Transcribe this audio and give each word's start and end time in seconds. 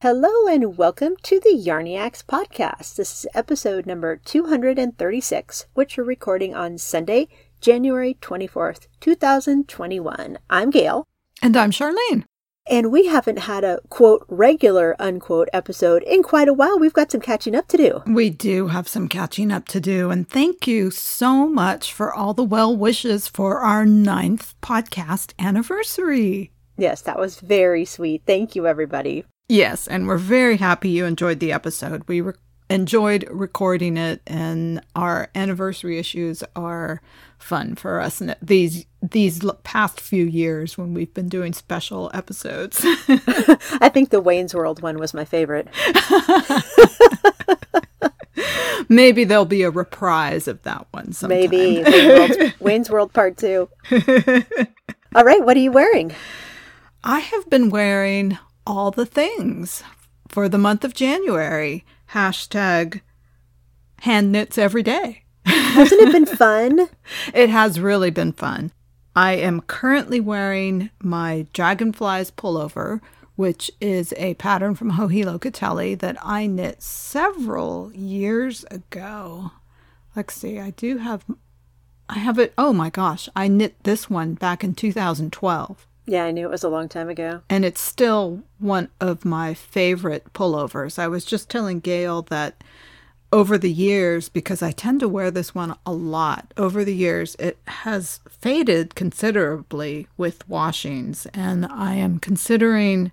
Hello 0.00 0.46
and 0.46 0.78
welcome 0.78 1.16
to 1.24 1.40
the 1.40 1.60
Yarniacs 1.60 2.24
podcast. 2.24 2.94
This 2.94 3.24
is 3.24 3.26
episode 3.34 3.84
number 3.84 4.14
236, 4.14 5.66
which 5.74 5.96
we're 5.96 6.04
recording 6.04 6.54
on 6.54 6.78
Sunday, 6.78 7.26
January 7.60 8.16
24th, 8.22 8.86
2021. 9.00 10.38
I'm 10.48 10.70
Gail. 10.70 11.04
And 11.42 11.56
I'm 11.56 11.72
Charlene. 11.72 12.22
And 12.70 12.92
we 12.92 13.06
haven't 13.06 13.40
had 13.40 13.64
a 13.64 13.80
quote 13.88 14.24
regular 14.28 14.94
unquote 15.00 15.48
episode 15.52 16.04
in 16.04 16.22
quite 16.22 16.46
a 16.46 16.54
while. 16.54 16.78
We've 16.78 16.92
got 16.92 17.10
some 17.10 17.20
catching 17.20 17.56
up 17.56 17.66
to 17.66 17.76
do. 17.76 18.02
We 18.06 18.30
do 18.30 18.68
have 18.68 18.86
some 18.86 19.08
catching 19.08 19.50
up 19.50 19.66
to 19.66 19.80
do. 19.80 20.12
And 20.12 20.28
thank 20.28 20.68
you 20.68 20.92
so 20.92 21.48
much 21.48 21.92
for 21.92 22.14
all 22.14 22.34
the 22.34 22.44
well 22.44 22.76
wishes 22.76 23.26
for 23.26 23.62
our 23.62 23.84
ninth 23.84 24.54
podcast 24.62 25.32
anniversary. 25.40 26.52
Yes, 26.76 27.02
that 27.02 27.18
was 27.18 27.40
very 27.40 27.84
sweet. 27.84 28.22
Thank 28.24 28.54
you, 28.54 28.64
everybody. 28.68 29.24
Yes, 29.48 29.86
and 29.86 30.06
we're 30.06 30.18
very 30.18 30.58
happy 30.58 30.90
you 30.90 31.06
enjoyed 31.06 31.40
the 31.40 31.52
episode. 31.52 32.04
We 32.06 32.20
re- 32.20 32.34
enjoyed 32.68 33.26
recording 33.30 33.96
it, 33.96 34.20
and 34.26 34.82
our 34.94 35.30
anniversary 35.34 35.98
issues 35.98 36.44
are 36.54 37.00
fun 37.38 37.74
for 37.74 37.98
us. 38.00 38.20
And 38.20 38.36
these 38.42 38.84
these 39.00 39.42
past 39.62 40.00
few 40.00 40.26
years 40.26 40.76
when 40.76 40.92
we've 40.92 41.14
been 41.14 41.30
doing 41.30 41.54
special 41.54 42.10
episodes, 42.12 42.80
I 42.84 43.88
think 43.88 44.10
the 44.10 44.20
Wayne's 44.20 44.54
World 44.54 44.82
one 44.82 44.98
was 44.98 45.14
my 45.14 45.24
favorite. 45.24 45.68
Maybe 48.90 49.24
there'll 49.24 49.44
be 49.44 49.62
a 49.62 49.70
reprise 49.70 50.46
of 50.46 50.62
that 50.62 50.86
one 50.92 51.12
sometime. 51.12 51.38
Maybe 51.38 51.82
Wayne's 51.82 51.88
World, 52.06 52.54
Wayne's 52.60 52.90
World 52.90 53.12
Part 53.14 53.38
Two. 53.38 53.68
All 55.14 55.24
right, 55.24 55.42
what 55.42 55.56
are 55.56 55.60
you 55.60 55.72
wearing? 55.72 56.14
I 57.02 57.20
have 57.20 57.48
been 57.48 57.70
wearing 57.70 58.38
all 58.68 58.90
the 58.90 59.06
things 59.06 59.82
for 60.28 60.48
the 60.48 60.58
month 60.58 60.84
of 60.84 60.92
January. 60.92 61.84
Hashtag 62.12 63.00
hand 64.02 64.30
knits 64.30 64.58
every 64.58 64.82
day. 64.82 65.24
Hasn't 65.46 66.00
it 66.02 66.12
been 66.12 66.26
fun? 66.36 66.88
it 67.32 67.48
has 67.48 67.80
really 67.80 68.10
been 68.10 68.32
fun. 68.32 68.70
I 69.16 69.32
am 69.32 69.62
currently 69.62 70.20
wearing 70.20 70.90
my 71.02 71.46
Dragonflies 71.52 72.30
pullover, 72.30 73.00
which 73.36 73.70
is 73.80 74.12
a 74.16 74.34
pattern 74.34 74.74
from 74.74 74.92
Joji 74.96 75.24
Locatelli 75.24 75.98
that 75.98 76.16
I 76.22 76.46
knit 76.46 76.82
several 76.82 77.90
years 77.94 78.64
ago. 78.70 79.52
Let's 80.14 80.34
see, 80.34 80.60
I 80.60 80.70
do 80.70 80.98
have, 80.98 81.24
I 82.08 82.18
have 82.18 82.38
it. 82.38 82.52
Oh 82.58 82.72
my 82.72 82.90
gosh, 82.90 83.28
I 83.34 83.48
knit 83.48 83.82
this 83.84 84.10
one 84.10 84.34
back 84.34 84.62
in 84.62 84.74
2012. 84.74 85.87
Yeah, 86.08 86.24
I 86.24 86.30
knew 86.30 86.46
it 86.46 86.50
was 86.50 86.64
a 86.64 86.70
long 86.70 86.88
time 86.88 87.10
ago. 87.10 87.42
And 87.50 87.66
it's 87.66 87.82
still 87.82 88.42
one 88.58 88.88
of 88.98 89.26
my 89.26 89.52
favorite 89.52 90.32
pullovers. 90.32 90.98
I 90.98 91.06
was 91.06 91.22
just 91.22 91.50
telling 91.50 91.80
Gail 91.80 92.22
that 92.22 92.64
over 93.30 93.58
the 93.58 93.70
years, 93.70 94.30
because 94.30 94.62
I 94.62 94.70
tend 94.70 95.00
to 95.00 95.08
wear 95.08 95.30
this 95.30 95.54
one 95.54 95.76
a 95.84 95.92
lot, 95.92 96.54
over 96.56 96.82
the 96.82 96.94
years, 96.94 97.34
it 97.38 97.58
has 97.66 98.20
faded 98.26 98.94
considerably 98.94 100.08
with 100.16 100.48
washings. 100.48 101.26
And 101.34 101.66
I 101.66 101.96
am 101.96 102.20
considering 102.20 103.12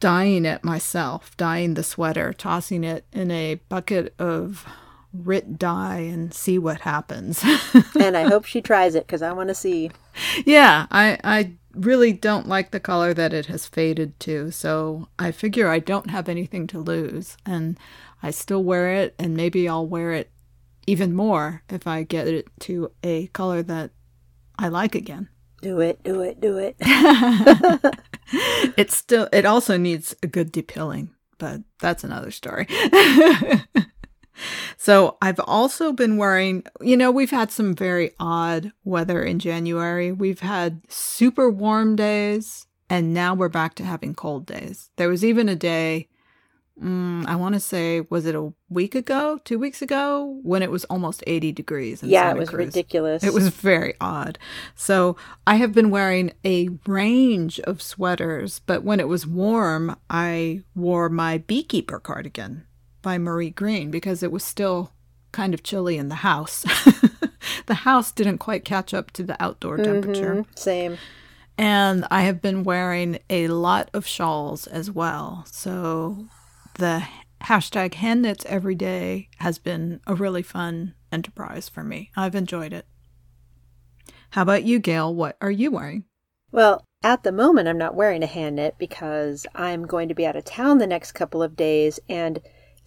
dyeing 0.00 0.44
it 0.44 0.62
myself, 0.62 1.34
dyeing 1.38 1.74
the 1.74 1.82
sweater, 1.82 2.34
tossing 2.34 2.84
it 2.84 3.06
in 3.10 3.30
a 3.30 3.54
bucket 3.70 4.12
of 4.18 4.66
Rit 5.14 5.58
dye 5.58 6.00
and 6.00 6.32
see 6.32 6.58
what 6.58 6.82
happens. 6.82 7.42
and 7.98 8.16
I 8.16 8.28
hope 8.28 8.44
she 8.44 8.60
tries 8.60 8.94
it 8.94 9.06
because 9.06 9.22
I 9.22 9.32
want 9.32 9.48
to 9.48 9.54
see. 9.54 9.90
Yeah, 10.44 10.86
I, 10.90 11.18
I 11.24 11.52
really 11.80 12.12
don't 12.12 12.46
like 12.46 12.70
the 12.70 12.80
color 12.80 13.14
that 13.14 13.32
it 13.32 13.46
has 13.46 13.66
faded 13.66 14.18
to. 14.20 14.50
So 14.50 15.08
I 15.18 15.32
figure 15.32 15.68
I 15.68 15.78
don't 15.78 16.10
have 16.10 16.28
anything 16.28 16.66
to 16.68 16.78
lose. 16.78 17.36
And 17.46 17.78
I 18.22 18.30
still 18.30 18.62
wear 18.62 18.92
it, 18.92 19.14
and 19.18 19.34
maybe 19.34 19.68
I'll 19.68 19.86
wear 19.86 20.12
it 20.12 20.30
even 20.86 21.14
more 21.14 21.62
if 21.68 21.86
I 21.86 22.02
get 22.02 22.28
it 22.28 22.48
to 22.60 22.90
a 23.02 23.28
color 23.28 23.62
that 23.62 23.90
I 24.58 24.68
like 24.68 24.94
again. 24.94 25.28
Do 25.62 25.80
it, 25.80 26.02
do 26.02 26.20
it, 26.20 26.40
do 26.40 26.58
it. 26.58 26.76
it 28.76 28.90
still 28.90 29.28
it 29.32 29.44
also 29.44 29.76
needs 29.76 30.14
a 30.22 30.26
good 30.26 30.52
depilling, 30.52 31.10
but 31.38 31.60
that's 31.80 32.04
another 32.04 32.30
story. 32.30 32.66
So 34.76 35.16
I've 35.20 35.40
also 35.40 35.92
been 35.92 36.16
wearing, 36.16 36.64
you 36.80 36.96
know, 36.96 37.10
we've 37.10 37.30
had 37.30 37.50
some 37.50 37.74
very 37.74 38.12
odd 38.18 38.72
weather 38.84 39.22
in 39.22 39.38
January. 39.38 40.12
We've 40.12 40.40
had 40.40 40.82
super 40.88 41.50
warm 41.50 41.96
days, 41.96 42.66
and 42.88 43.14
now 43.14 43.34
we're 43.34 43.48
back 43.48 43.74
to 43.76 43.84
having 43.84 44.14
cold 44.14 44.46
days. 44.46 44.90
There 44.96 45.08
was 45.08 45.24
even 45.24 45.48
a 45.48 45.56
day, 45.56 46.08
mm, 46.82 47.26
I 47.26 47.36
want 47.36 47.54
to 47.54 47.60
say, 47.60 48.00
was 48.10 48.26
it 48.26 48.34
a 48.34 48.52
week 48.68 48.94
ago, 48.94 49.38
two 49.44 49.58
weeks 49.58 49.82
ago, 49.82 50.40
when 50.42 50.62
it 50.62 50.70
was 50.70 50.84
almost 50.86 51.22
80 51.26 51.52
degrees? 51.52 52.02
yeah, 52.02 52.22
Santa 52.22 52.36
it 52.36 52.38
was 52.40 52.48
Cruz. 52.50 52.66
ridiculous. 52.66 53.22
It 53.22 53.34
was 53.34 53.48
very 53.48 53.94
odd. 54.00 54.38
So 54.74 55.16
I 55.46 55.56
have 55.56 55.72
been 55.72 55.90
wearing 55.90 56.32
a 56.44 56.70
range 56.86 57.60
of 57.60 57.82
sweaters, 57.82 58.60
but 58.60 58.82
when 58.82 58.98
it 59.00 59.08
was 59.08 59.26
warm, 59.26 59.96
I 60.08 60.62
wore 60.74 61.08
my 61.08 61.38
beekeeper 61.38 62.00
cardigan 62.00 62.64
by 63.02 63.18
Marie 63.18 63.50
Greene 63.50 63.90
because 63.90 64.22
it 64.22 64.32
was 64.32 64.44
still 64.44 64.92
kind 65.32 65.54
of 65.54 65.62
chilly 65.62 65.96
in 65.96 66.08
the 66.08 66.16
house. 66.16 66.62
the 67.66 67.74
house 67.74 68.12
didn't 68.12 68.38
quite 68.38 68.64
catch 68.64 68.92
up 68.92 69.10
to 69.12 69.22
the 69.22 69.40
outdoor 69.42 69.76
temperature. 69.76 70.34
Mm-hmm, 70.34 70.56
same. 70.56 70.98
And 71.56 72.06
I 72.10 72.22
have 72.22 72.40
been 72.40 72.64
wearing 72.64 73.18
a 73.28 73.48
lot 73.48 73.90
of 73.92 74.06
shawls 74.06 74.66
as 74.66 74.90
well. 74.90 75.44
So 75.50 76.26
the 76.74 77.06
hashtag 77.42 77.94
hand 77.94 78.22
knits 78.22 78.44
every 78.46 78.74
day 78.74 79.28
has 79.38 79.58
been 79.58 80.00
a 80.06 80.14
really 80.14 80.42
fun 80.42 80.94
enterprise 81.12 81.68
for 81.68 81.84
me. 81.84 82.10
I've 82.16 82.34
enjoyed 82.34 82.72
it. 82.72 82.86
How 84.30 84.42
about 84.42 84.64
you, 84.64 84.78
Gail? 84.78 85.14
What 85.14 85.36
are 85.40 85.50
you 85.50 85.70
wearing? 85.70 86.04
Well, 86.52 86.84
at 87.02 87.22
the 87.22 87.32
moment, 87.32 87.68
I'm 87.68 87.78
not 87.78 87.94
wearing 87.94 88.22
a 88.22 88.26
hand 88.26 88.56
knit 88.56 88.76
because 88.78 89.46
I'm 89.54 89.86
going 89.86 90.08
to 90.08 90.14
be 90.14 90.26
out 90.26 90.36
of 90.36 90.44
town 90.44 90.78
the 90.78 90.86
next 90.86 91.12
couple 91.12 91.42
of 91.42 91.56
days 91.56 91.98
and 92.08 92.40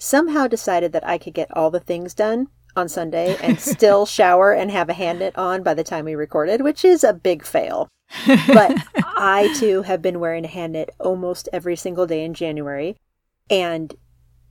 somehow 0.04 0.48
decided 0.48 0.92
that 0.92 1.08
I 1.08 1.18
could 1.18 1.34
get 1.34 1.56
all 1.56 1.72
the 1.72 1.80
things 1.80 2.14
done 2.14 2.50
on 2.76 2.90
Sunday 2.90 3.38
and 3.42 3.58
still 3.60 4.06
shower 4.06 4.52
and 4.52 4.70
have 4.70 4.90
a 4.90 4.94
hand 4.94 5.20
knit 5.20 5.38
on 5.38 5.64
by 5.64 5.74
the 5.74 5.84
time 5.84 6.06
we 6.06 6.14
recorded, 6.14 6.62
which 6.62 6.84
is 6.84 7.04
a 7.04 7.14
big 7.14 7.46
fail. 7.46 7.88
but 8.28 8.76
I 9.18 9.56
too 9.58 9.84
have 9.84 10.02
been 10.02 10.20
wearing 10.20 10.44
a 10.44 10.50
hand 10.50 10.74
knit 10.74 10.90
almost 11.00 11.48
every 11.54 11.78
single 11.78 12.06
day 12.06 12.24
in 12.26 12.34
January. 12.34 12.98
And 13.50 13.96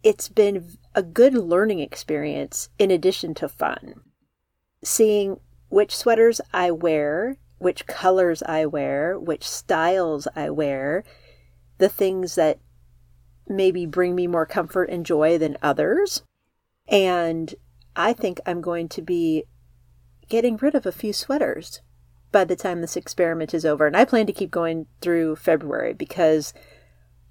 it's 0.02 0.28
been 0.28 0.78
a 0.94 1.02
good 1.02 1.34
learning 1.34 1.80
experience 1.80 2.70
in 2.78 2.90
addition 2.90 3.34
to 3.34 3.48
fun. 3.48 4.00
Seeing 4.82 5.38
which 5.68 5.94
sweaters 5.94 6.40
I 6.52 6.70
wear, 6.70 7.36
which 7.58 7.86
colors 7.86 8.42
I 8.44 8.64
wear, 8.66 9.18
which 9.18 9.46
styles 9.46 10.26
I 10.34 10.48
wear, 10.48 11.04
the 11.76 11.90
things 11.90 12.36
that 12.36 12.58
maybe 13.48 13.86
bring 13.86 14.14
me 14.14 14.26
more 14.26 14.46
comfort 14.46 14.88
and 14.90 15.06
joy 15.06 15.38
than 15.38 15.56
others. 15.62 16.22
And 16.88 17.54
I 17.96 18.12
think 18.12 18.40
I'm 18.46 18.60
going 18.60 18.88
to 18.90 19.02
be 19.02 19.44
getting 20.28 20.56
rid 20.56 20.74
of 20.74 20.86
a 20.86 20.92
few 20.92 21.12
sweaters 21.12 21.80
by 22.30 22.44
the 22.44 22.56
time 22.56 22.80
this 22.80 22.96
experiment 22.96 23.52
is 23.52 23.64
over. 23.64 23.86
And 23.86 23.96
I 23.96 24.04
plan 24.04 24.26
to 24.26 24.32
keep 24.32 24.50
going 24.50 24.86
through 25.00 25.36
February 25.36 25.92
because 25.92 26.54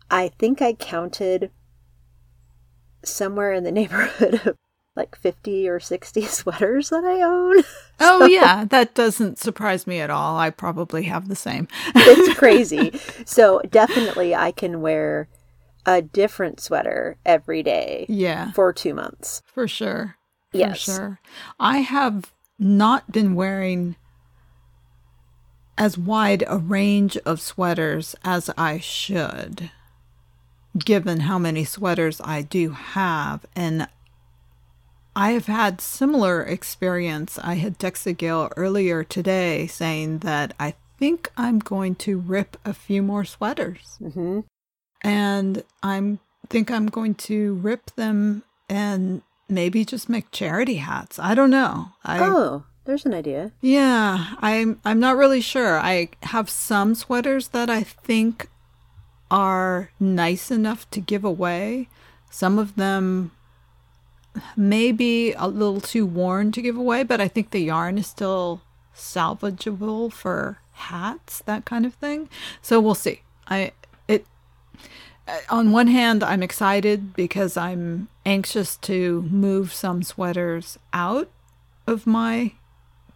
I 0.10 0.30
think 0.30 0.62
I 0.62 0.74
counted 0.74 1.52
somewhere 3.04 3.54
in 3.54 3.64
the 3.64 3.72
neighborhood 3.72 4.46
of 4.46 4.58
like 4.96 5.16
50 5.16 5.70
or 5.70 5.80
60 5.80 6.22
sweaters 6.26 6.90
that 6.90 7.04
I 7.04 7.22
own. 7.22 7.64
Oh, 8.04 8.22
so, 8.22 8.26
yeah. 8.26 8.66
That 8.66 8.96
doesn't 8.96 9.38
surprise 9.38 9.86
me 9.86 10.00
at 10.00 10.10
all. 10.10 10.36
I 10.36 10.50
probably 10.50 11.04
have 11.04 11.28
the 11.28 11.36
same. 11.36 11.68
it's 11.94 12.36
crazy. 12.36 13.00
So 13.26 13.62
definitely 13.70 14.34
I 14.34 14.52
can 14.52 14.82
wear 14.82 15.30
a 15.86 16.02
different 16.02 16.60
sweater 16.60 17.18
every 17.26 17.64
day. 17.64 18.06
Yeah. 18.10 18.52
For 18.52 18.74
two 18.74 18.94
months. 18.94 19.42
For 19.46 19.68
sure. 19.68 20.16
For 20.52 20.58
yes. 20.58 20.80
sure. 20.80 21.20
I 21.60 21.80
have 21.80 22.32
not 22.60 23.12
been 23.12 23.36
wearing 23.36 23.96
as 25.78 25.98
wide 25.98 26.44
a 26.48 26.58
range 26.58 27.18
of 27.26 27.42
sweaters 27.42 28.16
as 28.24 28.52
I 28.58 28.78
should, 28.78 29.72
given 30.78 31.22
how 31.22 31.40
many 31.40 31.64
sweaters 31.64 32.22
I 32.24 32.44
do 32.44 32.72
have. 32.72 33.46
And 33.56 33.88
I 35.16 35.32
have 35.32 35.48
had 35.48 35.82
similar 35.82 36.44
experience. 36.44 37.40
I 37.42 37.56
had 37.56 37.80
texted 37.80 38.18
Gail 38.18 38.52
earlier 38.56 39.04
today 39.04 39.66
saying 39.68 40.20
that 40.20 40.54
I 40.60 40.76
think 41.00 41.32
I'm 41.36 41.58
going 41.60 41.96
to 41.96 42.20
rip 42.20 42.58
a 42.64 42.74
few 42.74 43.02
more 43.02 43.26
sweaters. 43.26 43.98
Mm-hmm 44.00 44.42
and 45.04 45.64
I'm 45.84 46.20
think 46.50 46.70
I'm 46.70 46.88
going 46.88 47.16
to 47.16 47.56
rip 47.56 47.92
them 47.96 48.44
and 48.70 49.22
maybe 49.48 49.86
just 49.86 50.10
make 50.10 50.32
charity 50.32 50.76
hats. 50.76 51.18
I 51.18 51.34
don't 51.34 51.50
know. 51.50 51.94
I, 52.04 52.20
oh, 52.20 52.66
there's 52.86 53.06
an 53.06 53.14
idea. 53.14 53.52
Yeah, 53.62 54.36
I'm 54.40 54.80
I'm 54.84 55.00
not 55.00 55.18
really 55.18 55.42
sure. 55.42 55.80
I 55.80 56.10
have 56.24 56.50
some 56.50 56.96
sweaters 56.96 57.50
that 57.50 57.70
I 57.70 57.84
think 57.84 58.50
are 59.30 59.92
nice 60.00 60.52
enough 60.52 60.90
to 60.92 61.00
give 61.00 61.24
away. 61.24 61.88
Some 62.30 62.60
of 62.60 62.76
them 62.76 63.32
may 64.56 64.92
be 64.92 65.34
a 65.34 65.48
little 65.48 65.82
too 65.82 66.06
worn 66.06 66.52
to 66.52 66.62
give 66.62 66.78
away, 66.78 67.04
but 67.04 67.22
I 67.22 67.28
think 67.28 67.52
the 67.52 67.60
yarn 67.60 67.98
is 67.98 68.08
still 68.08 68.62
salvageable 68.96 70.12
for 70.12 70.60
hats, 70.74 71.42
that 71.46 71.66
kind 71.66 71.86
of 71.86 71.94
thing. 71.96 72.30
So 72.62 72.80
we'll 72.80 72.96
see. 72.96 73.22
I 73.48 73.72
on 75.50 75.72
one 75.72 75.88
hand 75.88 76.24
I'm 76.24 76.44
excited 76.44 77.14
because 77.14 77.56
I'm 77.58 78.10
anxious 78.26 78.76
to 78.78 79.24
move 79.24 79.74
some 79.74 80.04
sweaters 80.04 80.78
out 80.94 81.30
of 81.88 82.08
my 82.08 82.54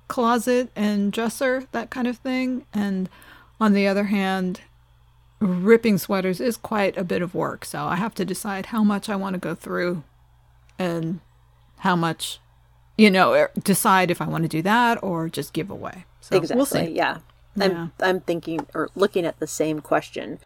closet 0.08 0.70
and 0.76 1.12
dresser, 1.12 1.68
that 1.72 1.90
kind 1.90 2.08
of 2.08 2.18
thing. 2.18 2.66
And 2.74 3.10
on 3.60 3.74
the 3.74 3.88
other 3.88 4.06
hand, 4.06 4.62
ripping 5.40 5.98
sweaters 5.98 6.40
is 6.40 6.58
quite 6.58 6.98
a 6.98 7.04
bit 7.04 7.22
of 7.22 7.36
work. 7.36 7.66
So 7.66 7.84
I 7.86 7.96
have 7.96 8.14
to 8.16 8.26
decide 8.26 8.68
how 8.68 8.84
much 8.84 9.10
I 9.10 9.16
want 9.16 9.34
to 9.34 9.40
go 9.40 9.56
through 9.56 10.04
and 10.78 11.20
how 11.80 11.96
much, 11.96 12.40
you 12.98 13.10
know, 13.10 13.34
er, 13.34 13.52
decide 13.64 14.12
if 14.12 14.22
I 14.22 14.28
want 14.28 14.44
to 14.44 14.50
do 14.50 14.62
that 14.62 15.02
or 15.04 15.30
just 15.30 15.54
give 15.54 15.70
away. 15.70 16.06
So 16.22 16.38
exactly. 16.38 16.58
we'll 16.58 16.66
see. 16.66 16.92
Yeah. 16.92 17.20
Yeah. 17.56 17.66
I'm 17.66 17.92
I'm 18.00 18.20
thinking 18.20 18.68
or 18.74 18.90
looking 18.96 19.26
at 19.26 19.40
the 19.40 19.48
same 19.48 19.80
question. 19.80 20.40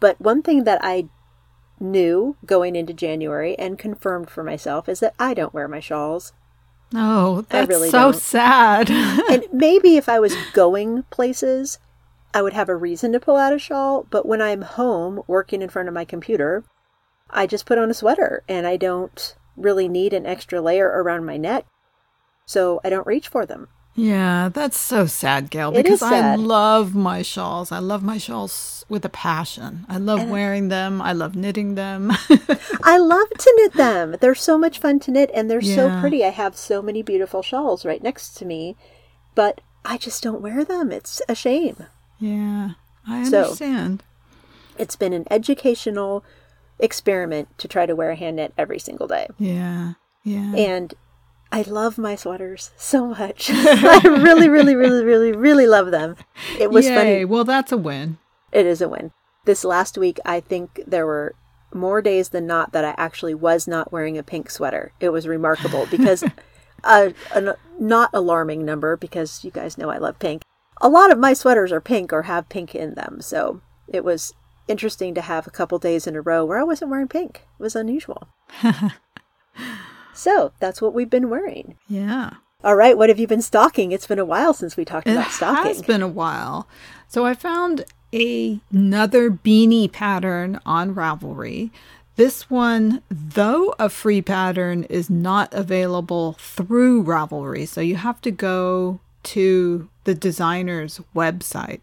But 0.00 0.20
one 0.20 0.42
thing 0.42 0.64
that 0.64 0.80
I 0.82 1.08
knew 1.80 2.36
going 2.44 2.76
into 2.76 2.92
January 2.92 3.58
and 3.58 3.78
confirmed 3.78 4.30
for 4.30 4.42
myself 4.42 4.88
is 4.88 5.00
that 5.00 5.14
I 5.18 5.34
don't 5.34 5.54
wear 5.54 5.68
my 5.68 5.80
shawls. 5.80 6.32
Oh, 6.94 7.44
that's 7.48 7.68
really 7.68 7.90
so 7.90 8.12
don't. 8.12 8.20
sad. 8.20 8.90
and 9.30 9.44
maybe 9.52 9.96
if 9.96 10.08
I 10.08 10.20
was 10.20 10.34
going 10.52 11.02
places, 11.04 11.78
I 12.32 12.42
would 12.42 12.52
have 12.52 12.68
a 12.68 12.76
reason 12.76 13.12
to 13.12 13.20
pull 13.20 13.36
out 13.36 13.52
a 13.52 13.58
shawl. 13.58 14.06
But 14.10 14.26
when 14.26 14.40
I'm 14.40 14.62
home 14.62 15.22
working 15.26 15.62
in 15.62 15.68
front 15.68 15.88
of 15.88 15.94
my 15.94 16.04
computer, 16.04 16.64
I 17.30 17.46
just 17.46 17.66
put 17.66 17.78
on 17.78 17.90
a 17.90 17.94
sweater 17.94 18.42
and 18.48 18.66
I 18.66 18.76
don't 18.76 19.34
really 19.56 19.88
need 19.88 20.12
an 20.12 20.26
extra 20.26 20.60
layer 20.60 20.86
around 20.86 21.26
my 21.26 21.36
neck. 21.36 21.66
So 22.44 22.80
I 22.84 22.90
don't 22.90 23.06
reach 23.06 23.28
for 23.28 23.44
them. 23.44 23.68
Yeah, 23.96 24.50
that's 24.52 24.78
so 24.78 25.06
sad, 25.06 25.50
Gail, 25.50 25.70
It 25.70 25.82
because 25.82 26.02
is 26.02 26.02
I 26.02 26.36
love 26.36 26.94
my 26.94 27.22
shawls. 27.22 27.72
I 27.72 27.78
love 27.80 28.02
my 28.02 28.18
shawls 28.18 28.84
with 28.88 29.04
a 29.04 29.08
passion. 29.08 29.84
I 29.88 29.96
love 29.98 30.28
wearing 30.28 30.68
them. 30.68 31.02
I 31.02 31.12
love 31.12 31.34
knitting 31.34 31.74
them. 31.74 32.12
I 32.84 32.98
love 32.98 33.28
to 33.30 33.52
knit 33.56 33.72
them. 33.72 34.16
They're 34.20 34.34
so 34.36 34.56
much 34.58 34.78
fun 34.78 35.00
to 35.00 35.10
knit 35.10 35.30
and 35.34 35.50
they're 35.50 35.60
so 35.62 35.98
pretty. 36.00 36.24
I 36.24 36.28
have 36.28 36.56
so 36.56 36.80
many 36.82 37.02
beautiful 37.02 37.42
shawls 37.42 37.84
right 37.84 38.02
next 38.02 38.34
to 38.36 38.44
me, 38.44 38.76
but 39.34 39.60
I 39.84 39.96
just 39.98 40.22
don't 40.22 40.40
wear 40.42 40.64
them. 40.64 40.92
It's 40.92 41.20
a 41.28 41.34
shame. 41.34 41.86
yeah, 42.20 42.70
I 43.08 43.24
So- 43.24 43.42
understand. 43.44 44.02
It's 44.78 44.94
been 44.96 45.14
an 45.14 45.24
educational 45.30 46.22
experiment 46.78 47.48
to 47.58 47.66
try 47.66 47.86
to 47.86 47.96
wear 47.96 48.10
a 48.10 48.16
hand 48.16 48.36
knit 48.36 48.52
every 48.58 48.78
single 48.78 49.06
day. 49.06 49.26
Yeah, 49.38 49.94
yeah. 50.22 50.54
And 50.54 50.92
I 51.52 51.62
love 51.62 51.96
my 51.96 52.16
sweaters 52.16 52.70
so 52.76 53.06
much. 53.06 53.50
I 53.52 54.00
really, 54.04 54.48
really, 54.48 54.74
really, 54.74 55.04
really, 55.04 55.32
really 55.32 55.66
love 55.66 55.90
them. 55.90 56.16
It 56.58 56.70
was 56.70 56.86
Yay. 56.86 56.94
funny. 56.94 57.24
Well, 57.24 57.44
that's 57.44 57.72
a 57.72 57.76
win. 57.76 58.18
It 58.52 58.66
is 58.66 58.80
a 58.82 58.88
win. 58.88 59.12
This 59.44 59.64
last 59.64 59.96
week, 59.96 60.18
I 60.24 60.40
think 60.40 60.82
there 60.86 61.06
were 61.06 61.34
more 61.72 62.02
days 62.02 62.30
than 62.30 62.46
not 62.46 62.72
that 62.72 62.84
I 62.84 62.94
actually 62.96 63.34
was 63.34 63.68
not 63.68 63.92
wearing 63.92 64.18
a 64.18 64.22
pink 64.22 64.50
sweater. 64.50 64.92
It 64.98 65.10
was 65.10 65.28
remarkable 65.28 65.86
because 65.90 66.24
a, 66.84 67.14
a 67.32 67.56
not 67.78 68.10
alarming 68.12 68.64
number 68.64 68.96
because 68.96 69.44
you 69.44 69.50
guys 69.50 69.78
know 69.78 69.90
I 69.90 69.98
love 69.98 70.18
pink. 70.18 70.42
A 70.80 70.88
lot 70.88 71.10
of 71.10 71.18
my 71.18 71.32
sweaters 71.32 71.72
are 71.72 71.80
pink 71.80 72.12
or 72.12 72.22
have 72.22 72.48
pink 72.48 72.74
in 72.74 72.94
them. 72.94 73.20
So 73.20 73.60
it 73.88 74.04
was 74.04 74.34
interesting 74.68 75.14
to 75.14 75.20
have 75.20 75.46
a 75.46 75.50
couple 75.50 75.78
days 75.78 76.06
in 76.06 76.16
a 76.16 76.20
row 76.20 76.44
where 76.44 76.58
I 76.58 76.64
wasn't 76.64 76.90
wearing 76.90 77.08
pink. 77.08 77.46
It 77.58 77.62
was 77.62 77.76
unusual. 77.76 78.28
so 80.16 80.52
that's 80.58 80.80
what 80.82 80.94
we've 80.94 81.10
been 81.10 81.30
wearing. 81.30 81.76
Yeah. 81.88 82.34
All 82.64 82.74
right, 82.74 82.96
what 82.96 83.08
have 83.08 83.18
you 83.18 83.26
been 83.26 83.42
stocking? 83.42 83.92
It's 83.92 84.06
been 84.06 84.18
a 84.18 84.24
while 84.24 84.54
since 84.54 84.76
we 84.76 84.84
talked 84.84 85.06
It 85.06 85.12
about 85.12 85.30
stocking. 85.30 85.70
It 85.70 85.76
has 85.76 85.82
been 85.82 86.02
a 86.02 86.08
while. 86.08 86.66
So 87.08 87.24
I 87.24 87.34
found 87.34 87.84
a- 88.12 88.60
another 88.72 89.30
beanie 89.30 89.90
pattern 89.92 90.58
on 90.66 90.94
Ravelry. 90.94 91.70
This 92.16 92.48
one, 92.48 93.02
though 93.10 93.74
a 93.78 93.88
free 93.90 94.22
pattern, 94.22 94.84
is 94.84 95.10
not 95.10 95.52
available 95.52 96.32
through 96.40 97.04
Ravelry. 97.04 97.68
So 97.68 97.80
you 97.82 97.96
have 97.96 98.20
to 98.22 98.30
go 98.30 99.00
to 99.24 99.88
the 100.04 100.14
designer's 100.14 101.00
website. 101.14 101.80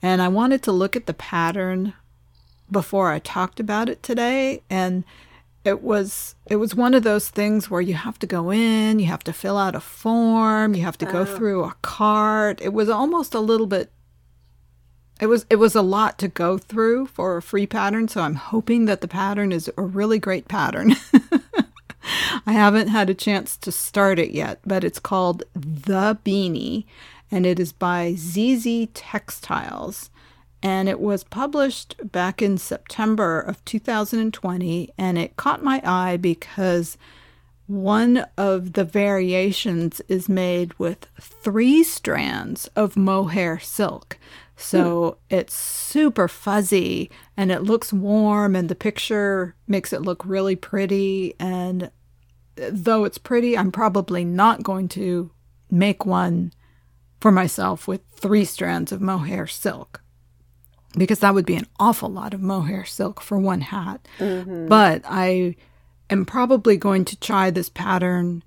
And 0.00 0.22
I 0.22 0.28
wanted 0.28 0.62
to 0.62 0.72
look 0.72 0.94
at 0.94 1.06
the 1.06 1.14
pattern 1.14 1.94
before 2.70 3.10
I 3.10 3.18
talked 3.18 3.60
about 3.60 3.88
it 3.88 4.02
today 4.02 4.62
and 4.70 5.04
it 5.64 5.82
was 5.82 6.34
it 6.46 6.56
was 6.56 6.74
one 6.74 6.94
of 6.94 7.02
those 7.02 7.28
things 7.28 7.70
where 7.70 7.80
you 7.80 7.94
have 7.94 8.18
to 8.20 8.26
go 8.26 8.50
in, 8.50 8.98
you 8.98 9.06
have 9.06 9.24
to 9.24 9.32
fill 9.32 9.56
out 9.56 9.74
a 9.74 9.80
form, 9.80 10.74
you 10.74 10.82
have 10.82 10.98
to 10.98 11.06
go 11.06 11.22
uh-huh. 11.22 11.36
through 11.36 11.64
a 11.64 11.74
cart. 11.82 12.60
It 12.62 12.72
was 12.72 12.88
almost 12.88 13.34
a 13.34 13.40
little 13.40 13.66
bit 13.66 13.90
it 15.20 15.26
was 15.26 15.46
it 15.48 15.56
was 15.56 15.76
a 15.76 15.82
lot 15.82 16.18
to 16.18 16.28
go 16.28 16.58
through 16.58 17.06
for 17.06 17.36
a 17.36 17.42
free 17.42 17.66
pattern, 17.66 18.08
so 18.08 18.22
I'm 18.22 18.34
hoping 18.34 18.86
that 18.86 19.00
the 19.00 19.08
pattern 19.08 19.52
is 19.52 19.70
a 19.76 19.82
really 19.82 20.18
great 20.18 20.48
pattern. 20.48 20.96
I 22.46 22.52
haven't 22.52 22.88
had 22.88 23.08
a 23.08 23.14
chance 23.14 23.56
to 23.58 23.70
start 23.70 24.18
it 24.18 24.32
yet, 24.32 24.58
but 24.66 24.82
it's 24.82 24.98
called 24.98 25.44
The 25.54 26.18
Beanie 26.24 26.84
and 27.32 27.46
it 27.46 27.58
is 27.58 27.72
by 27.72 28.14
ZZ 28.14 28.88
Textiles. 28.92 30.10
And 30.62 30.88
it 30.88 31.00
was 31.00 31.24
published 31.24 31.96
back 32.12 32.40
in 32.40 32.56
September 32.56 33.40
of 33.40 33.64
2020 33.64 34.90
and 34.96 35.18
it 35.18 35.36
caught 35.36 35.64
my 35.64 35.82
eye 35.84 36.16
because 36.16 36.96
one 37.66 38.26
of 38.36 38.74
the 38.74 38.84
variations 38.84 40.00
is 40.08 40.28
made 40.28 40.74
with 40.78 41.08
three 41.20 41.82
strands 41.82 42.66
of 42.76 42.96
mohair 42.96 43.58
silk. 43.58 44.18
So 44.56 45.18
hmm. 45.30 45.36
it's 45.36 45.54
super 45.54 46.28
fuzzy 46.28 47.10
and 47.36 47.50
it 47.50 47.62
looks 47.62 47.92
warm, 47.92 48.54
and 48.54 48.68
the 48.68 48.74
picture 48.74 49.56
makes 49.66 49.92
it 49.92 50.02
look 50.02 50.24
really 50.24 50.54
pretty. 50.54 51.34
And 51.40 51.90
though 52.56 53.04
it's 53.04 53.18
pretty, 53.18 53.56
I'm 53.56 53.72
probably 53.72 54.24
not 54.24 54.62
going 54.62 54.88
to 54.88 55.30
make 55.70 56.04
one 56.04 56.52
for 57.20 57.32
myself 57.32 57.88
with 57.88 58.02
three 58.12 58.44
strands 58.44 58.92
of 58.92 59.00
mohair 59.00 59.46
silk 59.46 60.01
because 60.96 61.20
that 61.20 61.34
would 61.34 61.46
be 61.46 61.56
an 61.56 61.66
awful 61.78 62.08
lot 62.08 62.34
of 62.34 62.40
mohair 62.40 62.84
silk 62.84 63.20
for 63.20 63.38
one 63.38 63.60
hat. 63.60 64.06
Mm-hmm. 64.18 64.68
But 64.68 65.02
I 65.04 65.56
am 66.10 66.24
probably 66.24 66.76
going 66.76 67.04
to 67.06 67.18
try 67.18 67.50
this 67.50 67.68
pattern 67.68 68.42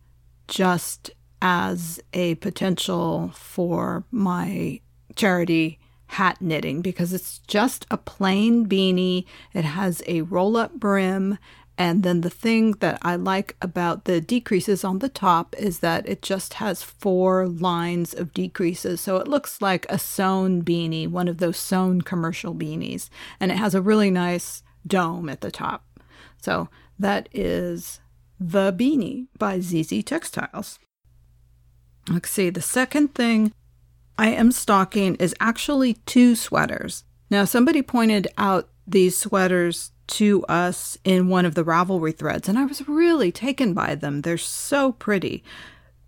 just 0.48 1.12
as 1.42 2.00
a 2.14 2.36
potential 2.36 3.32
for 3.34 4.06
my 4.12 4.80
charity 5.16 5.80
hat 6.08 6.42
knitting 6.42 6.82
because 6.82 7.14
it's 7.14 7.40
just 7.48 7.86
a 7.90 7.98
plain 7.98 8.68
beanie. 8.68 9.26
It 9.54 9.66
has 9.66 10.04
a 10.08 10.22
roll 10.22 10.58
up 10.58 10.74
brim. 10.74 11.38
And 11.78 12.04
then 12.04 12.22
the 12.22 12.30
thing 12.30 12.72
that 12.80 13.00
I 13.02 13.18
like 13.18 13.58
about 13.62 14.06
the 14.06 14.22
decreases 14.22 14.84
on 14.84 15.00
the 15.00 15.10
top 15.10 15.56
is 15.58 15.80
that 15.80 16.08
it 16.08 16.22
just 16.22 16.56
has 16.56 16.82
four 16.82 17.48
lines 17.48 18.14
of 18.14 18.34
decreases. 18.34 19.02
So 19.02 19.18
it 19.18 19.28
looks 19.28 19.62
like 19.62 19.86
a 19.90 20.00
sewn 20.00 20.64
beanie, 20.64 21.10
one 21.10 21.28
of 21.28 21.40
those 21.40 21.58
sewn 21.58 22.02
commercial 22.02 22.56
beanies. 22.56 23.10
And 23.40 23.52
it 23.52 23.58
has 23.58 23.76
a 23.76 23.82
really 23.82 24.10
nice 24.10 24.64
dome 24.88 25.28
at 25.28 25.42
the 25.42 25.52
top. 25.52 25.84
So 26.42 26.70
that 26.98 27.28
is 27.34 28.00
The 28.40 28.72
Beanie 28.72 29.28
by 29.38 29.60
ZZ 29.60 30.04
Textiles. 30.04 30.80
Let's 32.10 32.30
see, 32.30 32.50
the 32.50 32.62
second 32.62 33.16
thing 33.16 33.52
I 34.18 34.30
am 34.30 34.52
stocking 34.52 35.16
is 35.16 35.36
actually 35.42 35.96
two 36.06 36.36
sweaters. 36.36 37.04
Now, 37.30 37.44
somebody 37.44 37.82
pointed 37.82 38.28
out 38.38 38.70
these 38.88 39.18
sweaters 39.18 39.92
to 40.08 40.44
us 40.46 40.98
in 41.04 41.28
one 41.28 41.46
of 41.46 41.56
the 41.56 41.64
Ravelry 41.64 42.16
threads, 42.16 42.48
and 42.48 42.58
I 42.58 42.66
was 42.66 42.88
really 42.88 43.32
taken 43.32 43.74
by 43.74 43.96
them. 43.96 44.22
They're 44.22 44.38
so 44.38 44.92
pretty. 44.92 45.44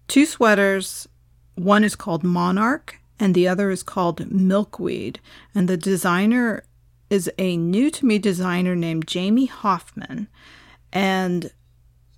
Two 0.08 0.26
sweaters, 0.26 1.08
one 1.56 1.84
is 1.84 1.96
called 1.96 2.24
Monarch, 2.24 3.00
and 3.20 3.34
the 3.34 3.48
other 3.48 3.72
is 3.72 3.84
called 3.84 4.32
Milkweed. 4.32 5.20
And 5.56 5.68
the 5.68 5.78
designer 5.78 6.64
is 7.10 7.32
a 7.38 7.58
new 7.58 7.90
to 7.92 8.06
me 8.06 8.20
designer 8.20 8.76
named 8.76 9.08
Jamie 9.08 9.48
Hoffman. 9.48 10.28
And 10.94 11.52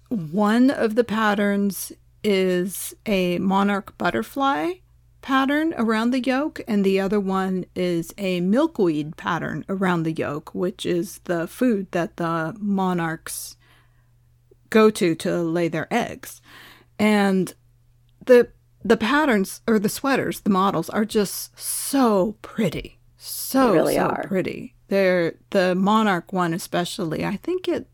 one 0.09 0.69
of 0.69 0.95
the 0.95 1.03
patterns 1.03 1.91
is 2.23 2.93
a 3.05 3.39
monarch 3.39 3.97
butterfly 3.97 4.73
pattern 5.29 5.75
around 5.77 6.09
the 6.09 6.19
yoke, 6.19 6.59
and 6.67 6.83
the 6.83 6.99
other 6.99 7.19
one 7.19 7.63
is 7.75 8.11
a 8.17 8.41
milkweed 8.41 9.15
pattern 9.15 9.63
around 9.69 10.01
the 10.01 10.11
yoke, 10.11 10.55
which 10.55 10.87
is 10.87 11.19
the 11.25 11.45
food 11.47 11.85
that 11.91 12.17
the 12.17 12.55
monarchs 12.57 13.55
go 14.71 14.89
to 14.89 15.13
to 15.13 15.37
lay 15.43 15.67
their 15.67 15.87
eggs. 15.93 16.41
And 16.97 17.53
the 18.25 18.49
the 18.83 18.97
patterns 18.97 19.61
or 19.67 19.77
the 19.77 19.87
sweaters, 19.87 20.39
the 20.39 20.49
models 20.49 20.89
are 20.89 21.05
just 21.05 21.59
so 21.59 22.35
pretty. 22.41 22.97
So 23.15 23.67
They 23.67 23.77
really 23.77 23.95
so 23.97 24.07
are. 24.07 24.23
pretty. 24.27 24.73
They're 24.87 25.35
the 25.51 25.75
monarch 25.75 26.33
one 26.33 26.55
especially. 26.55 27.23
I 27.23 27.35
think 27.35 27.67
it 27.67 27.85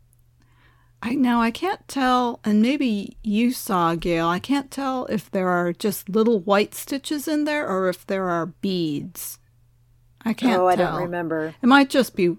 I 1.02 1.14
now 1.14 1.40
I 1.40 1.50
can't 1.50 1.86
tell 1.88 2.40
and 2.44 2.62
maybe 2.62 3.16
you 3.22 3.52
saw 3.52 3.94
Gail. 3.94 4.26
I 4.28 4.38
can't 4.38 4.70
tell 4.70 5.06
if 5.06 5.30
there 5.30 5.48
are 5.48 5.72
just 5.72 6.08
little 6.08 6.40
white 6.40 6.74
stitches 6.74 7.28
in 7.28 7.44
there 7.44 7.68
or 7.68 7.88
if 7.88 8.06
there 8.06 8.28
are 8.28 8.46
beads. 8.46 9.38
I 10.24 10.32
can't 10.32 10.60
oh, 10.60 10.66
I 10.66 10.76
tell. 10.76 10.92
don't 10.92 11.02
remember. 11.02 11.54
It 11.62 11.66
might 11.66 11.90
just 11.90 12.16
be 12.16 12.36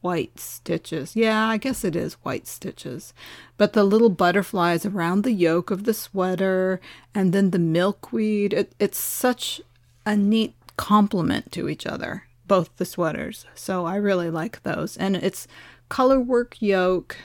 white 0.00 0.38
stitches. 0.40 1.16
Yeah, 1.16 1.46
I 1.46 1.56
guess 1.56 1.84
it 1.84 1.96
is 1.96 2.14
white 2.22 2.46
stitches. 2.46 3.14
But 3.56 3.72
the 3.72 3.84
little 3.84 4.08
butterflies 4.08 4.86
around 4.86 5.22
the 5.22 5.32
yoke 5.32 5.70
of 5.70 5.84
the 5.84 5.94
sweater 5.94 6.80
and 7.14 7.32
then 7.32 7.50
the 7.50 7.58
milkweed, 7.58 8.52
it, 8.52 8.72
it's 8.78 8.98
such 8.98 9.60
a 10.04 10.16
neat 10.16 10.54
complement 10.76 11.52
to 11.52 11.68
each 11.68 11.86
other, 11.86 12.24
both 12.46 12.76
the 12.76 12.84
sweaters. 12.84 13.46
So 13.54 13.84
I 13.84 13.96
really 13.96 14.30
like 14.30 14.62
those. 14.62 14.96
And 14.96 15.16
it's 15.16 15.48
color 15.88 16.20
work 16.20 16.56
yoke 16.60 17.16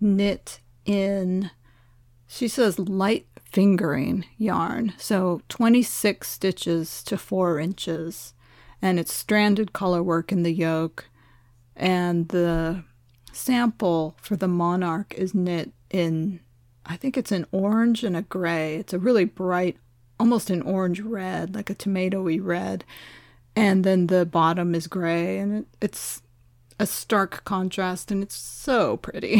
knit 0.00 0.60
in, 0.84 1.50
she 2.26 2.48
says, 2.48 2.78
light 2.78 3.26
fingering 3.44 4.24
yarn. 4.38 4.94
So 4.96 5.42
26 5.48 6.28
stitches 6.28 7.02
to 7.04 7.18
4 7.18 7.58
inches. 7.58 8.34
And 8.82 8.98
it's 8.98 9.12
stranded 9.12 9.72
color 9.72 10.02
work 10.02 10.32
in 10.32 10.42
the 10.42 10.52
yoke. 10.52 11.06
And 11.76 12.28
the 12.28 12.84
sample 13.32 14.16
for 14.20 14.36
the 14.36 14.48
monarch 14.48 15.14
is 15.14 15.34
knit 15.34 15.72
in, 15.90 16.40
I 16.86 16.96
think 16.96 17.16
it's 17.16 17.32
an 17.32 17.46
orange 17.52 18.04
and 18.04 18.16
a 18.16 18.22
gray. 18.22 18.76
It's 18.76 18.92
a 18.92 18.98
really 18.98 19.24
bright, 19.24 19.76
almost 20.18 20.50
an 20.50 20.62
orange 20.62 21.00
red, 21.00 21.54
like 21.54 21.70
a 21.70 21.74
tomatoey 21.74 22.42
red. 22.42 22.84
And 23.56 23.84
then 23.84 24.06
the 24.06 24.24
bottom 24.24 24.74
is 24.74 24.86
gray, 24.86 25.38
and 25.38 25.58
it, 25.58 25.66
it's 25.80 26.22
a 26.80 26.86
stark 26.86 27.44
contrast, 27.44 28.10
and 28.10 28.22
it's 28.22 28.34
so 28.34 28.96
pretty. 28.96 29.38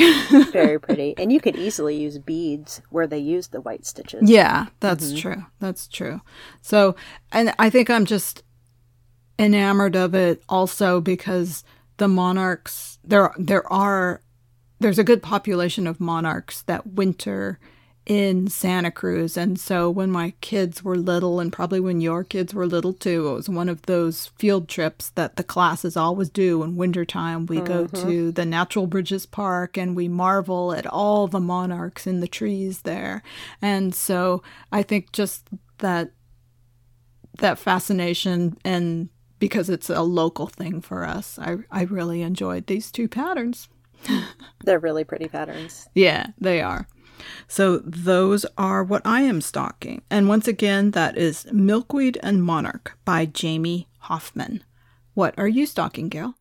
Very 0.53 0.79
pretty. 0.87 1.15
And 1.17 1.33
you 1.33 1.41
could 1.41 1.57
easily 1.57 1.97
use 1.97 2.19
beads 2.19 2.83
where 2.91 3.07
they 3.07 3.19
use 3.19 3.49
the 3.49 3.63
white 3.63 3.87
stitches. 3.87 4.29
Yeah, 4.29 4.67
that's 4.81 5.07
mm-hmm. 5.07 5.17
true. 5.17 5.47
That's 5.59 5.89
true. 5.89 6.21
So, 6.61 6.97
and 7.33 7.55
I 7.59 7.71
think 7.71 7.89
I'm 7.89 8.05
just 8.05 8.43
enamored 9.39 9.97
of 9.97 10.15
it 10.15 10.43
also 10.51 11.01
because 11.01 11.65
the 11.97 12.09
monarchs 12.09 12.99
there 13.03 13.33
there 13.39 13.67
are 13.73 14.21
there's 14.81 14.99
a 14.99 15.05
good 15.05 15.23
population 15.23 15.87
of 15.87 15.99
monarchs 15.99 16.61
that 16.63 16.87
winter 16.87 17.59
in 18.07 18.49
Santa 18.49 18.91
Cruz. 18.91 19.37
And 19.37 19.59
so 19.59 19.91
when 19.91 20.11
my 20.11 20.33
kids 20.41 20.83
were 20.83 20.97
little, 20.97 21.39
and 21.39 21.53
probably 21.53 21.81
when 21.81 22.01
your 22.01 22.25
kids 22.25 22.55
were 22.55 22.67
little 22.67 22.93
too, 22.93 23.29
it 23.29 23.35
was 23.35 23.49
one 23.49 23.69
of 23.69 23.83
those 23.83 24.29
field 24.39 24.69
trips 24.69 25.11
that 25.11 25.37
the 25.37 25.45
classes 25.45 25.97
always 25.97 26.29
do 26.29 26.63
in 26.63 26.77
wintertime. 26.77 27.47
We 27.47 27.59
mm-hmm. 27.59 27.67
go 27.67 27.87
to 27.87 28.33
the 28.33 28.45
Natural 28.45 28.87
Bridges 28.87 29.27
Park 29.27 29.77
and 29.77 29.95
we 29.95 30.09
marvel 30.09 30.73
at 30.73 30.87
all 30.87 31.27
the 31.27 31.41
monarchs 31.41 32.07
in 32.07 32.21
the 32.21 32.29
trees 32.29 32.83
there. 32.83 33.23
And 33.61 33.95
so 33.95 34.43
I 34.73 34.83
think 34.83 35.13
just 35.13 35.49
that 35.79 36.11
that 37.39 37.59
fascination 37.59 38.59
and 38.65 39.09
because 39.39 39.71
it's 39.71 39.89
a 39.89 40.03
local 40.03 40.47
thing 40.47 40.81
for 40.81 41.05
us, 41.05 41.39
I, 41.39 41.59
I 41.71 41.85
really 41.85 42.23
enjoyed 42.23 42.67
these 42.67 42.93
two 42.93 43.09
patterns. 43.09 43.69
They're 44.65 44.79
really 44.79 45.05
pretty 45.05 45.29
patterns. 45.29 45.89
Yeah, 45.95 46.27
they 46.39 46.61
are. 46.61 46.87
So 47.49 47.79
those 47.79 48.47
are 48.57 48.83
what 48.83 49.03
I 49.05 49.23
am 49.23 49.41
stocking. 49.41 50.03
And 50.11 50.29
once 50.29 50.49
again, 50.49 50.93
that 50.93 51.17
is 51.17 51.47
Milkweed 51.53 52.19
and 52.23 52.43
Monarch 52.43 52.97
by 53.05 53.27
Jamie 53.27 53.89
Hoffman. 53.99 54.65
What 55.15 55.35
are 55.39 55.49
you 55.49 55.67
stocking, 55.67 56.09
Gail? 56.09 56.35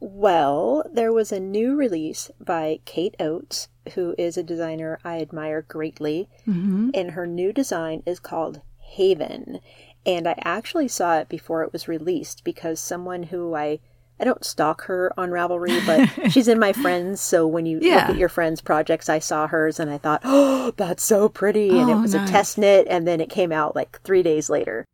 Well, 0.00 0.84
there 0.92 1.12
was 1.12 1.30
a 1.30 1.38
new 1.38 1.76
release 1.76 2.30
by 2.40 2.80
Kate 2.84 3.14
Oates, 3.20 3.68
who 3.94 4.16
is 4.18 4.36
a 4.36 4.42
designer 4.42 4.98
I 5.04 5.20
admire 5.20 5.62
greatly. 5.62 6.28
Mm-hmm. 6.46 6.90
And 6.92 7.12
her 7.12 7.26
new 7.26 7.52
design 7.52 8.02
is 8.04 8.18
called 8.18 8.60
Haven. 8.78 9.60
And 10.04 10.26
I 10.26 10.34
actually 10.42 10.88
saw 10.88 11.18
it 11.18 11.28
before 11.28 11.62
it 11.62 11.72
was 11.72 11.86
released 11.86 12.42
because 12.42 12.80
someone 12.80 13.24
who 13.24 13.54
I 13.54 13.78
I 14.22 14.24
don't 14.24 14.44
stalk 14.44 14.82
her 14.82 15.12
on 15.18 15.30
Ravelry, 15.30 15.84
but 15.84 16.30
she's 16.30 16.46
in 16.46 16.60
my 16.60 16.72
friends. 16.72 17.20
So 17.20 17.44
when 17.44 17.66
you 17.66 17.80
yeah. 17.82 17.96
look 17.96 18.10
at 18.10 18.16
your 18.16 18.28
friends' 18.28 18.60
projects, 18.60 19.08
I 19.08 19.18
saw 19.18 19.48
hers 19.48 19.80
and 19.80 19.90
I 19.90 19.98
thought, 19.98 20.20
oh, 20.22 20.70
that's 20.76 21.02
so 21.02 21.28
pretty. 21.28 21.70
And 21.70 21.90
oh, 21.90 21.98
it 21.98 22.00
was 22.00 22.14
nice. 22.14 22.28
a 22.28 22.32
test 22.32 22.56
knit, 22.56 22.86
and 22.88 23.04
then 23.04 23.20
it 23.20 23.28
came 23.28 23.50
out 23.50 23.74
like 23.74 24.00
three 24.02 24.22
days 24.22 24.48
later. 24.48 24.86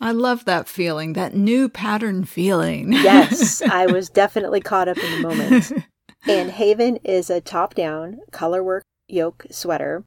I 0.00 0.12
love 0.12 0.44
that 0.44 0.68
feeling, 0.68 1.14
that 1.14 1.34
new 1.34 1.68
pattern 1.68 2.24
feeling. 2.24 2.92
yes, 2.92 3.60
I 3.60 3.86
was 3.92 4.08
definitely 4.08 4.60
caught 4.60 4.88
up 4.88 4.98
in 4.98 5.10
the 5.10 5.28
moment. 5.28 5.72
and 6.28 6.52
Haven 6.52 6.98
is 7.02 7.28
a 7.28 7.40
top 7.40 7.74
down 7.74 8.20
colorwork 8.30 8.82
yoke 9.08 9.46
sweater, 9.50 10.04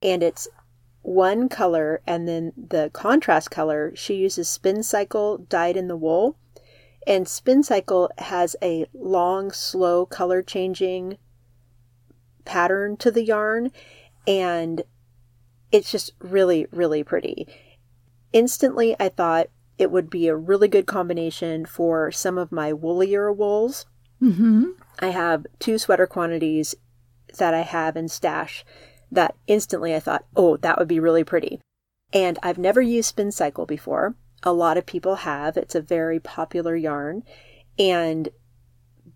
and 0.00 0.22
it's 0.22 0.48
one 1.02 1.50
color, 1.50 2.00
and 2.06 2.26
then 2.26 2.52
the 2.56 2.88
contrast 2.94 3.50
color, 3.50 3.92
she 3.94 4.14
uses 4.14 4.48
spin 4.48 4.82
cycle 4.82 5.36
dyed 5.36 5.76
in 5.76 5.88
the 5.88 5.96
wool. 5.96 6.38
And 7.06 7.26
Spin 7.26 7.62
Cycle 7.62 8.10
has 8.18 8.54
a 8.62 8.86
long, 8.94 9.50
slow 9.50 10.06
color 10.06 10.42
changing 10.42 11.18
pattern 12.44 12.96
to 12.98 13.10
the 13.10 13.24
yarn, 13.24 13.70
and 14.26 14.82
it's 15.70 15.90
just 15.90 16.12
really, 16.20 16.66
really 16.70 17.02
pretty. 17.02 17.48
Instantly, 18.32 18.94
I 19.00 19.08
thought 19.08 19.48
it 19.78 19.90
would 19.90 20.10
be 20.10 20.28
a 20.28 20.36
really 20.36 20.68
good 20.68 20.86
combination 20.86 21.66
for 21.66 22.12
some 22.12 22.38
of 22.38 22.52
my 22.52 22.72
woolier 22.72 23.32
wools. 23.32 23.86
Mm-hmm. 24.20 24.64
I 25.00 25.08
have 25.08 25.46
two 25.58 25.78
sweater 25.78 26.06
quantities 26.06 26.74
that 27.38 27.54
I 27.54 27.62
have 27.62 27.96
in 27.96 28.08
stash 28.08 28.64
that 29.10 29.34
instantly 29.46 29.94
I 29.94 30.00
thought, 30.00 30.24
oh, 30.36 30.56
that 30.58 30.78
would 30.78 30.88
be 30.88 31.00
really 31.00 31.24
pretty. 31.24 31.60
And 32.12 32.38
I've 32.42 32.58
never 32.58 32.80
used 32.80 33.08
Spin 33.08 33.32
Cycle 33.32 33.66
before 33.66 34.14
a 34.42 34.52
lot 34.52 34.76
of 34.76 34.86
people 34.86 35.16
have. 35.16 35.56
It's 35.56 35.74
a 35.74 35.80
very 35.80 36.20
popular 36.20 36.76
yarn. 36.76 37.22
And 37.78 38.28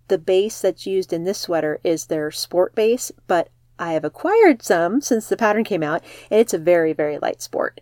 the 0.09 0.19
base 0.19 0.61
that's 0.61 0.87
used 0.87 1.13
in 1.13 1.25
this 1.25 1.39
sweater 1.39 1.81
is 1.83 2.07
their 2.07 2.31
sport 2.31 2.75
base, 2.75 3.13
but 3.27 3.49
I 3.79 3.93
have 3.93 4.05
acquired 4.05 4.63
some 4.63 5.01
since 5.01 5.29
the 5.29 5.37
pattern 5.37 5.65
came 5.65 5.83
out, 5.83 6.03
and 6.31 6.41
it's 6.41 6.55
a 6.55 6.59
very, 6.59 6.93
very 6.93 7.19
light 7.19 7.43
sport. 7.43 7.81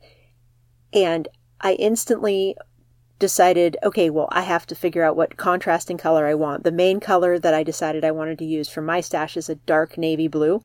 And 0.93 1.29
I 1.61 1.75
instantly 1.75 2.57
decided, 3.19 3.77
okay, 3.83 4.11
well, 4.11 4.29
I 4.33 4.43
have 4.43 4.67
to 4.67 4.75
figure 4.75 5.05
out 5.05 5.17
what 5.17 5.37
contrasting 5.37 5.99
color 5.99 6.27
I 6.27 6.35
want. 6.35 6.65
The 6.65 6.73
main 6.73 6.99
color 6.99 7.39
that 7.39 7.55
I 7.55 7.63
decided 7.63 8.05
I 8.05 8.11
wanted 8.11 8.39
to 8.39 8.45
use 8.45 8.69
for 8.69 8.83
my 8.83 9.01
stash 9.01 9.37
is 9.37 9.49
a 9.49 9.55
dark 9.55 9.97
navy 9.97 10.29
blue. 10.29 10.63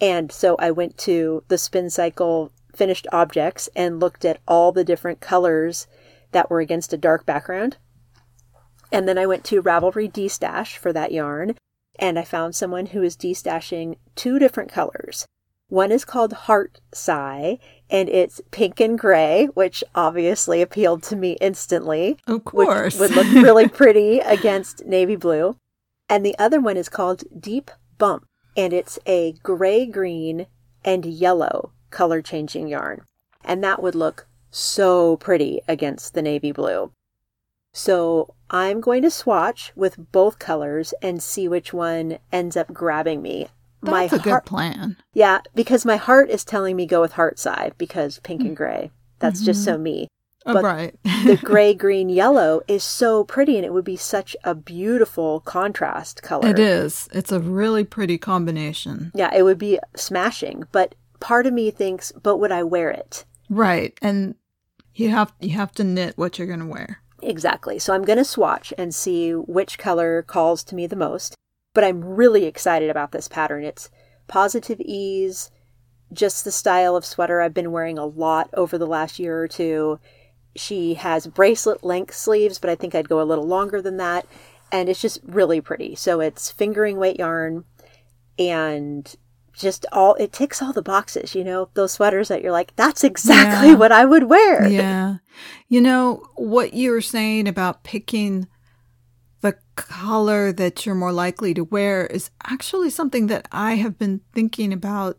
And 0.00 0.32
so 0.32 0.56
I 0.58 0.70
went 0.70 0.98
to 0.98 1.44
the 1.48 1.58
Spin 1.58 1.90
Cycle 1.90 2.52
finished 2.74 3.06
objects 3.12 3.68
and 3.74 4.00
looked 4.00 4.24
at 4.24 4.40
all 4.46 4.72
the 4.72 4.84
different 4.84 5.20
colors 5.20 5.86
that 6.36 6.50
were 6.50 6.60
against 6.60 6.92
a 6.92 6.98
dark 6.98 7.24
background. 7.24 7.78
And 8.92 9.08
then 9.08 9.16
I 9.16 9.24
went 9.24 9.42
to 9.44 9.62
Ravelry 9.62 10.12
Destash 10.12 10.76
for 10.76 10.92
that 10.92 11.10
yarn, 11.10 11.56
and 11.98 12.18
I 12.18 12.24
found 12.24 12.54
someone 12.54 12.86
who 12.86 13.02
is 13.02 13.16
destashing 13.16 13.96
two 14.16 14.38
different 14.38 14.70
colors. 14.70 15.26
One 15.68 15.90
is 15.90 16.04
called 16.04 16.34
Heart 16.34 16.82
Sigh, 16.92 17.58
and 17.88 18.10
it's 18.10 18.42
pink 18.50 18.80
and 18.80 18.98
gray, 18.98 19.46
which 19.54 19.82
obviously 19.94 20.60
appealed 20.60 21.02
to 21.04 21.16
me 21.16 21.38
instantly. 21.40 22.18
Of 22.26 22.44
course. 22.44 22.98
would 22.98 23.12
look 23.12 23.26
really 23.32 23.66
pretty 23.66 24.18
against 24.18 24.84
navy 24.84 25.16
blue. 25.16 25.56
And 26.06 26.24
the 26.24 26.38
other 26.38 26.60
one 26.60 26.76
is 26.76 26.90
called 26.90 27.24
Deep 27.40 27.70
Bump, 27.96 28.26
and 28.54 28.74
it's 28.74 28.98
a 29.06 29.32
gray 29.42 29.86
green 29.86 30.48
and 30.84 31.06
yellow 31.06 31.72
color 31.88 32.20
changing 32.20 32.68
yarn. 32.68 33.06
And 33.42 33.64
that 33.64 33.82
would 33.82 33.94
look 33.94 34.26
so 34.50 35.16
pretty 35.16 35.60
against 35.68 36.14
the 36.14 36.22
navy 36.22 36.52
blue. 36.52 36.92
So 37.72 38.34
I'm 38.48 38.80
going 38.80 39.02
to 39.02 39.10
swatch 39.10 39.72
with 39.76 40.10
both 40.12 40.38
colors 40.38 40.94
and 41.02 41.22
see 41.22 41.46
which 41.46 41.74
one 41.74 42.18
ends 42.32 42.56
up 42.56 42.72
grabbing 42.72 43.20
me. 43.20 43.48
That's 43.82 43.92
my 43.92 44.04
a 44.04 44.08
heart, 44.08 44.22
good 44.22 44.48
plan. 44.48 44.96
Yeah, 45.12 45.40
because 45.54 45.84
my 45.84 45.96
heart 45.96 46.30
is 46.30 46.44
telling 46.44 46.74
me 46.76 46.86
go 46.86 47.00
with 47.00 47.12
Heart 47.12 47.38
Sigh 47.38 47.72
because 47.76 48.18
pink 48.20 48.40
and 48.40 48.56
gray. 48.56 48.90
That's 49.18 49.40
mm-hmm. 49.40 49.46
just 49.46 49.64
so 49.64 49.76
me. 49.76 50.08
Oh, 50.46 50.54
but 50.54 50.64
right. 50.64 50.94
the 51.02 51.38
gray, 51.44 51.74
green, 51.74 52.08
yellow 52.08 52.62
is 52.68 52.84
so 52.84 53.24
pretty 53.24 53.56
and 53.56 53.66
it 53.66 53.72
would 53.72 53.84
be 53.84 53.96
such 53.96 54.36
a 54.44 54.54
beautiful 54.54 55.40
contrast 55.40 56.22
color. 56.22 56.48
It 56.48 56.58
is. 56.58 57.08
It's 57.12 57.32
a 57.32 57.40
really 57.40 57.84
pretty 57.84 58.16
combination. 58.16 59.10
Yeah, 59.14 59.34
it 59.34 59.42
would 59.42 59.58
be 59.58 59.80
smashing. 59.96 60.64
But 60.70 60.94
part 61.20 61.46
of 61.46 61.52
me 61.52 61.70
thinks, 61.70 62.12
but 62.12 62.38
would 62.38 62.52
I 62.52 62.62
wear 62.62 62.90
it? 62.90 63.24
Right. 63.48 63.96
And 64.02 64.34
you 64.94 65.10
have 65.10 65.32
you 65.40 65.50
have 65.50 65.72
to 65.72 65.84
knit 65.84 66.16
what 66.16 66.38
you're 66.38 66.46
going 66.46 66.60
to 66.60 66.66
wear. 66.66 67.02
Exactly. 67.22 67.78
So 67.78 67.94
I'm 67.94 68.04
going 68.04 68.18
to 68.18 68.24
swatch 68.24 68.72
and 68.76 68.94
see 68.94 69.32
which 69.32 69.78
color 69.78 70.22
calls 70.22 70.62
to 70.64 70.74
me 70.74 70.86
the 70.86 70.96
most. 70.96 71.34
But 71.74 71.84
I'm 71.84 72.04
really 72.04 72.44
excited 72.44 72.90
about 72.90 73.12
this 73.12 73.28
pattern. 73.28 73.64
It's 73.64 73.90
positive 74.28 74.80
ease, 74.80 75.50
just 76.12 76.44
the 76.44 76.52
style 76.52 76.96
of 76.96 77.04
sweater 77.04 77.40
I've 77.40 77.54
been 77.54 77.72
wearing 77.72 77.98
a 77.98 78.06
lot 78.06 78.48
over 78.54 78.78
the 78.78 78.86
last 78.86 79.18
year 79.18 79.42
or 79.42 79.48
two. 79.48 79.98
She 80.54 80.94
has 80.94 81.26
bracelet 81.26 81.84
length 81.84 82.14
sleeves, 82.14 82.58
but 82.58 82.70
I 82.70 82.74
think 82.74 82.94
I'd 82.94 83.08
go 83.08 83.20
a 83.20 83.24
little 83.24 83.46
longer 83.46 83.82
than 83.82 83.98
that. 83.98 84.26
and 84.72 84.88
it's 84.88 85.00
just 85.00 85.20
really 85.24 85.60
pretty. 85.60 85.94
So 85.94 86.20
it's 86.20 86.50
fingering 86.50 86.96
weight 86.96 87.18
yarn 87.18 87.64
and 88.38 89.14
just 89.56 89.86
all 89.92 90.14
it 90.14 90.32
ticks 90.32 90.60
all 90.62 90.72
the 90.72 90.82
boxes, 90.82 91.34
you 91.34 91.42
know, 91.44 91.68
those 91.74 91.92
sweaters 91.92 92.28
that 92.28 92.42
you're 92.42 92.52
like, 92.52 92.74
that's 92.76 93.02
exactly 93.04 93.70
Yeah. 93.70 93.76
what 93.76 93.92
I 93.92 94.04
would 94.04 94.24
wear. 94.24 94.66
Yeah. 94.68 95.16
You 95.68 95.80
know, 95.80 96.22
what 96.36 96.72
you 96.74 96.90
were 96.90 97.00
saying 97.00 97.48
about 97.48 97.82
picking 97.84 98.46
the 99.42 99.56
color 99.74 100.52
that 100.52 100.86
you're 100.86 100.94
more 100.94 101.12
likely 101.12 101.52
to 101.54 101.64
wear 101.64 102.06
is 102.06 102.30
actually 102.46 102.90
something 102.90 103.26
that 103.26 103.46
I 103.52 103.74
have 103.74 103.98
been 103.98 104.20
thinking 104.32 104.72
about 104.72 105.18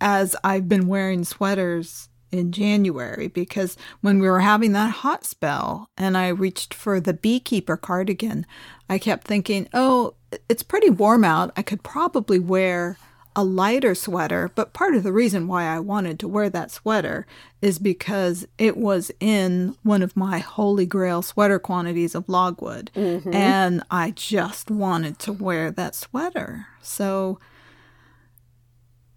as 0.00 0.36
I've 0.44 0.68
been 0.68 0.86
wearing 0.88 1.24
sweaters 1.24 2.08
in 2.30 2.52
January 2.52 3.28
because 3.28 3.76
when 4.02 4.18
we 4.18 4.28
were 4.28 4.40
having 4.40 4.72
that 4.72 4.90
hot 4.90 5.24
spell 5.24 5.88
and 5.96 6.18
I 6.18 6.28
reached 6.28 6.74
for 6.74 7.00
the 7.00 7.14
beekeeper 7.14 7.76
cardigan, 7.78 8.44
I 8.90 8.98
kept 8.98 9.26
thinking, 9.26 9.68
oh, 9.72 10.14
it's 10.48 10.62
pretty 10.62 10.90
warm 10.90 11.24
out. 11.24 11.52
I 11.56 11.62
could 11.62 11.82
probably 11.82 12.38
wear 12.38 12.98
a 13.36 13.44
lighter 13.44 13.94
sweater, 13.94 14.50
but 14.54 14.72
part 14.72 14.94
of 14.94 15.02
the 15.02 15.12
reason 15.12 15.46
why 15.46 15.64
I 15.64 15.78
wanted 15.78 16.18
to 16.20 16.28
wear 16.28 16.48
that 16.48 16.70
sweater 16.70 17.26
is 17.60 17.78
because 17.78 18.46
it 18.56 18.78
was 18.78 19.12
in 19.20 19.76
one 19.82 20.02
of 20.02 20.16
my 20.16 20.38
holy 20.38 20.86
grail 20.86 21.20
sweater 21.20 21.58
quantities 21.58 22.14
of 22.14 22.30
logwood. 22.30 22.90
Mm-hmm. 22.96 23.34
And 23.34 23.82
I 23.90 24.12
just 24.12 24.70
wanted 24.70 25.18
to 25.20 25.34
wear 25.34 25.70
that 25.70 25.94
sweater. 25.94 26.66
So, 26.80 27.38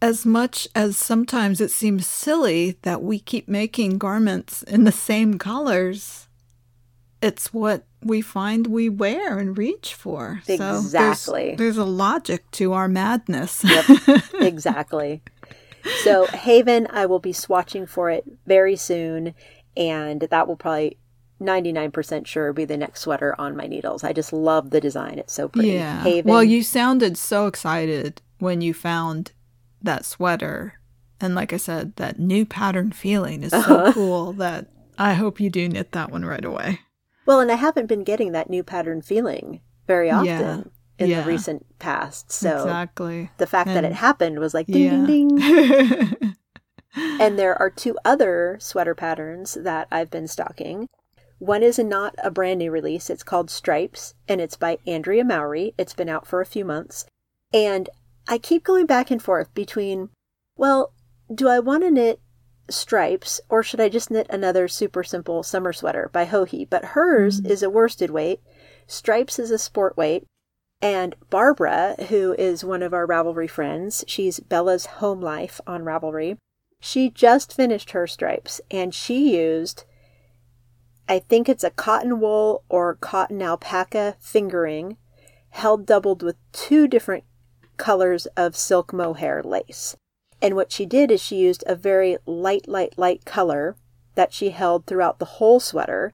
as 0.01 0.25
much 0.25 0.67
as 0.75 0.97
sometimes 0.97 1.59
it 1.61 1.71
seems 1.71 2.05
silly 2.05 2.77
that 2.83 3.01
we 3.01 3.19
keep 3.19 3.47
making 3.47 3.97
garments 3.97 4.63
in 4.63 4.83
the 4.83 4.91
same 4.91 5.37
colors, 5.37 6.28
it's 7.21 7.53
what 7.53 7.85
we 8.03 8.21
find 8.21 8.67
we 8.67 8.87
wear 8.89 9.37
and 9.39 9.57
reach 9.57 9.93
for. 9.93 10.41
So 10.45 10.55
there's- 10.57 10.85
Exactly. 10.85 11.55
there's, 11.55 11.77
a 11.77 11.83
logic 11.83 12.49
to 12.51 12.73
our 12.73 12.87
madness. 12.87 13.63
exactly. 14.39 15.21
So 16.03 16.25
Haven, 16.27 16.87
I 16.89 17.05
will 17.05 17.19
be 17.19 17.31
swatching 17.33 17.87
for 17.87 18.09
it 18.09 18.25
very 18.45 18.75
soon, 18.75 19.33
and 19.77 20.21
that 20.21 20.47
will 20.47 20.55
probably 20.55 20.97
99% 21.41 22.25
sure 22.27 22.51
be 22.53 22.65
the 22.65 22.77
next 22.77 23.01
sweater 23.01 23.33
on 23.39 23.55
my 23.55 23.65
needles. 23.67 24.03
I 24.03 24.11
just 24.13 24.33
love 24.33 24.71
the 24.71 24.81
design. 24.81 25.19
It's 25.19 25.33
so 25.33 25.47
pretty. 25.47 25.69
yeah. 25.69 26.03
Haven. 26.03 26.29
Well, 26.31 26.43
you 26.43 26.63
sounded 26.63 27.17
so 27.17 27.47
excited 27.47 28.21
when 28.39 28.61
you 28.61 28.73
found 28.73 29.31
that 29.81 30.05
sweater. 30.05 30.73
And 31.21 31.35
like 31.35 31.53
I 31.53 31.57
said, 31.57 31.95
that 31.97 32.19
new 32.19 32.45
pattern 32.45 32.91
feeling 32.91 33.43
is 33.43 33.51
so 33.51 33.57
Uh-huh. 33.59 33.93
cool 33.93 34.33
that 34.33 34.67
I 34.97 35.13
hope 35.13 35.39
you 35.39 35.49
do 35.49 35.67
knit 35.69 35.93
that 35.93 36.11
one 36.11 36.25
right 36.25 36.43
away. 36.43 36.79
Well, 37.29 37.41
and 37.41 37.51
I 37.51 37.55
haven't 37.55 37.85
been 37.85 38.03
getting 38.03 38.31
that 38.31 38.49
new 38.49 38.63
pattern 38.63 39.03
feeling 39.03 39.61
very 39.85 40.09
often 40.09 40.25
Yeah. 40.25 40.63
in 40.97 41.09
Yeah. 41.11 41.21
the 41.21 41.27
recent 41.27 41.63
past. 41.77 42.31
So 42.31 42.63
exactly. 42.63 43.29
the 43.37 43.45
fact 43.45 43.67
that 43.67 43.83
it 43.85 43.91
happened 43.93 44.39
was 44.39 44.55
like 44.55 44.65
ding 44.65 44.81
Yeah. 45.01 45.05
ding 45.05 45.35
ding. 45.35 46.35
And 47.19 47.37
there 47.37 47.53
are 47.61 47.69
two 47.69 47.95
other 48.03 48.57
sweater 48.59 48.95
patterns 48.95 49.53
that 49.53 49.87
I've 49.91 50.09
been 50.09 50.27
stocking. 50.27 50.87
One 51.37 51.61
is 51.61 51.77
not 51.77 52.15
a 52.23 52.31
brand 52.31 52.57
new 52.57 52.71
release. 52.71 53.11
It's 53.11 53.21
called 53.21 53.51
Stripes, 53.51 54.15
and 54.27 54.41
it's 54.41 54.57
by 54.57 54.79
Andrea 54.87 55.23
Mowry. 55.23 55.75
It's 55.77 55.93
been 55.93 56.09
out 56.09 56.25
for 56.25 56.41
a 56.41 56.47
few 56.47 56.65
months. 56.65 57.05
And 57.53 57.89
I 58.27 58.39
keep 58.39 58.63
going 58.63 58.87
back 58.87 59.11
and 59.11 59.21
forth 59.21 59.53
between, 59.53 60.09
well, 60.57 60.93
do 61.33 61.47
I 61.47 61.59
want 61.59 61.83
to 61.83 61.91
knit 61.91 62.19
stripes 62.71 63.41
or 63.49 63.63
should 63.63 63.79
I 63.79 63.89
just 63.89 64.11
knit 64.11 64.27
another 64.29 64.67
super 64.67 65.03
simple 65.03 65.43
summer 65.43 65.73
sweater 65.73 66.09
by 66.11 66.25
Hohi? 66.25 66.69
But 66.69 66.85
hers 66.85 67.41
mm. 67.41 67.49
is 67.49 67.63
a 67.63 67.69
worsted 67.69 68.09
weight, 68.09 68.41
Stripes 68.89 69.37
is 69.37 69.51
a 69.51 69.59
sport 69.59 69.95
weight, 69.95 70.25
and 70.81 71.15
Barbara, 71.29 71.95
who 72.09 72.33
is 72.39 72.63
one 72.63 72.81
of 72.81 72.91
our 72.91 73.05
Ravelry 73.05 73.47
friends, 73.47 74.03
she's 74.07 74.39
Bella's 74.39 74.87
home 74.97 75.21
life 75.21 75.61
on 75.67 75.83
Ravelry. 75.83 76.37
She 76.81 77.11
just 77.11 77.53
finished 77.53 77.91
her 77.91 78.07
stripes 78.07 78.61
and 78.71 78.95
she 78.95 79.37
used, 79.37 79.83
I 81.07 81.19
think 81.19 81.47
it's 81.47 81.63
a 81.63 81.69
cotton 81.69 82.19
wool 82.19 82.63
or 82.67 82.95
cotton 82.95 83.43
alpaca 83.43 84.15
fingering, 84.19 84.97
held 85.51 85.85
doubled 85.85 86.23
with 86.23 86.37
two 86.51 86.87
different 86.87 87.25
colors 87.77 88.25
of 88.35 88.55
silk 88.55 88.91
mohair 88.91 89.43
lace. 89.43 89.95
And 90.41 90.55
what 90.55 90.71
she 90.71 90.85
did 90.85 91.11
is 91.11 91.21
she 91.21 91.35
used 91.37 91.63
a 91.67 91.75
very 91.75 92.17
light, 92.25 92.67
light, 92.67 92.97
light 92.97 93.25
color 93.25 93.75
that 94.15 94.33
she 94.33 94.49
held 94.51 94.85
throughout 94.85 95.19
the 95.19 95.25
whole 95.25 95.59
sweater. 95.59 96.13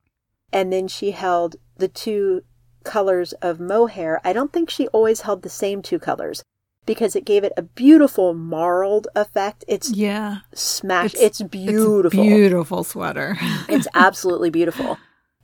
And 0.52 0.72
then 0.72 0.88
she 0.88 1.12
held 1.12 1.58
the 1.78 1.88
two 1.88 2.44
colors 2.84 3.34
of 3.34 3.60
mohair. 3.60 4.22
I 4.24 4.34
don't 4.34 4.54
think 4.54 4.70
she 4.70 4.88
always 4.90 5.22
held 5.22 5.42
the 5.42 5.50
same 5.50 5.82
two 5.82 6.00
colors 6.00 6.44
because 6.86 7.16
it 7.16 7.26
gave 7.26 7.44
it 7.44 7.54
a 7.58 7.64
beautiful 7.64 8.34
marled 8.34 9.08
effect. 9.16 9.66
It's 9.68 9.92
yeah. 9.92 10.38
smash. 10.54 11.16
It's- 11.16 11.42
It's, 11.42 11.42
beautiful. 11.42 12.20
It's 12.20 12.32
a 12.32 12.36
beautiful 12.36 12.84
sweater. 12.84 13.38
It's 13.70 13.88
absolutely 13.96 14.50
beautiful. 14.50 14.98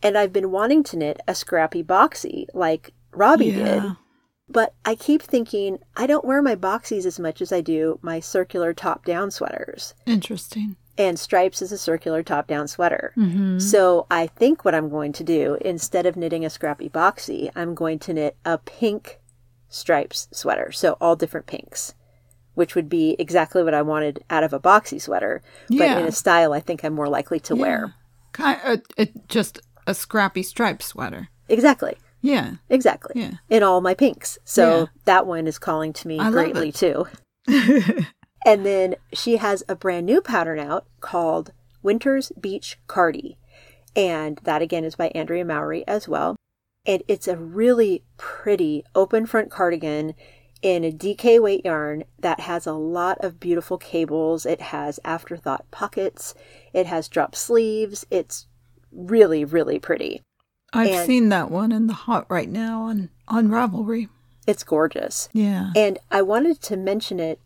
And 0.04 0.18
I've 0.18 0.34
been 0.34 0.52
wanting 0.52 0.84
to 0.86 0.98
knit 0.98 1.20
a 1.28 1.36
scrappy 1.36 1.84
boxy 1.84 2.46
like 2.54 2.92
Robbie 3.12 3.52
did. 3.52 3.84
Yeah. 4.52 4.62
But 4.62 4.74
I 4.86 4.96
keep 4.96 5.22
thinking 5.22 5.80
I 5.96 6.08
don't 6.08 6.26
wear 6.26 6.42
my 6.42 6.56
boxies 6.56 7.06
as 7.06 7.20
much 7.20 7.42
as 7.42 7.52
I 7.52 7.62
do 7.62 8.00
my 8.02 8.20
circular 8.20 8.74
top 8.74 9.06
down 9.06 9.32
sweaters. 9.32 9.94
Interesting. 10.06 10.76
And 10.98 11.18
Stripes 11.18 11.62
is 11.62 11.72
a 11.72 11.78
circular 11.78 12.22
top 12.22 12.48
down 12.48 12.68
sweater. 12.68 13.14
Mm-hmm. 13.18 13.60
So 13.60 14.06
I 14.12 14.28
think 14.28 14.64
what 14.64 14.76
I'm 14.76 14.90
going 14.90 15.14
to 15.14 15.24
do, 15.24 15.58
instead 15.62 16.06
of 16.06 16.16
knitting 16.16 16.46
a 16.46 16.50
scrappy 16.50 16.90
boxy, 16.90 17.50
I'm 17.56 17.74
going 17.74 17.98
to 18.00 18.14
knit 18.14 18.38
a 18.46 18.58
pink 18.58 19.20
stripes 19.70 20.28
sweater. 20.32 20.72
So 20.72 20.98
all 21.00 21.16
different 21.16 21.48
pinks, 21.48 21.94
which 22.54 22.76
would 22.76 22.90
be 22.90 23.16
exactly 23.18 23.64
what 23.64 23.74
I 23.74 23.82
wanted 23.82 24.24
out 24.30 24.44
of 24.44 24.54
a 24.54 24.60
boxy 24.60 25.02
sweater, 25.02 25.42
but 25.70 25.98
in 25.98 26.06
a 26.06 26.12
style 26.12 26.54
I 26.54 26.60
think 26.60 26.84
I'm 26.84 26.94
more 26.94 27.08
likely 27.08 27.40
to 27.40 27.56
wear. 27.56 27.96
Kind 28.34 28.60
of, 28.66 28.82
it, 28.98 29.28
just 29.30 29.60
a 29.88 29.94
scrappy 29.94 30.44
stripe 30.44 30.84
sweater. 30.84 31.30
Exactly. 31.48 31.96
Yeah. 32.22 32.56
Exactly. 32.70 33.20
Yeah. 33.20 33.32
In 33.50 33.64
all 33.64 33.82
my 33.82 33.94
pinks. 33.94 34.38
So 34.44 34.80
Yeah. 34.80 34.86
that 35.06 35.26
one 35.28 35.48
is 35.48 35.58
calling 35.60 35.94
to 35.94 36.08
me 36.08 36.20
I 36.20 36.30
greatly 36.32 36.72
too. 36.72 37.08
And 38.46 38.66
then 38.66 38.96
she 39.14 39.38
has 39.38 39.64
a 39.70 39.76
brand 39.76 40.06
new 40.06 40.22
pattern 40.22 40.60
out 40.60 40.86
called 41.00 41.52
Winter's 41.84 42.32
Beach 42.40 42.80
Cardi. 42.88 43.38
And 43.96 44.40
that 44.44 44.62
again 44.62 44.84
is 44.84 44.96
by 44.96 45.10
Andrea 45.10 45.46
Mowry 45.46 45.86
as 45.88 46.08
well. 46.08 46.36
And 46.86 47.04
it's 47.08 47.28
a 47.28 47.38
really 47.38 48.04
pretty 48.18 48.84
open 48.96 49.28
front 49.28 49.52
cardigan 49.52 50.16
in 50.64 50.84
a 50.84 50.92
DK 50.92 51.40
weight 51.40 51.64
yarn 51.66 52.04
that 52.20 52.40
has 52.42 52.66
a 52.66 52.74
lot 52.74 53.18
of 53.24 53.40
beautiful 53.40 53.78
cables. 53.78 54.46
It 54.46 54.62
has 54.62 55.00
afterthought 55.06 55.70
pockets. 55.70 56.34
It 56.74 56.88
has 56.88 57.08
drop 57.08 57.36
sleeves. 57.36 58.06
It's 58.10 58.48
really, 58.92 59.46
really 59.46 59.78
pretty. 59.78 60.22
I've 60.74 60.90
And- 60.92 61.06
seen 61.06 61.30
that 61.30 61.52
one 61.52 61.72
in 61.72 61.88
the 61.88 61.94
hot 61.94 62.26
right 62.30 62.50
now 62.50 62.84
on 62.84 63.10
on 63.28 63.48
Ravelry. 63.50 64.10
It's 64.48 64.64
gorgeous. 64.64 65.30
Yeah. 65.32 65.72
And 65.76 66.00
I 66.10 66.22
wanted 66.22 66.62
to 66.64 66.78
mention 66.78 67.20
it 67.20 67.40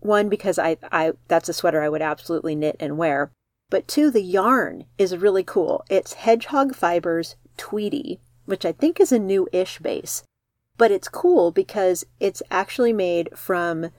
one 0.00 0.28
because 0.28 0.58
I 0.58 0.76
I 0.90 1.12
that's 1.28 1.48
a 1.48 1.52
sweater 1.52 1.82
I 1.82 1.88
would 1.88 2.02
absolutely 2.02 2.54
knit 2.54 2.76
and 2.80 2.98
wear. 2.98 3.30
But 3.70 3.88
two, 3.88 4.10
the 4.10 4.22
yarn 4.22 4.84
is 4.96 5.16
really 5.16 5.42
cool. 5.42 5.84
It's 5.90 6.14
Hedgehog 6.14 6.74
Fibers 6.74 7.34
Tweedy, 7.56 8.20
which 8.44 8.64
I 8.64 8.72
think 8.72 9.00
is 9.00 9.10
a 9.10 9.18
new-ish 9.18 9.80
base. 9.80 10.22
But 10.78 10.92
it's 10.92 11.08
cool 11.08 11.50
because 11.50 12.04
it's 12.20 12.42
actually 12.50 12.92
made 12.92 13.30
from 13.36 13.90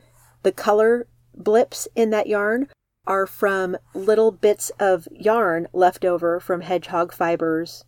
the 0.43 0.51
color 0.53 1.07
blips 1.35 1.87
in 1.95 2.11
that 2.11 2.27
yarn 2.27 2.69
are 3.05 3.27
from 3.27 3.77
little 3.93 4.31
bits 4.31 4.69
of 4.79 5.07
yarn 5.11 5.67
left 5.73 6.05
over 6.05 6.39
from 6.39 6.61
Hedgehog 6.61 7.13
Fibers 7.13 7.83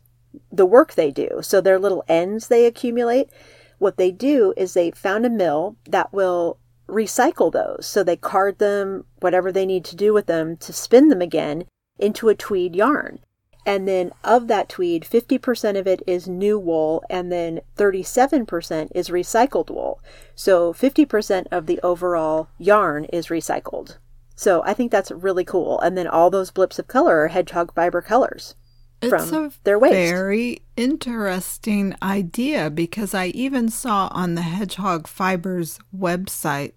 the 0.51 0.65
work 0.65 0.93
they 0.93 1.11
do. 1.11 1.39
So 1.41 1.61
they're 1.61 1.79
little 1.79 2.03
ends 2.07 2.47
they 2.47 2.65
accumulate. 2.65 3.29
What 3.77 3.97
they 3.97 4.11
do 4.11 4.53
is 4.57 4.73
they 4.73 4.91
found 4.91 5.25
a 5.25 5.29
mill 5.29 5.77
that 5.85 6.11
will 6.13 6.59
recycle 6.87 7.51
those. 7.51 7.85
So 7.85 8.03
they 8.03 8.17
card 8.17 8.59
them, 8.59 9.05
whatever 9.19 9.51
they 9.51 9.65
need 9.65 9.85
to 9.85 9.95
do 9.95 10.13
with 10.13 10.25
them 10.25 10.57
to 10.57 10.73
spin 10.73 11.09
them 11.09 11.21
again 11.21 11.65
into 11.97 12.29
a 12.29 12.35
tweed 12.35 12.75
yarn. 12.75 13.19
And 13.65 13.87
then 13.87 14.11
of 14.23 14.47
that 14.47 14.69
tweed, 14.69 15.03
50% 15.03 15.77
of 15.77 15.85
it 15.85 16.01
is 16.07 16.27
new 16.27 16.57
wool 16.57 17.03
and 17.09 17.31
then 17.31 17.61
37% 17.77 18.89
is 18.95 19.09
recycled 19.09 19.69
wool. 19.69 20.01
So 20.33 20.73
50% 20.73 21.45
of 21.51 21.67
the 21.67 21.79
overall 21.83 22.49
yarn 22.57 23.05
is 23.05 23.27
recycled. 23.27 23.97
So 24.35 24.63
I 24.63 24.73
think 24.73 24.91
that's 24.91 25.11
really 25.11 25.43
cool. 25.43 25.79
And 25.81 25.97
then 25.97 26.07
all 26.07 26.29
those 26.29 26.51
blips 26.51 26.79
of 26.79 26.87
color 26.87 27.19
are 27.19 27.27
hedgehog 27.27 27.73
fiber 27.75 28.01
colors 28.01 28.55
It's 29.01 29.29
from 29.29 29.45
a 29.45 29.51
their 29.63 29.79
waste. 29.79 29.93
very 29.93 30.61
interesting 30.75 31.95
idea 32.01 32.69
because 32.69 33.13
I 33.13 33.27
even 33.27 33.69
saw 33.69 34.09
on 34.11 34.35
the 34.35 34.41
Hedgehog 34.41 35.07
Fibers 35.07 35.79
website 35.97 36.73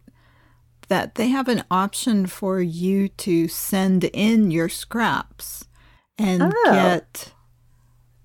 that 0.89 1.15
they 1.17 1.29
have 1.29 1.49
an 1.49 1.65
option 1.71 2.27
for 2.27 2.61
you 2.61 3.09
to 3.09 3.49
send 3.49 4.05
in 4.05 4.51
your 4.51 4.69
scraps 4.69 5.65
and 6.19 6.43
Oh. 6.43 6.63
get 6.73 7.33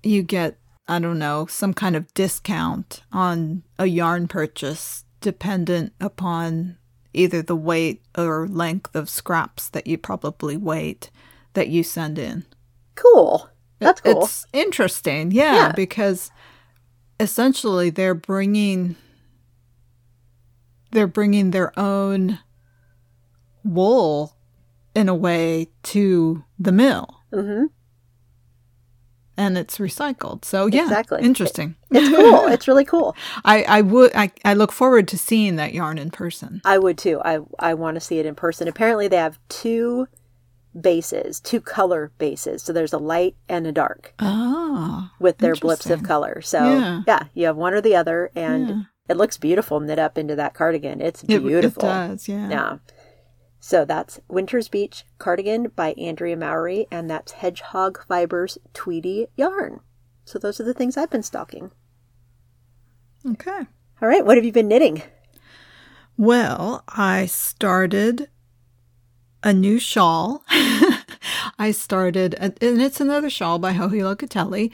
you 0.02 0.22
get 0.22 0.58
I 0.90 0.98
don't 1.00 1.18
know, 1.18 1.44
some 1.44 1.74
kind 1.74 1.96
of 1.96 2.12
discount 2.14 3.02
on 3.12 3.62
a 3.78 3.84
yarn 3.86 4.26
purchase 4.26 5.04
dependent 5.20 5.92
upon 6.00 6.78
either 7.12 7.42
the 7.42 7.56
weight 7.56 8.00
or 8.16 8.48
length 8.48 8.94
of 8.94 9.10
scraps 9.10 9.68
that 9.68 9.86
you 9.86 9.98
probably 9.98 10.56
weight 10.56 11.10
that 11.52 11.68
you 11.68 11.82
send 11.82 12.18
in. 12.18 12.46
Cool. 12.94 13.50
That's 13.78 14.00
cool. 14.00 14.24
It's 14.24 14.46
interesting, 14.52 15.30
yeah, 15.30 15.54
Yeah. 15.54 15.72
because 15.72 16.30
essentially 17.20 17.90
they're 17.90 18.14
bringing 18.14 18.96
they're 20.90 21.06
bringing 21.06 21.50
their 21.50 21.78
own 21.78 22.38
wool 23.64 24.36
in 24.94 25.08
a 25.08 25.14
way 25.14 25.68
to 25.82 26.44
the 26.58 26.72
mill 26.72 27.22
hmm 27.32 27.64
and 29.36 29.56
it's 29.56 29.78
recycled. 29.78 30.44
So 30.44 30.66
yeah, 30.66 30.82
Exactly. 30.82 31.22
interesting. 31.22 31.76
It's 31.92 32.08
cool. 32.08 32.46
it's 32.48 32.66
really 32.66 32.84
cool. 32.84 33.14
I 33.44 33.62
I 33.68 33.80
would 33.82 34.10
I 34.16 34.32
I 34.44 34.54
look 34.54 34.72
forward 34.72 35.06
to 35.08 35.18
seeing 35.18 35.54
that 35.56 35.72
yarn 35.74 35.96
in 35.98 36.10
person. 36.10 36.60
I 36.64 36.78
would 36.78 36.98
too. 36.98 37.20
I 37.24 37.38
I 37.60 37.74
want 37.74 37.94
to 37.94 38.00
see 38.00 38.18
it 38.18 38.26
in 38.26 38.34
person. 38.34 38.66
Apparently, 38.66 39.06
they 39.06 39.16
have 39.18 39.38
two 39.48 40.08
bases, 40.78 41.40
two 41.40 41.60
color 41.60 42.12
bases. 42.18 42.62
So 42.62 42.72
there's 42.72 42.92
a 42.92 42.98
light 42.98 43.36
and 43.48 43.66
a 43.66 43.72
dark 43.72 44.14
Ah, 44.18 45.12
with 45.18 45.38
their 45.38 45.54
blips 45.54 45.90
of 45.90 46.02
color. 46.02 46.40
So 46.40 46.58
Yeah. 46.62 47.02
yeah, 47.06 47.22
you 47.34 47.46
have 47.46 47.56
one 47.56 47.74
or 47.74 47.80
the 47.80 47.96
other, 47.96 48.30
and 48.34 48.68
Yeah. 48.68 48.80
it 49.08 49.16
looks 49.16 49.36
beautiful 49.38 49.80
knit 49.80 49.98
up 49.98 50.18
into 50.18 50.36
that 50.36 50.54
cardigan. 50.54 51.00
It's 51.00 51.22
it, 51.24 51.26
beautiful. 51.28 51.82
it 51.82 51.86
does. 51.86 52.28
Yeah. 52.28 52.48
Yeah. 52.50 52.76
So 53.60 53.84
that's 53.84 54.20
Winter's 54.28 54.68
Beach 54.68 55.04
Cardigan 55.18 55.72
by 55.74 55.92
Andrea 55.94 56.36
Mowry, 56.36 56.86
and 56.92 57.10
that's 57.10 57.32
Hedgehog 57.32 58.04
Fibers 58.06 58.56
Tweedy 58.72 59.26
Yarn. 59.36 59.80
So 60.24 60.38
those 60.38 60.60
are 60.60 60.64
the 60.64 60.74
things 60.74 60.96
I've 60.96 61.10
been 61.10 61.24
stocking. 61.24 61.72
Okay. 63.26 63.66
All 64.00 64.08
right, 64.08 64.24
what 64.24 64.36
have 64.36 64.44
you 64.44 64.52
been 64.52 64.68
knitting? 64.68 65.02
Well, 66.16 66.84
I 66.88 67.26
started 67.26 68.28
a 69.42 69.52
new 69.52 69.78
shawl. 69.78 70.44
I 71.58 71.70
started, 71.72 72.34
and 72.34 72.56
it's 72.60 73.00
another 73.00 73.30
shawl 73.30 73.58
by 73.58 73.72
Joji 73.72 73.98
Locatelli. 73.98 74.72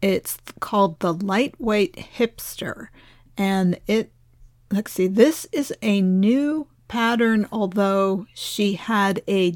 It's 0.00 0.38
called 0.60 0.98
the 1.00 1.12
Lightweight 1.14 1.94
Hipster. 1.96 2.88
And 3.36 3.78
it, 3.86 4.12
let's 4.70 4.92
see, 4.92 5.06
this 5.06 5.46
is 5.52 5.72
a 5.82 6.00
new 6.00 6.66
pattern, 6.88 7.46
although 7.52 8.26
she 8.34 8.74
had 8.74 9.22
a, 9.28 9.54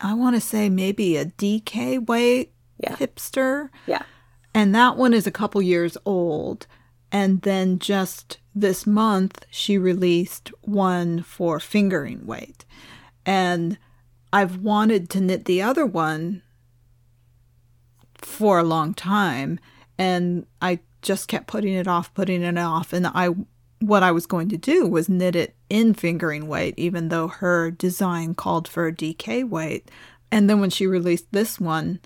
I 0.00 0.14
want 0.14 0.36
to 0.36 0.40
say 0.40 0.68
maybe 0.68 1.16
a 1.16 1.26
DK 1.26 2.06
weight 2.06 2.52
Yeah. 2.78 2.96
hipster. 2.96 3.68
Yeah. 3.86 4.02
And 4.54 4.74
that 4.74 4.96
one 4.96 5.14
is 5.14 5.26
a 5.26 5.30
couple 5.32 5.60
years 5.62 5.96
old. 6.04 6.66
And 7.12 7.42
then 7.42 7.78
just 7.78 8.38
this 8.54 8.86
month, 8.86 9.44
she 9.50 9.76
released 9.78 10.50
one 10.62 11.22
for 11.22 11.60
fingering 11.60 12.26
weight. 12.26 12.64
And 13.26 13.78
I've 14.32 14.58
wanted 14.58 15.10
to 15.10 15.20
knit 15.20 15.44
the 15.44 15.62
other 15.62 15.84
one 15.86 16.42
for 18.18 18.58
a 18.58 18.64
long 18.64 18.94
time. 18.94 19.58
And 19.98 20.46
I 20.62 20.80
just 21.02 21.28
kept 21.28 21.46
putting 21.46 21.74
it 21.74 21.88
off, 21.88 22.12
putting 22.14 22.42
it 22.42 22.58
off. 22.58 22.92
And 22.92 23.06
I, 23.06 23.34
what 23.80 24.02
I 24.02 24.12
was 24.12 24.26
going 24.26 24.48
to 24.50 24.56
do 24.56 24.86
was 24.86 25.08
knit 25.08 25.34
it 25.34 25.54
in 25.68 25.94
fingering 25.94 26.48
weight, 26.48 26.74
even 26.76 27.08
though 27.08 27.28
her 27.28 27.70
design 27.70 28.34
called 28.34 28.68
for 28.68 28.86
a 28.86 28.92
DK 28.92 29.48
weight. 29.48 29.90
And 30.30 30.48
then 30.48 30.60
when 30.60 30.70
she 30.70 30.86
released 30.86 31.26
this 31.32 31.58
one, 31.58 32.00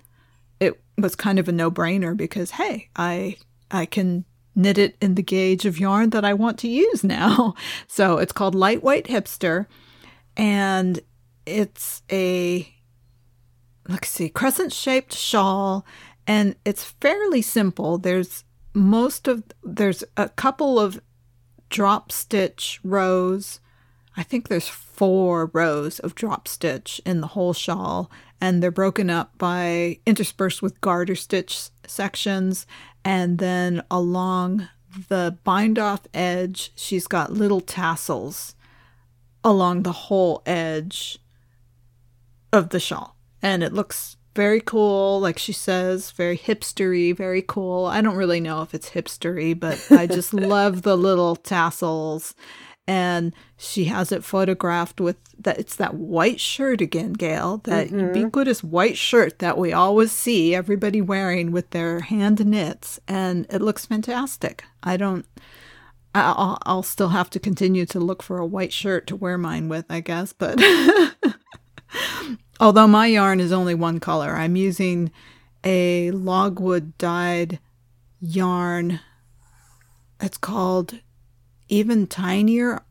it 0.59 0.81
was 0.97 1.15
kind 1.15 1.39
of 1.39 1.47
a 1.47 1.51
no-brainer 1.51 2.15
because 2.15 2.51
hey, 2.51 2.89
I 2.95 3.37
I 3.69 3.85
can 3.85 4.25
knit 4.55 4.77
it 4.77 4.95
in 5.01 5.15
the 5.15 5.21
gauge 5.21 5.65
of 5.65 5.79
yarn 5.79 6.11
that 6.11 6.23
I 6.23 6.33
want 6.33 6.57
to 6.59 6.67
use 6.67 7.03
now. 7.03 7.55
So 7.87 8.17
it's 8.17 8.33
called 8.33 8.55
Lightweight 8.55 9.05
Hipster 9.05 9.67
and 10.37 10.99
it's 11.45 12.01
a 12.11 12.71
let's 13.87 14.09
see, 14.09 14.29
crescent-shaped 14.29 15.13
shawl 15.13 15.85
and 16.25 16.55
it's 16.65 16.83
fairly 16.83 17.41
simple. 17.41 17.97
There's 17.97 18.43
most 18.73 19.27
of 19.27 19.43
there's 19.63 20.03
a 20.17 20.29
couple 20.29 20.79
of 20.79 20.99
drop 21.69 22.11
stitch 22.11 22.79
rows 22.83 23.59
I 24.17 24.23
think 24.23 24.47
there's 24.47 24.67
four 24.67 25.51
rows 25.53 25.99
of 25.99 26.15
drop 26.15 26.47
stitch 26.47 27.01
in 27.05 27.21
the 27.21 27.27
whole 27.27 27.53
shawl, 27.53 28.09
and 28.39 28.63
they're 28.63 28.71
broken 28.71 29.09
up 29.09 29.37
by 29.37 29.99
interspersed 30.05 30.61
with 30.61 30.79
garter 30.81 31.15
stitch 31.15 31.69
sections. 31.85 32.65
And 33.03 33.39
then 33.39 33.83
along 33.91 34.69
the 35.09 35.37
bind 35.43 35.77
off 35.77 36.07
edge, 36.13 36.71
she's 36.75 37.07
got 37.07 37.33
little 37.33 37.61
tassels 37.61 38.55
along 39.45 39.83
the 39.83 39.91
whole 39.93 40.41
edge 40.45 41.19
of 42.51 42.69
the 42.69 42.79
shawl. 42.79 43.15
And 43.41 43.63
it 43.63 43.71
looks 43.71 44.17
very 44.35 44.59
cool, 44.59 45.21
like 45.21 45.39
she 45.39 45.53
says, 45.53 46.11
very 46.11 46.37
hipstery, 46.37 47.15
very 47.15 47.41
cool. 47.41 47.85
I 47.85 48.01
don't 48.01 48.17
really 48.17 48.41
know 48.41 48.63
if 48.63 48.73
it's 48.73 48.89
hipstery, 48.89 49.57
but 49.57 49.85
I 49.91 50.07
just 50.07 50.33
love 50.33 50.81
the 50.81 50.97
little 50.97 51.37
tassels 51.37 52.35
and 52.87 53.33
she 53.57 53.85
has 53.85 54.11
it 54.11 54.23
photographed 54.23 55.01
with 55.01 55.17
that 55.39 55.57
it's 55.57 55.75
that 55.75 55.95
white 55.95 56.39
shirt 56.39 56.81
again 56.81 57.13
gail 57.13 57.61
that 57.63 57.87
mm-hmm. 57.87 58.15
ubiquitous 58.15 58.63
white 58.63 58.97
shirt 58.97 59.39
that 59.39 59.57
we 59.57 59.73
always 59.73 60.11
see 60.11 60.53
everybody 60.53 61.01
wearing 61.01 61.51
with 61.51 61.69
their 61.71 62.01
hand 62.01 62.45
knits 62.45 62.99
and 63.07 63.47
it 63.49 63.61
looks 63.61 63.85
fantastic 63.85 64.63
i 64.83 64.95
don't 64.95 65.25
I'll, 66.15 66.57
I'll 66.65 66.83
still 66.83 67.09
have 67.09 67.29
to 67.31 67.39
continue 67.39 67.85
to 67.87 67.99
look 67.99 68.23
for 68.23 68.37
a 68.37 68.45
white 68.45 68.73
shirt 68.73 69.07
to 69.07 69.15
wear 69.15 69.37
mine 69.37 69.69
with 69.69 69.85
i 69.89 69.99
guess 69.99 70.33
but 70.33 70.59
although 72.59 72.87
my 72.87 73.07
yarn 73.07 73.39
is 73.39 73.51
only 73.51 73.75
one 73.75 73.99
color 73.99 74.35
i'm 74.35 74.55
using 74.55 75.11
a 75.63 76.11
logwood 76.11 76.97
dyed 76.97 77.59
yarn 78.21 78.99
it's 80.19 80.37
called 80.37 80.99
even 81.67 82.07
tinier 82.07 82.81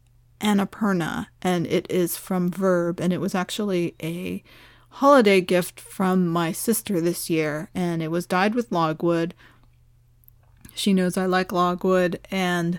Annapurna, 0.44 1.28
and 1.40 1.66
it 1.66 1.90
is 1.90 2.16
from 2.16 2.50
Verb, 2.50 3.00
and 3.00 3.12
it 3.12 3.20
was 3.20 3.34
actually 3.34 3.96
a 4.02 4.44
holiday 4.90 5.40
gift 5.40 5.80
from 5.80 6.28
my 6.28 6.52
sister 6.52 7.00
this 7.00 7.30
year, 7.30 7.70
and 7.74 8.02
it 8.02 8.10
was 8.10 8.26
dyed 8.26 8.54
with 8.54 8.70
logwood. 8.70 9.34
She 10.74 10.92
knows 10.92 11.16
I 11.16 11.26
like 11.26 11.50
logwood, 11.50 12.20
and 12.30 12.78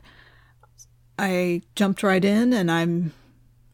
I 1.18 1.62
jumped 1.76 2.04
right 2.04 2.24
in, 2.24 2.54
and 2.54 2.70
I'm 2.70 3.14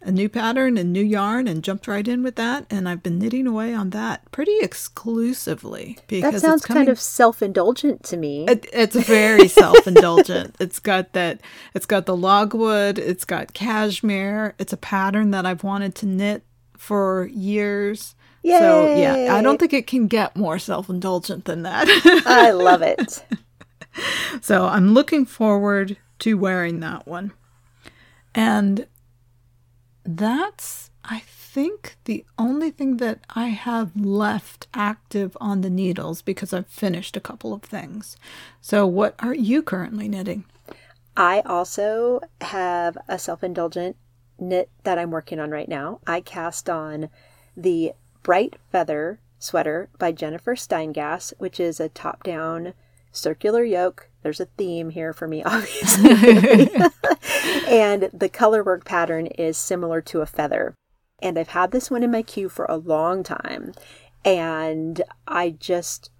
a 0.03 0.11
new 0.11 0.29
pattern 0.29 0.77
and 0.77 0.91
new 0.91 1.03
yarn, 1.03 1.47
and 1.47 1.63
jumped 1.63 1.87
right 1.87 2.07
in 2.07 2.23
with 2.23 2.35
that, 2.35 2.65
and 2.69 2.89
I've 2.89 3.03
been 3.03 3.19
knitting 3.19 3.45
away 3.47 3.73
on 3.73 3.91
that 3.91 4.29
pretty 4.31 4.57
exclusively 4.59 5.97
because 6.07 6.33
That 6.33 6.41
sounds 6.41 6.61
it's 6.61 6.65
coming 6.65 6.81
kind 6.81 6.89
of 6.89 6.99
self 6.99 7.41
indulgent 7.41 8.03
to 8.05 8.17
me. 8.17 8.45
it, 8.47 8.65
it's 8.73 8.95
very 8.95 9.47
self-indulgent. 9.47 10.55
it's 10.59 10.79
got 10.79 11.13
that. 11.13 11.41
It's 11.75 11.85
got 11.85 12.05
the 12.05 12.15
logwood. 12.15 12.97
It's 12.97 13.25
got 13.25 13.53
cashmere. 13.53 14.55
It's 14.57 14.73
a 14.73 14.77
pattern 14.77 15.31
that 15.31 15.45
I've 15.45 15.63
wanted 15.63 15.93
to 15.95 16.05
knit 16.07 16.43
for 16.77 17.29
years. 17.31 18.15
Yay. 18.43 18.57
So 18.57 18.95
yeah, 18.95 19.35
I 19.35 19.43
don't 19.43 19.59
think 19.59 19.73
it 19.73 19.85
can 19.85 20.07
get 20.07 20.35
more 20.35 20.57
self-indulgent 20.57 21.45
than 21.45 21.61
that. 21.61 21.87
I 22.25 22.51
love 22.51 22.81
it. 22.81 23.23
so 24.41 24.65
I'm 24.65 24.95
looking 24.95 25.25
forward 25.25 25.97
to 26.21 26.35
wearing 26.35 26.79
that 26.79 27.07
one, 27.07 27.33
and 28.33 28.87
that's 30.03 30.89
I 31.03 31.19
think 31.19 31.97
the 32.05 32.25
only 32.37 32.71
thing 32.71 32.97
that 32.97 33.19
I 33.31 33.47
have 33.47 33.95
left 33.95 34.67
active 34.73 35.35
on 35.41 35.61
the 35.61 35.69
needles 35.69 36.21
because 36.21 36.53
I've 36.53 36.67
finished 36.67 37.17
a 37.17 37.21
couple 37.21 37.53
of 37.53 37.63
things. 37.63 38.15
So 38.61 38.85
what 38.85 39.15
are 39.19 39.33
you 39.33 39.61
currently 39.61 40.07
knitting? 40.07 40.45
I 41.17 41.41
also 41.41 42.21
have 42.39 42.97
a 43.07 43.19
self 43.19 43.43
indulgent 43.43 43.97
knit 44.39 44.69
that 44.83 44.97
I'm 44.97 45.11
working 45.11 45.39
on 45.39 45.51
right 45.51 45.67
now. 45.67 45.99
I 46.07 46.21
cast 46.21 46.69
on 46.69 47.09
the 47.57 47.93
Bright 48.23 48.55
Feather 48.71 49.19
sweater 49.39 49.89
by 49.97 50.11
Jennifer 50.11 50.55
Steingass, 50.55 51.33
which 51.37 51.59
is 51.59 51.79
a 51.79 51.89
top 51.89 52.23
down 52.23 52.73
circular 53.11 53.63
yoke. 53.63 54.09
There's 54.23 54.39
a 54.39 54.45
theme 54.45 54.91
here 54.91 55.13
for 55.13 55.27
me, 55.27 55.43
obviously. 55.45 56.09
and 57.67 58.09
the 58.13 58.29
color 58.31 58.63
work 58.63 58.85
pattern 58.85 59.27
is 59.27 59.57
similar 59.57 60.01
to 60.01 60.21
a 60.21 60.25
feather. 60.25 60.75
And 61.21 61.37
I've 61.37 61.49
had 61.49 61.71
this 61.71 61.91
one 61.91 62.03
in 62.03 62.11
my 62.11 62.23
queue 62.23 62.49
for 62.49 62.65
a 62.65 62.77
long 62.77 63.23
time. 63.23 63.73
And 64.25 65.01
I 65.27 65.51
just 65.51 66.11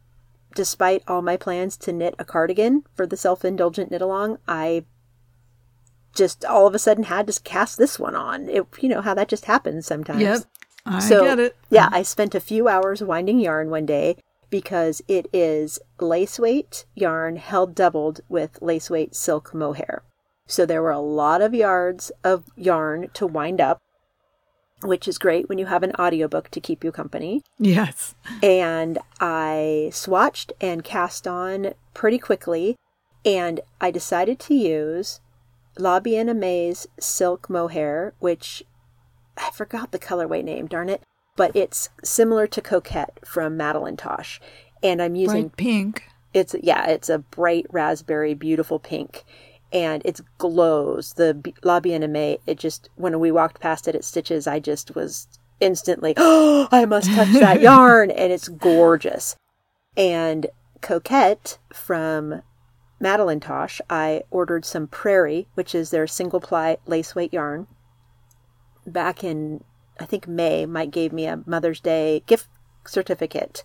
despite 0.55 1.03
all 1.07 1.21
my 1.21 1.37
plans 1.37 1.77
to 1.77 1.93
knit 1.93 2.15
a 2.19 2.25
cardigan 2.25 2.83
for 2.93 3.05
the 3.05 3.17
self 3.17 3.45
indulgent 3.45 3.91
knit 3.91 4.01
along, 4.01 4.37
I 4.47 4.85
just 6.13 6.43
all 6.45 6.67
of 6.67 6.75
a 6.75 6.79
sudden 6.79 7.05
had 7.05 7.27
to 7.27 7.41
cast 7.41 7.77
this 7.77 7.97
one 7.99 8.15
on. 8.15 8.49
It, 8.49 8.65
you 8.79 8.89
know 8.89 9.01
how 9.01 9.13
that 9.13 9.29
just 9.29 9.45
happens 9.45 9.85
sometimes. 9.85 10.21
Yep, 10.21 10.39
I 10.85 10.99
So 10.99 11.23
get 11.23 11.39
it. 11.39 11.55
yeah, 11.69 11.89
I 11.91 12.03
spent 12.03 12.35
a 12.35 12.39
few 12.39 12.67
hours 12.67 13.01
winding 13.03 13.39
yarn 13.39 13.69
one 13.69 13.85
day, 13.85 14.17
because 14.51 15.01
it 15.07 15.27
is 15.33 15.79
lace 15.99 16.37
weight 16.37 16.85
yarn 16.93 17.37
held 17.37 17.73
doubled 17.73 18.21
with 18.29 18.61
lace 18.61 18.91
weight 18.91 19.15
silk 19.15 19.55
mohair. 19.55 20.03
So 20.45 20.65
there 20.65 20.81
were 20.83 20.91
a 20.91 20.99
lot 20.99 21.41
of 21.41 21.55
yards 21.55 22.11
of 22.23 22.43
yarn 22.55 23.09
to 23.13 23.25
wind 23.25 23.59
up, 23.59 23.79
which 24.81 25.07
is 25.07 25.17
great 25.17 25.47
when 25.47 25.57
you 25.57 25.67
have 25.67 25.81
an 25.81 25.93
audiobook 25.97 26.49
to 26.49 26.59
keep 26.59 26.83
you 26.83 26.91
company. 26.91 27.41
Yes. 27.57 28.13
And 28.43 28.99
I 29.19 29.89
swatched 29.91 30.51
and 30.59 30.83
cast 30.83 31.25
on 31.27 31.73
pretty 31.93 32.19
quickly, 32.19 32.75
and 33.25 33.61
I 33.79 33.91
decided 33.91 34.39
to 34.39 34.53
use 34.53 35.21
La 35.77 36.01
Bien 36.01 36.27
Aimée 36.27 36.85
silk 36.99 37.49
mohair, 37.49 38.13
which 38.19 38.63
I 39.37 39.51
forgot 39.51 39.91
the 39.91 39.99
colorway 39.99 40.43
name, 40.43 40.67
darn 40.67 40.89
it, 40.89 41.01
but 41.41 41.55
it's 41.55 41.89
similar 42.03 42.45
to 42.45 42.61
Coquette 42.61 43.17
from 43.25 43.57
Madeline 43.57 43.97
Tosh. 43.97 44.39
And 44.83 45.01
I'm 45.01 45.15
using 45.15 45.47
Bright 45.47 45.57
pink. 45.57 46.03
it's 46.35 46.55
yeah, 46.61 46.87
it's 46.87 47.09
a 47.09 47.17
bright 47.17 47.65
raspberry, 47.71 48.35
beautiful 48.35 48.77
pink, 48.77 49.23
and 49.73 50.03
it 50.05 50.21
glows. 50.37 51.13
The 51.13 51.51
La 51.63 51.79
Bien 51.79 52.03
Aimée, 52.03 52.37
it 52.45 52.59
just 52.59 52.91
when 52.95 53.19
we 53.19 53.31
walked 53.31 53.59
past 53.59 53.87
it 53.87 53.95
at 53.95 54.03
Stitches, 54.03 54.45
I 54.45 54.59
just 54.59 54.93
was 54.93 55.27
instantly, 55.59 56.13
oh, 56.17 56.67
I 56.71 56.85
must 56.85 57.09
touch 57.09 57.33
that 57.33 57.59
yarn, 57.69 58.11
and 58.11 58.31
it's 58.31 58.47
gorgeous. 58.47 59.35
And 59.97 60.45
Coquette 60.81 61.57
from 61.73 62.43
Madeline 62.99 63.39
Tosh, 63.39 63.81
I 63.89 64.21
ordered 64.29 64.63
some 64.63 64.85
Prairie, 64.85 65.47
which 65.55 65.73
is 65.73 65.89
their 65.89 66.05
single 66.05 66.39
ply 66.39 66.77
lace 66.85 67.15
weight 67.15 67.33
yarn. 67.33 67.65
Back 68.85 69.23
in, 69.23 69.63
I 70.01 70.05
think 70.05 70.27
May, 70.27 70.65
Mike 70.65 70.91
gave 70.91 71.13
me 71.13 71.27
a 71.27 71.43
Mother's 71.45 71.79
Day 71.79 72.23
gift 72.25 72.47
certificate. 72.85 73.63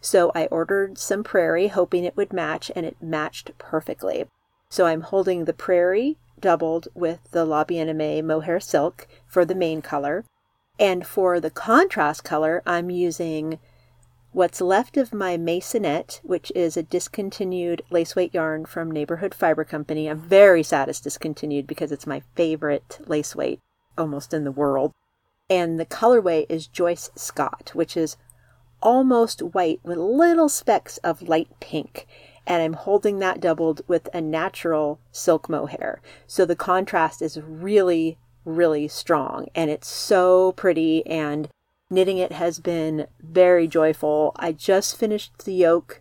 So 0.00 0.30
I 0.34 0.46
ordered 0.46 0.98
some 0.98 1.24
Prairie, 1.24 1.68
hoping 1.68 2.04
it 2.04 2.16
would 2.16 2.32
match, 2.32 2.70
and 2.76 2.84
it 2.84 2.96
matched 3.00 3.56
perfectly. 3.58 4.26
So 4.68 4.86
I'm 4.86 5.00
holding 5.00 5.44
the 5.44 5.54
Prairie 5.54 6.18
doubled 6.38 6.88
with 6.94 7.30
the 7.32 7.44
La 7.44 7.64
Bien 7.64 7.88
Aimée 7.88 8.22
mohair 8.22 8.60
silk 8.60 9.08
for 9.26 9.44
the 9.44 9.54
main 9.54 9.82
color. 9.82 10.24
And 10.78 11.06
for 11.06 11.40
the 11.40 11.50
contrast 11.50 12.22
color, 12.22 12.62
I'm 12.66 12.90
using 12.90 13.58
what's 14.32 14.60
left 14.60 14.96
of 14.96 15.14
my 15.14 15.36
Masonette, 15.36 16.20
which 16.22 16.52
is 16.54 16.76
a 16.76 16.82
discontinued 16.82 17.82
lace 17.90 18.14
weight 18.14 18.34
yarn 18.34 18.66
from 18.66 18.90
Neighborhood 18.90 19.34
Fiber 19.34 19.64
Company. 19.64 20.06
I'm 20.06 20.20
very 20.20 20.62
sad 20.62 20.88
it's 20.88 21.00
discontinued 21.00 21.66
because 21.66 21.90
it's 21.90 22.06
my 22.06 22.20
favorite 22.36 23.00
lace 23.06 23.34
weight 23.34 23.60
almost 23.96 24.32
in 24.32 24.44
the 24.44 24.52
world. 24.52 24.92
And 25.50 25.80
the 25.80 25.86
colorway 25.86 26.46
is 26.48 26.66
Joyce 26.66 27.10
Scott, 27.14 27.70
which 27.74 27.96
is 27.96 28.16
almost 28.82 29.40
white 29.40 29.80
with 29.82 29.98
little 29.98 30.48
specks 30.48 30.98
of 30.98 31.28
light 31.28 31.48
pink. 31.60 32.06
And 32.46 32.62
I'm 32.62 32.74
holding 32.74 33.18
that 33.18 33.40
doubled 33.40 33.82
with 33.86 34.08
a 34.14 34.20
natural 34.20 35.00
silk 35.10 35.48
mohair. 35.48 36.00
So 36.26 36.44
the 36.44 36.56
contrast 36.56 37.20
is 37.20 37.40
really, 37.42 38.18
really 38.44 38.88
strong 38.88 39.48
and 39.54 39.70
it's 39.70 39.88
so 39.88 40.52
pretty 40.52 41.06
and 41.06 41.48
knitting 41.90 42.18
it 42.18 42.32
has 42.32 42.58
been 42.60 43.06
very 43.20 43.66
joyful. 43.66 44.32
I 44.36 44.52
just 44.52 44.96
finished 44.96 45.44
the 45.44 45.52
yoke 45.52 46.00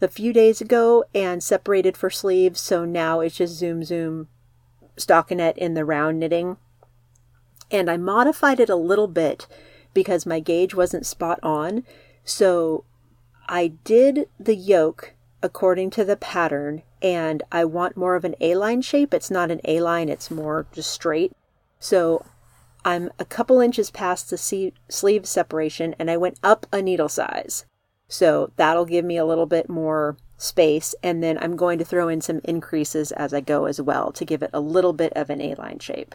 a 0.00 0.08
few 0.08 0.32
days 0.32 0.60
ago 0.60 1.04
and 1.14 1.42
separated 1.42 1.96
for 1.96 2.10
sleeves, 2.10 2.60
so 2.60 2.84
now 2.84 3.20
it's 3.20 3.36
just 3.36 3.54
zoom 3.54 3.82
zoom 3.84 4.28
stockinette 4.96 5.56
in 5.56 5.74
the 5.74 5.84
round 5.84 6.18
knitting. 6.18 6.56
And 7.70 7.90
I 7.90 7.96
modified 7.96 8.60
it 8.60 8.70
a 8.70 8.76
little 8.76 9.08
bit 9.08 9.46
because 9.94 10.26
my 10.26 10.40
gauge 10.40 10.74
wasn't 10.74 11.06
spot 11.06 11.38
on. 11.42 11.84
So 12.24 12.84
I 13.48 13.68
did 13.84 14.28
the 14.38 14.54
yoke 14.54 15.14
according 15.42 15.90
to 15.90 16.04
the 16.04 16.16
pattern 16.16 16.82
and 17.00 17.42
I 17.52 17.64
want 17.64 17.96
more 17.96 18.16
of 18.16 18.24
an 18.24 18.34
A-line 18.40 18.82
shape. 18.82 19.14
It's 19.14 19.30
not 19.30 19.50
an 19.50 19.60
A-line, 19.64 20.08
it's 20.08 20.30
more 20.30 20.66
just 20.72 20.90
straight. 20.90 21.32
So 21.78 22.24
I'm 22.84 23.10
a 23.18 23.24
couple 23.24 23.60
inches 23.60 23.90
past 23.90 24.30
the 24.30 24.72
sleeve 24.88 25.26
separation 25.26 25.94
and 25.98 26.10
I 26.10 26.16
went 26.16 26.38
up 26.42 26.66
a 26.72 26.82
needle 26.82 27.08
size. 27.08 27.64
So 28.08 28.52
that'll 28.56 28.86
give 28.86 29.04
me 29.04 29.16
a 29.16 29.26
little 29.26 29.46
bit 29.46 29.68
more 29.68 30.16
space 30.36 30.94
and 31.02 31.22
then 31.22 31.38
I'm 31.38 31.56
going 31.56 31.78
to 31.78 31.84
throw 31.84 32.08
in 32.08 32.20
some 32.20 32.40
increases 32.44 33.12
as 33.12 33.34
I 33.34 33.40
go 33.40 33.66
as 33.66 33.80
well 33.80 34.12
to 34.12 34.24
give 34.24 34.42
it 34.42 34.50
a 34.52 34.60
little 34.60 34.92
bit 34.92 35.12
of 35.14 35.30
an 35.30 35.40
A-line 35.40 35.78
shape. 35.78 36.14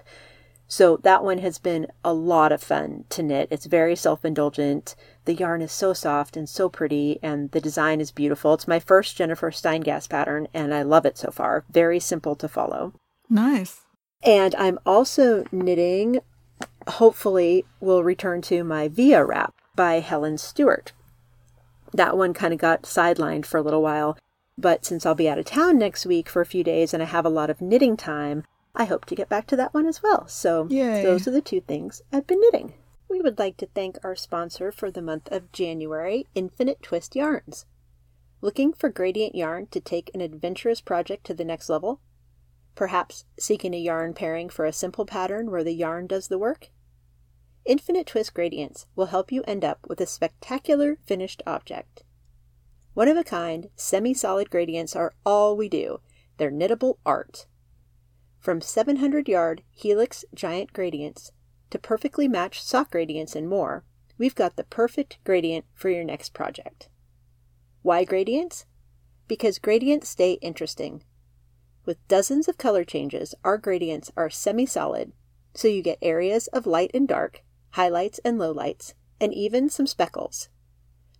So 0.74 0.98
that 1.04 1.24
one 1.24 1.38
has 1.38 1.60
been 1.60 1.86
a 2.04 2.16
lot 2.16 2.52
of 2.52 2.64
fun 2.64 3.06
to 3.10 3.22
knit. 3.22 3.48
It's 3.52 3.68
very 3.68 3.96
self-indulgent. 3.96 4.96
The 5.26 5.36
yarn 5.36 5.62
is 5.62 5.72
so 5.72 5.94
soft 5.94 6.36
and 6.36 6.50
so 6.50 6.68
pretty 6.68 7.20
and 7.22 7.52
the 7.52 7.62
design 7.62 8.02
is 8.02 8.10
beautiful. 8.10 8.56
It's 8.56 8.68
my 8.68 8.80
first 8.80 9.16
Jennifer 9.16 9.52
Steingass 9.52 10.10
pattern 10.10 10.48
and 10.52 10.74
I 10.74 10.82
love 10.82 11.06
it 11.06 11.16
so 11.16 11.30
far. 11.30 11.64
Very 11.70 12.00
simple 12.00 12.36
to 12.38 12.48
follow. 12.48 12.94
Nice. 13.30 13.82
And 14.24 14.56
I'm 14.56 14.80
also 14.84 15.46
knitting, 15.52 16.22
hopefully, 16.88 17.66
will 17.80 18.04
return 18.04 18.42
to 18.42 18.64
my 18.64 18.88
Via 18.88 19.24
wrap 19.24 19.54
by 19.76 20.00
Helen 20.00 20.40
Stewart. 20.40 20.92
That 21.94 22.18
one 22.18 22.34
kind 22.34 22.52
of 22.52 22.60
got 22.60 22.82
sidelined 22.82 23.46
for 23.46 23.60
a 23.60 23.62
little 23.62 23.84
while, 23.84 24.18
but 24.58 24.86
since 24.86 25.06
I'll 25.06 25.14
be 25.14 25.30
out 25.30 25.38
of 25.38 25.46
town 25.46 25.78
next 25.78 26.08
week 26.08 26.28
for 26.28 26.42
a 26.42 26.48
few 26.48 26.64
days 26.64 26.96
and 26.96 27.04
I 27.04 27.06
have 27.06 27.28
a 27.28 27.30
lot 27.30 27.52
of 27.52 27.62
knitting 27.62 27.96
time, 27.96 28.44
I 28.76 28.86
hope 28.86 29.06
to 29.06 29.16
get 29.16 29.30
back 29.30 29.46
to 29.48 29.56
that 29.56 29.74
one 29.74 29.86
as 29.86 30.02
well. 30.02 30.28
So 30.28 30.68
Yay. 30.70 31.04
those 31.04 31.28
are 31.28 31.32
the 31.32 31.42
two 31.42 31.62
things 31.62 32.02
I've 32.12 32.26
been 32.26 32.42
knitting. 32.42 32.74
We 33.08 33.22
would 33.22 33.38
like 33.38 33.58
to 33.58 33.68
thank 33.68 33.98
our 34.04 34.16
sponsor 34.16 34.72
for 34.72 34.90
the 34.90 35.02
month 35.02 35.32
of 35.32 35.52
January, 35.52 36.26
Infinite 36.34 36.82
Twist 36.82 37.16
Yarns. 37.16 37.68
Looking 38.42 38.74
for 38.74 38.90
gradient 38.90 39.36
yarn 39.36 39.68
to 39.68 39.80
take 39.80 40.10
an 40.14 40.22
adventurous 40.22 40.82
project 40.82 41.24
to 41.28 41.36
the 41.36 41.46
next 41.46 41.70
level? 41.70 42.02
Perhaps 42.74 43.26
seeking 43.40 43.76
a 43.76 43.78
yarn 43.78 44.16
pairing 44.16 44.50
for 44.50 44.66
a 44.66 44.74
simple 44.74 45.06
pattern 45.06 45.52
where 45.52 45.64
the 45.64 45.74
yarn 45.76 46.08
does 46.08 46.28
the 46.28 46.40
work? 46.40 46.70
Infinite 47.66 48.08
Twist 48.08 48.34
Gradients 48.34 48.88
will 48.96 49.06
help 49.06 49.32
you 49.32 49.44
end 49.44 49.64
up 49.64 49.86
with 49.88 50.02
a 50.02 50.08
spectacular 50.08 50.98
finished 51.06 51.44
object. 51.46 52.04
One 52.96 53.08
of 53.08 53.18
a 53.18 53.24
kind, 53.24 53.70
semi 53.76 54.16
solid 54.16 54.50
gradients 54.50 54.96
are 54.96 55.14
all 55.24 55.56
we 55.56 55.70
do. 55.70 56.00
They're 56.38 56.52
knittable 56.52 56.98
art. 57.06 57.46
From 58.44 58.60
700 58.60 59.30
yard 59.30 59.64
helix 59.72 60.26
giant 60.34 60.74
gradients 60.74 61.32
to 61.70 61.80
perfectly 61.80 62.28
matched 62.28 62.68
sock 62.68 62.92
gradients 62.92 63.38
and 63.38 63.48
more, 63.48 63.86
we've 64.18 64.36
got 64.36 64.58
the 64.58 64.66
perfect 64.66 65.18
gradient 65.24 65.64
for 65.74 65.90
your 65.90 66.04
next 66.04 66.34
project. 66.34 66.90
Why 67.84 68.04
gradients? 68.04 68.66
Because 69.30 69.60
gradients 69.60 70.10
stay 70.10 70.34
interesting. 70.42 71.06
With 71.86 72.06
dozens 72.10 72.50
of 72.50 72.58
color 72.58 72.84
changes, 72.84 73.34
our 73.46 73.58
gradients 73.58 74.12
are 74.18 74.30
semi 74.30 74.66
solid, 74.66 75.14
so 75.54 75.70
you 75.70 75.82
get 75.82 76.00
areas 76.02 76.48
of 76.48 76.68
light 76.68 76.92
and 76.94 77.08
dark, 77.08 77.44
highlights 77.72 78.20
and 78.26 78.38
lowlights, 78.38 78.94
and 79.22 79.34
even 79.34 79.70
some 79.70 79.88
speckles. 79.88 80.50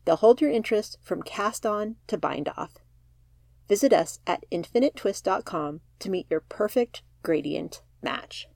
They'll 0.04 0.18
hold 0.18 0.42
your 0.42 0.52
interest 0.52 0.98
from 1.02 1.24
cast 1.24 1.66
on 1.66 1.96
to 2.08 2.18
bind 2.18 2.50
off. 2.58 2.80
Visit 3.70 3.94
us 3.94 4.20
at 4.28 4.44
infinitetwist.com 4.52 5.80
to 6.00 6.10
meet 6.10 6.28
your 6.30 6.42
perfect 6.42 7.02
gradient 7.24 7.82
match. 8.02 8.48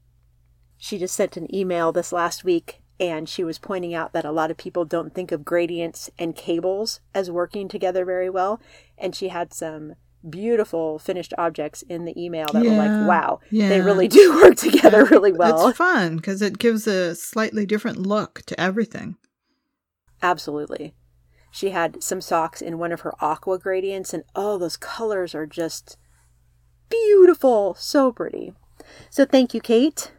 She 0.78 1.00
just 1.00 1.16
sent 1.16 1.38
an 1.38 1.54
email 1.54 1.92
this 1.92 2.12
last 2.12 2.44
week 2.44 2.82
and 3.00 3.30
she 3.30 3.44
was 3.44 3.60
pointing 3.60 3.94
out 3.94 4.14
that 4.14 4.26
a 4.26 4.32
lot 4.32 4.52
of 4.52 4.58
people 4.58 4.86
don't 4.86 5.14
think 5.14 5.32
of 5.32 5.46
gradients 5.46 6.10
and 6.18 6.36
cables 6.36 7.00
as 7.14 7.30
working 7.30 7.68
together 7.68 8.06
very 8.06 8.30
well. 8.30 8.60
And 8.98 9.16
she 9.16 9.30
had 9.30 9.54
some 9.54 9.96
beautiful 10.28 10.98
finished 10.98 11.34
objects 11.38 11.84
in 11.84 12.06
the 12.06 12.22
email 12.22 12.48
that 12.52 12.64
were 12.64 12.72
like, 12.72 13.08
wow, 13.08 13.40
they 13.52 13.82
really 13.82 14.08
do 14.08 14.36
work 14.42 14.56
together 14.56 15.06
really 15.06 15.32
well. 15.32 15.68
It's 15.68 15.78
fun 15.78 16.18
because 16.18 16.42
it 16.42 16.58
gives 16.58 16.88
a 16.88 17.16
slightly 17.16 17.66
different 17.66 18.00
look 18.00 18.42
to 18.48 18.60
everything. 18.60 19.16
Absolutely. 20.22 20.96
She 21.52 21.70
had 21.70 22.04
some 22.04 22.22
socks 22.22 22.62
in 22.62 22.78
one 22.78 22.92
of 22.92 23.02
her 23.02 23.14
aqua 23.24 23.58
gradients, 23.58 24.14
and 24.14 24.24
oh, 24.36 24.58
those 24.58 24.78
colors 24.78 25.34
are 25.34 25.46
just 25.46 25.98
beautiful. 26.90 27.76
So 27.76 28.12
pretty. 28.12 28.54
So 29.10 29.26
thank 29.26 29.54
you, 29.54 29.62
Kate. 29.62 30.12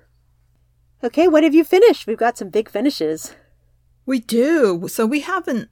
Okay, 1.03 1.29
what 1.29 1.45
have 1.45 1.55
you 1.55 1.65
finished? 1.65 2.07
We've 2.07 2.19
got 2.19 2.39
some 2.39 2.49
big 2.49 2.69
finishes. 2.69 3.35
We 4.05 4.19
do. 4.19 4.89
So 4.89 5.07
we 5.07 5.21
haven't 5.21 5.69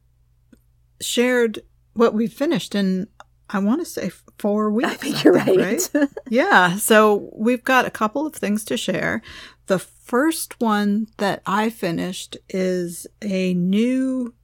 shared 1.00 1.60
what 1.94 2.14
we've 2.14 2.32
finished 2.32 2.74
in, 2.74 3.08
I 3.50 3.58
want 3.58 3.80
to 3.80 3.84
say 3.84 4.10
four 4.38 4.70
weeks. 4.70 4.90
I 4.90 4.94
think 4.94 5.24
you're 5.24 5.34
right. 5.34 5.56
right? 5.94 6.08
yeah. 6.28 6.76
So 6.76 7.30
we've 7.34 7.64
got 7.64 7.86
a 7.86 7.90
couple 7.90 8.26
of 8.26 8.34
things 8.34 8.64
to 8.66 8.76
share. 8.76 9.22
The 9.66 9.78
first 9.78 10.60
one 10.60 11.08
that 11.16 11.42
I 11.46 11.70
finished 11.70 12.36
is 12.48 13.06
a 13.22 13.54
new 13.54 14.34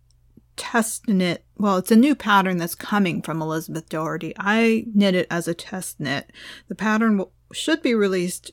test 0.63 1.09
knit. 1.09 1.45
Well, 1.59 1.77
it's 1.77 1.91
a 1.91 1.97
new 1.97 2.15
pattern 2.15 2.59
that's 2.59 2.77
coming 2.77 3.21
from 3.21 3.43
Elizabeth 3.43 3.89
Doherty. 3.89 4.33
I 4.39 4.85
knit 4.95 5.15
it 5.17 5.27
as 5.29 5.49
a 5.49 5.55
test 5.55 5.99
knit. 5.99 6.31
The 6.69 6.77
pattern 6.77 7.19
will, 7.19 7.33
should 7.53 7.83
be 7.83 7.95
released 7.95 8.53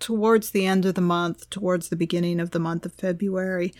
towards 0.00 0.50
the 0.50 0.64
end 0.66 0.86
of 0.86 0.94
the 0.94 1.00
month, 1.02 1.48
towards 1.50 1.88
the 1.88 1.96
beginning 1.96 2.40
of 2.40 2.50
the 2.52 2.58
month 2.58 2.86
of 2.86 2.94
February. 2.94 3.72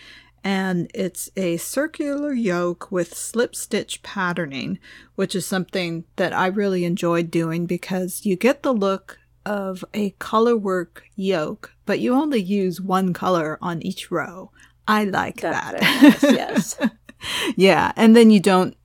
and 0.44 0.88
it's 0.94 1.28
a 1.36 1.56
circular 1.56 2.32
yoke 2.32 2.92
with 2.92 3.14
slip 3.16 3.56
stitch 3.56 4.00
patterning, 4.02 4.78
which 5.16 5.34
is 5.34 5.44
something 5.44 6.04
that 6.16 6.32
I 6.32 6.46
really 6.46 6.84
enjoyed 6.84 7.30
doing 7.30 7.66
because 7.66 8.24
you 8.24 8.36
get 8.36 8.62
the 8.62 8.72
look 8.72 9.18
of 9.44 9.84
a 9.92 10.10
colorwork 10.12 11.00
yoke, 11.16 11.72
but 11.84 11.98
you 12.00 12.14
only 12.14 12.40
use 12.40 12.80
one 12.80 13.12
color 13.12 13.58
on 13.60 13.82
each 13.82 14.10
row. 14.10 14.50
I 14.86 15.04
like 15.04 15.40
That's 15.40 15.80
that. 15.80 16.02
nice, 16.02 16.22
yes. 16.22 16.78
yeah, 17.56 17.92
and 17.96 18.16
then 18.16 18.30
you 18.30 18.40
don't 18.40 18.76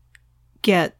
get 0.61 0.95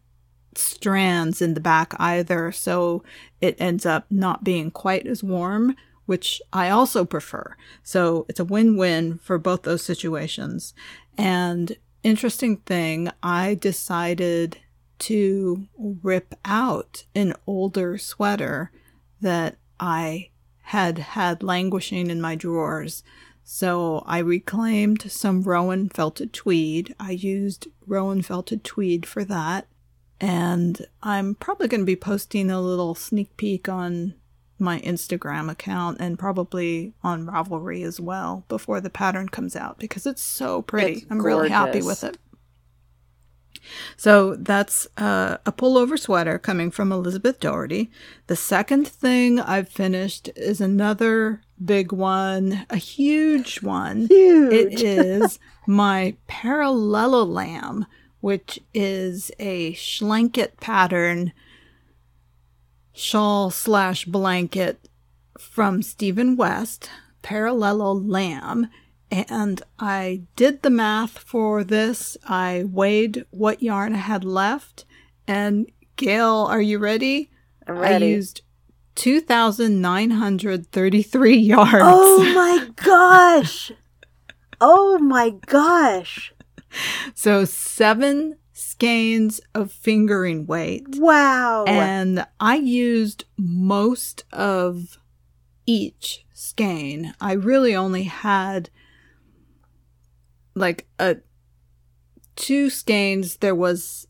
strands 0.56 1.42
in 1.42 1.54
the 1.54 1.60
back 1.60 1.94
either, 2.00 2.52
so 2.52 3.04
it 3.40 3.56
ends 3.60 3.86
up 3.86 4.06
not 4.10 4.44
being 4.44 4.72
quite 4.72 5.08
as 5.08 5.24
warm, 5.24 5.76
which 6.06 6.42
I 6.52 6.70
also 6.70 7.06
prefer. 7.06 7.56
So 7.84 8.26
it's 8.28 8.40
a 8.40 8.46
win-win 8.46 9.20
for 9.20 9.38
both 9.38 9.64
those 9.64 9.84
situations. 9.84 10.74
And 11.18 11.78
interesting 12.04 12.58
thing, 12.58 13.10
I 13.24 13.56
decided 13.56 14.58
to 15.00 15.68
rip 15.78 16.36
out 16.46 17.06
an 17.16 17.34
older 17.48 17.98
sweater 17.98 18.72
that 19.20 19.58
I 19.80 20.30
had 20.66 21.00
had 21.00 21.44
languishing 21.44 22.10
in 22.10 22.22
my 22.22 22.36
drawers. 22.36 23.04
So 23.44 24.04
I 24.06 24.20
reclaimed 24.20 25.12
some 25.12 25.44
Rowan 25.44 25.90
felted 25.90 26.34
tweed. 26.34 26.96
I 27.00 27.12
used 27.12 27.68
Rowan 27.86 28.22
felted 28.22 28.64
tweed 28.64 29.06
for 29.06 29.24
that. 29.26 29.68
And 30.20 30.86
I'm 31.02 31.36
probably 31.36 31.68
going 31.68 31.82
to 31.82 31.86
be 31.86 31.96
posting 31.96 32.52
a 32.52 32.62
little 32.62 32.94
sneak 32.94 33.36
peek 33.38 33.68
on 33.68 34.14
my 34.60 34.80
Instagram 34.82 35.50
account 35.50 35.98
and 36.00 36.20
probably 36.20 36.94
on 37.04 37.26
Ravelry 37.26 37.84
as 37.84 38.00
well 38.00 38.46
before 38.48 38.80
the 38.80 38.92
pattern 38.92 39.28
comes 39.28 39.56
out 39.56 39.80
because 39.80 40.06
it's 40.06 40.22
so 40.22 40.62
pretty. 40.62 40.94
It's 40.94 41.06
I'm 41.10 41.22
really 41.22 41.50
happy 41.50 41.82
with 41.82 42.04
it. 42.04 42.18
So 43.98 44.36
that's 44.36 44.88
uh, 44.98 45.38
a 45.46 45.52
pullover 45.52 45.98
sweater 45.98 46.38
coming 46.40 46.72
from 46.72 46.92
Elizabeth 46.92 47.40
Doherty. 47.40 47.92
The 48.28 48.36
second 48.36 48.88
thing 48.88 49.40
I've 49.40 49.70
finished 49.70 50.30
is 50.36 50.60
another 50.62 51.42
big 51.64 51.92
one, 51.92 52.66
a 52.70 52.78
huge 52.78 53.62
one. 53.62 54.08
Huge. 54.08 54.54
It 54.54 54.82
is 54.84 55.40
my 55.68 56.16
parallelogram, 56.28 57.86
which 58.20 58.60
is 58.74 59.32
a 59.40 59.74
schlanket 59.74 60.60
pattern 60.60 61.34
shawl 62.94 63.50
slash 63.50 64.06
blanket 64.06 64.88
from 65.40 65.82
Stephen 65.82 66.36
West, 66.36 66.90
Parallelogram. 67.22 68.68
And 69.12 69.62
I 69.78 70.22
did 70.38 70.62
the 70.62 70.70
math 70.70 71.20
for 71.20 71.66
this. 71.66 72.16
I 72.26 72.64
weighed 72.66 73.26
what 73.32 73.62
yarn 73.62 73.94
I 73.94 73.98
had 73.98 74.24
left. 74.24 74.86
And 75.28 75.70
Gail, 75.98 76.48
are 76.50 76.62
you 76.62 76.80
ready? 76.80 77.30
I'm 77.68 77.78
ready. 77.78 78.06
I 78.06 78.10
used 78.10 78.42
2,933 78.96 81.38
yards. 81.38 81.72
oh 81.74 82.24
my 82.34 82.70
gosh. 82.78 83.72
Oh 84.62 84.98
my 85.00 85.32
gosh. 85.46 86.34
So 87.14 87.44
seven 87.46 88.38
skeins 88.54 89.42
of 89.54 89.72
fingering 89.72 90.46
weight. 90.46 90.86
Wow. 90.98 91.66
And 91.66 92.26
I 92.40 92.56
used 92.56 93.26
most 93.38 94.24
of 94.32 94.98
each 95.66 96.26
skein. 96.34 97.14
I 97.20 97.34
really 97.34 97.76
only 97.76 98.04
had 98.04 98.70
like 100.56 100.88
a 101.00 101.18
two 102.36 102.70
skeins. 102.70 103.38
There 103.38 103.56
was 103.56 104.08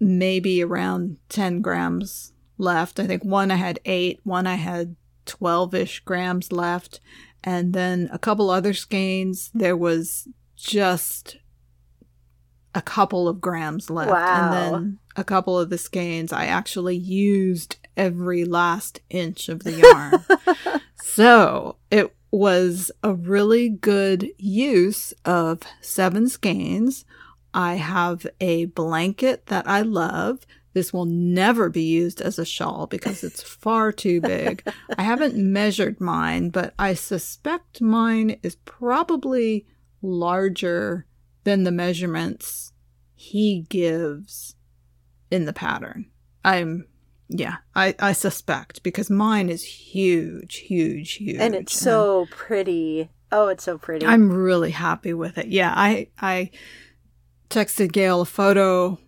maybe 0.00 0.62
around 0.62 1.18
10 1.28 1.60
grams 1.60 2.32
left. 2.58 2.98
I 2.98 3.06
think 3.06 3.24
one 3.24 3.50
I 3.50 3.56
had 3.56 3.80
eight, 3.84 4.20
one 4.24 4.46
I 4.46 4.54
had 4.54 4.96
12 5.26 5.74
ish 5.74 6.00
grams 6.00 6.52
left. 6.52 7.00
And 7.44 7.72
then 7.72 8.08
a 8.12 8.18
couple 8.18 8.50
other 8.50 8.74
skeins, 8.74 9.50
there 9.54 9.76
was 9.76 10.28
just 10.56 11.36
a 12.74 12.82
couple 12.82 13.28
of 13.28 13.40
grams 13.40 13.90
left. 13.90 14.10
Wow. 14.10 14.44
And 14.44 14.52
then 14.52 14.98
a 15.16 15.24
couple 15.24 15.58
of 15.58 15.70
the 15.70 15.78
skeins, 15.78 16.32
I 16.32 16.46
actually 16.46 16.96
used 16.96 17.76
every 17.96 18.44
last 18.44 19.00
inch 19.08 19.48
of 19.48 19.64
the 19.64 19.72
yarn. 19.72 20.80
so 21.02 21.76
it 21.90 22.15
was 22.30 22.90
a 23.02 23.14
really 23.14 23.68
good 23.68 24.28
use 24.38 25.12
of 25.24 25.60
seven 25.80 26.28
skeins. 26.28 27.04
I 27.54 27.74
have 27.74 28.26
a 28.40 28.66
blanket 28.66 29.46
that 29.46 29.66
I 29.68 29.82
love. 29.82 30.40
This 30.74 30.92
will 30.92 31.06
never 31.06 31.70
be 31.70 31.84
used 31.84 32.20
as 32.20 32.38
a 32.38 32.44
shawl 32.44 32.86
because 32.86 33.24
it's 33.24 33.42
far 33.62 33.92
too 33.92 34.20
big. 34.20 34.62
I 34.98 35.02
haven't 35.02 35.36
measured 35.36 36.00
mine, 36.00 36.50
but 36.50 36.74
I 36.78 36.94
suspect 36.94 37.80
mine 37.80 38.38
is 38.42 38.56
probably 38.66 39.66
larger 40.02 41.06
than 41.44 41.64
the 41.64 41.70
measurements 41.70 42.72
he 43.14 43.62
gives 43.68 44.56
in 45.30 45.46
the 45.46 45.52
pattern. 45.52 46.10
I'm 46.44 46.86
yeah, 47.28 47.56
I, 47.74 47.94
I 47.98 48.12
suspect 48.12 48.82
because 48.82 49.10
mine 49.10 49.48
is 49.48 49.64
huge, 49.64 50.56
huge, 50.56 51.14
huge. 51.14 51.40
and 51.40 51.54
it's 51.54 51.78
so 51.78 52.26
pretty. 52.30 53.10
Oh, 53.32 53.48
it's 53.48 53.64
so 53.64 53.78
pretty. 53.78 54.06
I'm 54.06 54.30
really 54.30 54.70
happy 54.70 55.12
with 55.12 55.36
it. 55.38 55.48
Yeah, 55.48 55.72
I 55.74 56.08
I 56.20 56.50
texted 57.50 57.92
Gail 57.92 58.20
a 58.20 58.26
photo 58.26 58.98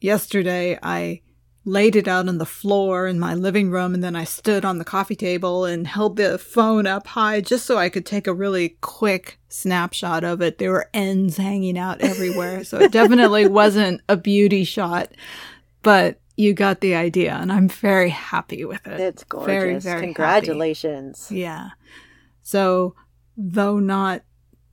yesterday. 0.00 0.78
I 0.82 1.22
laid 1.64 1.96
it 1.96 2.08
out 2.08 2.28
on 2.28 2.38
the 2.38 2.46
floor 2.46 3.06
in 3.06 3.20
my 3.20 3.34
living 3.34 3.70
room 3.70 3.92
and 3.92 4.02
then 4.02 4.16
I 4.16 4.24
stood 4.24 4.64
on 4.64 4.78
the 4.78 4.84
coffee 4.84 5.14
table 5.14 5.66
and 5.66 5.86
held 5.86 6.16
the 6.16 6.38
phone 6.38 6.86
up 6.86 7.08
high 7.08 7.42
just 7.42 7.66
so 7.66 7.76
I 7.76 7.90
could 7.90 8.06
take 8.06 8.26
a 8.26 8.32
really 8.32 8.70
quick 8.80 9.38
snapshot 9.48 10.24
of 10.24 10.40
it. 10.40 10.56
There 10.56 10.70
were 10.70 10.88
ends 10.94 11.36
hanging 11.36 11.76
out 11.76 12.00
everywhere. 12.00 12.64
so 12.64 12.78
it 12.80 12.92
definitely 12.92 13.46
wasn't 13.46 14.00
a 14.08 14.16
beauty 14.16 14.64
shot, 14.64 15.12
but 15.82 16.18
you 16.38 16.54
got 16.54 16.80
the 16.80 16.94
idea 16.94 17.34
and 17.34 17.50
I'm 17.52 17.68
very 17.68 18.10
happy 18.10 18.64
with 18.64 18.86
it. 18.86 19.00
it's 19.00 19.24
gorgeous. 19.24 19.46
Very, 19.46 19.78
very 19.80 19.94
happy. 19.94 20.06
Congratulations. 20.06 21.30
Yeah. 21.32 21.70
So, 22.42 22.94
though 23.36 23.80
not 23.80 24.22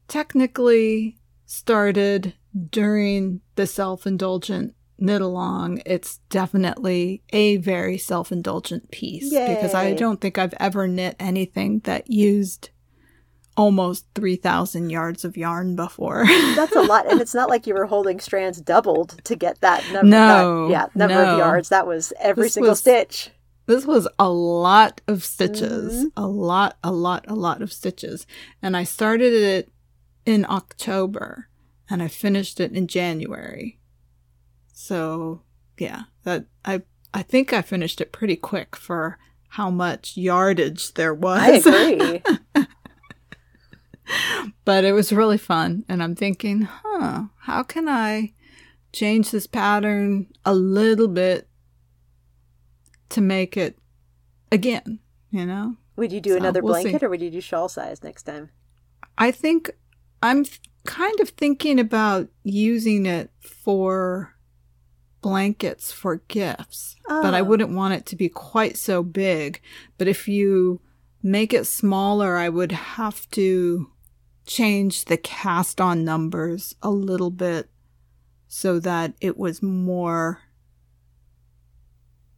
technically 0.08 1.17
started 1.47 2.36
during 2.69 3.41
the 3.56 3.65
self 3.65 4.06
indulgent 4.06 4.75
knit 4.99 5.21
along, 5.21 5.82
it's 5.88 6.19
definitely 6.30 7.23
a 7.34 7.58
very 7.58 7.97
self 7.97 8.32
indulgent 8.32 8.91
piece 8.91 9.32
because 9.32 9.73
I 9.73 9.93
don't 9.93 10.21
think 10.21 10.38
I've 10.38 10.54
ever 10.60 10.88
knit 10.88 11.15
anything 11.19 11.80
that 11.80 12.12
used 12.12 12.69
almost 13.58 14.06
3,000 14.15 14.89
yards 14.89 15.24
of 15.26 15.38
yarn 15.38 15.76
before. 15.76 16.26
That's 16.56 16.76
a 16.76 16.82
lot, 16.82 17.10
and 17.10 17.22
it's 17.22 17.34
not 17.34 17.50
like 17.50 17.65
you 17.68 17.74
were 17.74 17.86
holding 17.86 18.20
strands 18.20 18.60
doubled 18.62 19.18
to 19.24 19.36
get 19.36 19.62
that 19.62 19.84
number. 19.91 20.08
No, 20.10 20.68
that- 20.68 20.72
yeah, 20.72 20.88
number 20.96 21.15
no. 21.24 21.34
of 21.34 21.38
yards. 21.39 21.70
That 21.70 21.88
was 21.88 22.12
every 22.20 22.44
This 22.46 22.54
single 22.56 22.72
was- 22.72 22.80
stitch. 22.80 23.30
This 23.68 23.86
was 23.88 24.08
a 24.20 24.30
lot 24.30 25.02
of 25.08 25.24
stitches. 25.24 26.06
Mhm. 26.06 26.12
A 26.15 26.28
lot, 26.28 26.78
a 26.84 26.91
lot, 26.91 27.26
a 27.28 27.34
lot 27.34 27.63
of 27.63 27.74
stitches. 27.74 28.28
And 28.62 28.78
I 28.78 28.84
started 28.84 29.34
it 29.34 29.72
in 30.24 30.46
October 30.48 31.48
and 31.89 32.04
I 32.04 32.08
finished 32.08 32.60
it 32.60 32.74
in 32.74 32.86
January. 32.86 33.80
So, 34.72 35.41
yeah, 35.80 36.04
that 36.26 36.46
I 36.63 36.84
I 37.13 37.24
think 37.24 37.54
I 37.54 37.62
finished 37.63 38.02
it 38.02 38.12
pretty 38.12 38.36
quick 38.36 38.76
for 38.76 39.18
how 39.50 39.70
much 39.72 40.15
yardage 40.18 40.94
there 40.94 41.13
was. 41.13 41.65
I 41.65 42.22
agree. 42.56 42.64
But 44.66 44.84
it 44.84 44.93
was 44.93 45.12
really 45.14 45.38
fun 45.38 45.84
and 45.89 46.01
I'm 46.03 46.16
thinking, 46.16 46.62
"Huh, 46.64 47.26
how 47.39 47.64
can 47.64 47.88
I 47.89 48.34
change 48.93 49.32
this 49.32 49.47
pattern 49.47 50.28
a 50.45 50.53
little 50.53 51.08
bit 51.08 51.47
to 53.10 53.22
make 53.22 53.58
it 53.58 53.78
again, 54.51 54.99
you 55.32 55.45
know?" 55.45 55.78
would 55.97 56.12
you 56.12 56.20
do 56.20 56.32
So, 56.32 56.38
another 56.38 56.62
we'll 56.62 56.74
see. 56.76 56.82
blanket, 56.84 57.03
or 57.03 57.10
would 57.10 57.22
you 57.22 57.32
do 57.32 57.39
shawl 57.41 57.70
size 57.70 58.03
next 58.03 58.24
time? 58.24 58.49
I 59.18 59.32
think 59.32 59.72
I'm 60.22 60.43
th- 60.43 60.60
kind 60.84 61.20
of 61.22 61.30
thinking 61.30 61.80
about 61.80 62.28
using 62.43 63.06
it 63.06 63.32
for 63.39 64.36
blankets 65.22 65.91
for 65.93 66.18
gifts, 66.28 66.95
but 67.08 67.34
I 67.34 67.39
Oh. 67.39 67.43
wouldn't 67.45 67.72
want 67.72 67.93
it 67.93 68.06
to 68.08 68.16
be 68.16 68.28
quite 68.30 68.78
so 68.78 69.01
big. 69.03 69.62
But 69.97 70.08
if 70.10 70.28
you 70.28 70.82
make 71.24 71.53
it 71.53 71.66
smaller, 71.66 72.36
I 72.36 72.49
would 72.49 72.72
have 72.74 73.28
to 73.32 73.89
change 74.46 75.06
the 75.06 75.18
cast 75.18 75.82
on 75.82 76.04
numbers 76.06 76.76
a 76.82 76.89
little 76.89 77.32
bit 77.32 77.70
so 78.48 78.80
that 78.80 79.14
it 79.20 79.38
was 79.38 79.62
more 79.62 80.41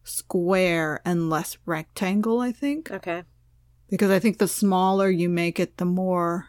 square 0.03 1.01
and 1.05 1.29
less 1.29 1.57
rectangle, 1.65 2.39
I 2.39 2.51
think 2.51 2.89
Okay. 2.91 3.23
because 3.89 4.09
I 4.09 4.19
think 4.19 4.37
the 4.37 4.47
smaller 4.47 5.09
you 5.09 5.29
make 5.29 5.59
it, 5.59 5.77
the 5.77 5.85
more 5.85 6.47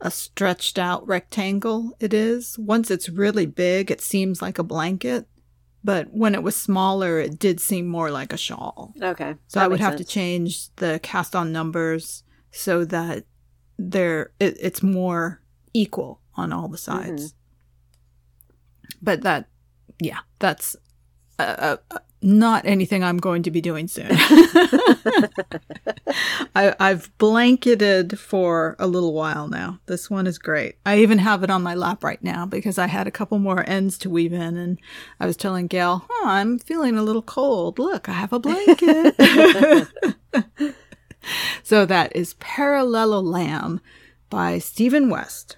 a 0.00 0.10
stretched 0.10 0.78
out 0.78 1.06
rectangle 1.06 1.96
it 2.00 2.12
is. 2.12 2.58
Once 2.58 2.90
it's 2.90 3.08
really 3.08 3.46
big, 3.46 3.90
it 3.90 4.00
seems 4.00 4.42
like 4.42 4.58
a 4.58 4.64
blanket. 4.64 5.26
But 5.84 6.08
when 6.12 6.34
it 6.34 6.42
was 6.44 6.54
smaller, 6.56 7.18
it 7.18 7.38
did 7.38 7.60
seem 7.60 7.86
more 7.86 8.10
like 8.10 8.32
a 8.32 8.36
shawl. 8.36 8.94
Okay. 9.00 9.34
So 9.48 9.60
I 9.60 9.66
would 9.66 9.80
have 9.80 9.94
sense. 9.94 10.06
to 10.06 10.12
change 10.12 10.74
the 10.76 11.00
cast 11.02 11.34
on 11.34 11.50
numbers 11.52 12.22
so 12.52 12.84
that 12.84 13.24
there 13.78 14.32
it, 14.38 14.56
it's 14.60 14.82
more 14.82 15.40
equal 15.74 16.20
on 16.34 16.52
all 16.52 16.68
the 16.68 16.78
sides. 16.78 17.32
Mm-hmm. 17.32 17.38
But 19.00 19.22
that, 19.22 19.48
yeah, 20.00 20.18
that's 20.38 20.76
uh, 21.38 21.76
uh, 21.90 21.98
not 22.22 22.64
anything 22.66 23.02
I'm 23.02 23.18
going 23.18 23.42
to 23.42 23.50
be 23.50 23.60
doing 23.60 23.88
soon. 23.88 24.10
I, 26.54 26.74
have 26.78 27.10
blanketed 27.18 28.18
for 28.18 28.76
a 28.78 28.86
little 28.86 29.12
while 29.12 29.48
now. 29.48 29.80
This 29.86 30.08
one 30.08 30.26
is 30.26 30.38
great. 30.38 30.76
I 30.86 30.98
even 30.98 31.18
have 31.18 31.42
it 31.42 31.50
on 31.50 31.62
my 31.62 31.74
lap 31.74 32.04
right 32.04 32.22
now 32.22 32.46
because 32.46 32.78
I 32.78 32.86
had 32.86 33.06
a 33.06 33.10
couple 33.10 33.38
more 33.38 33.68
ends 33.68 33.98
to 33.98 34.10
weave 34.10 34.32
in, 34.32 34.56
and 34.56 34.78
I 35.18 35.26
was 35.26 35.36
telling 35.36 35.66
Gail, 35.66 36.06
"Oh, 36.08 36.24
I'm 36.26 36.58
feeling 36.58 36.96
a 36.96 37.02
little 37.02 37.22
cold. 37.22 37.78
Look, 37.78 38.08
I 38.08 38.12
have 38.12 38.32
a 38.32 38.38
blanket." 38.38 39.88
so 41.62 41.86
that 41.86 42.14
is 42.14 42.34
Parallelogram 42.34 43.80
by 44.30 44.58
Stephen 44.58 45.10
West. 45.10 45.56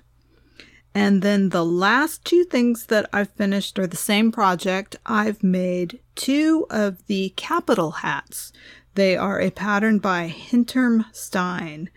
And 0.94 1.22
then 1.22 1.48
the 1.48 1.64
last 1.64 2.24
two 2.24 2.44
things 2.44 2.86
that 2.86 3.10
I've 3.12 3.30
finished 3.30 3.78
are 3.78 3.86
the 3.86 3.96
same 3.96 4.30
project. 4.30 4.96
I've 5.04 5.42
made 5.42 5.98
two 6.14 6.66
of 6.70 7.04
the 7.06 7.32
capital 7.36 7.90
hats. 7.90 8.52
They 8.94 9.16
are 9.16 9.40
a 9.40 9.50
pattern 9.50 9.98
by 9.98 10.28
Hinterm 10.28 11.06
Stein. 11.12 11.90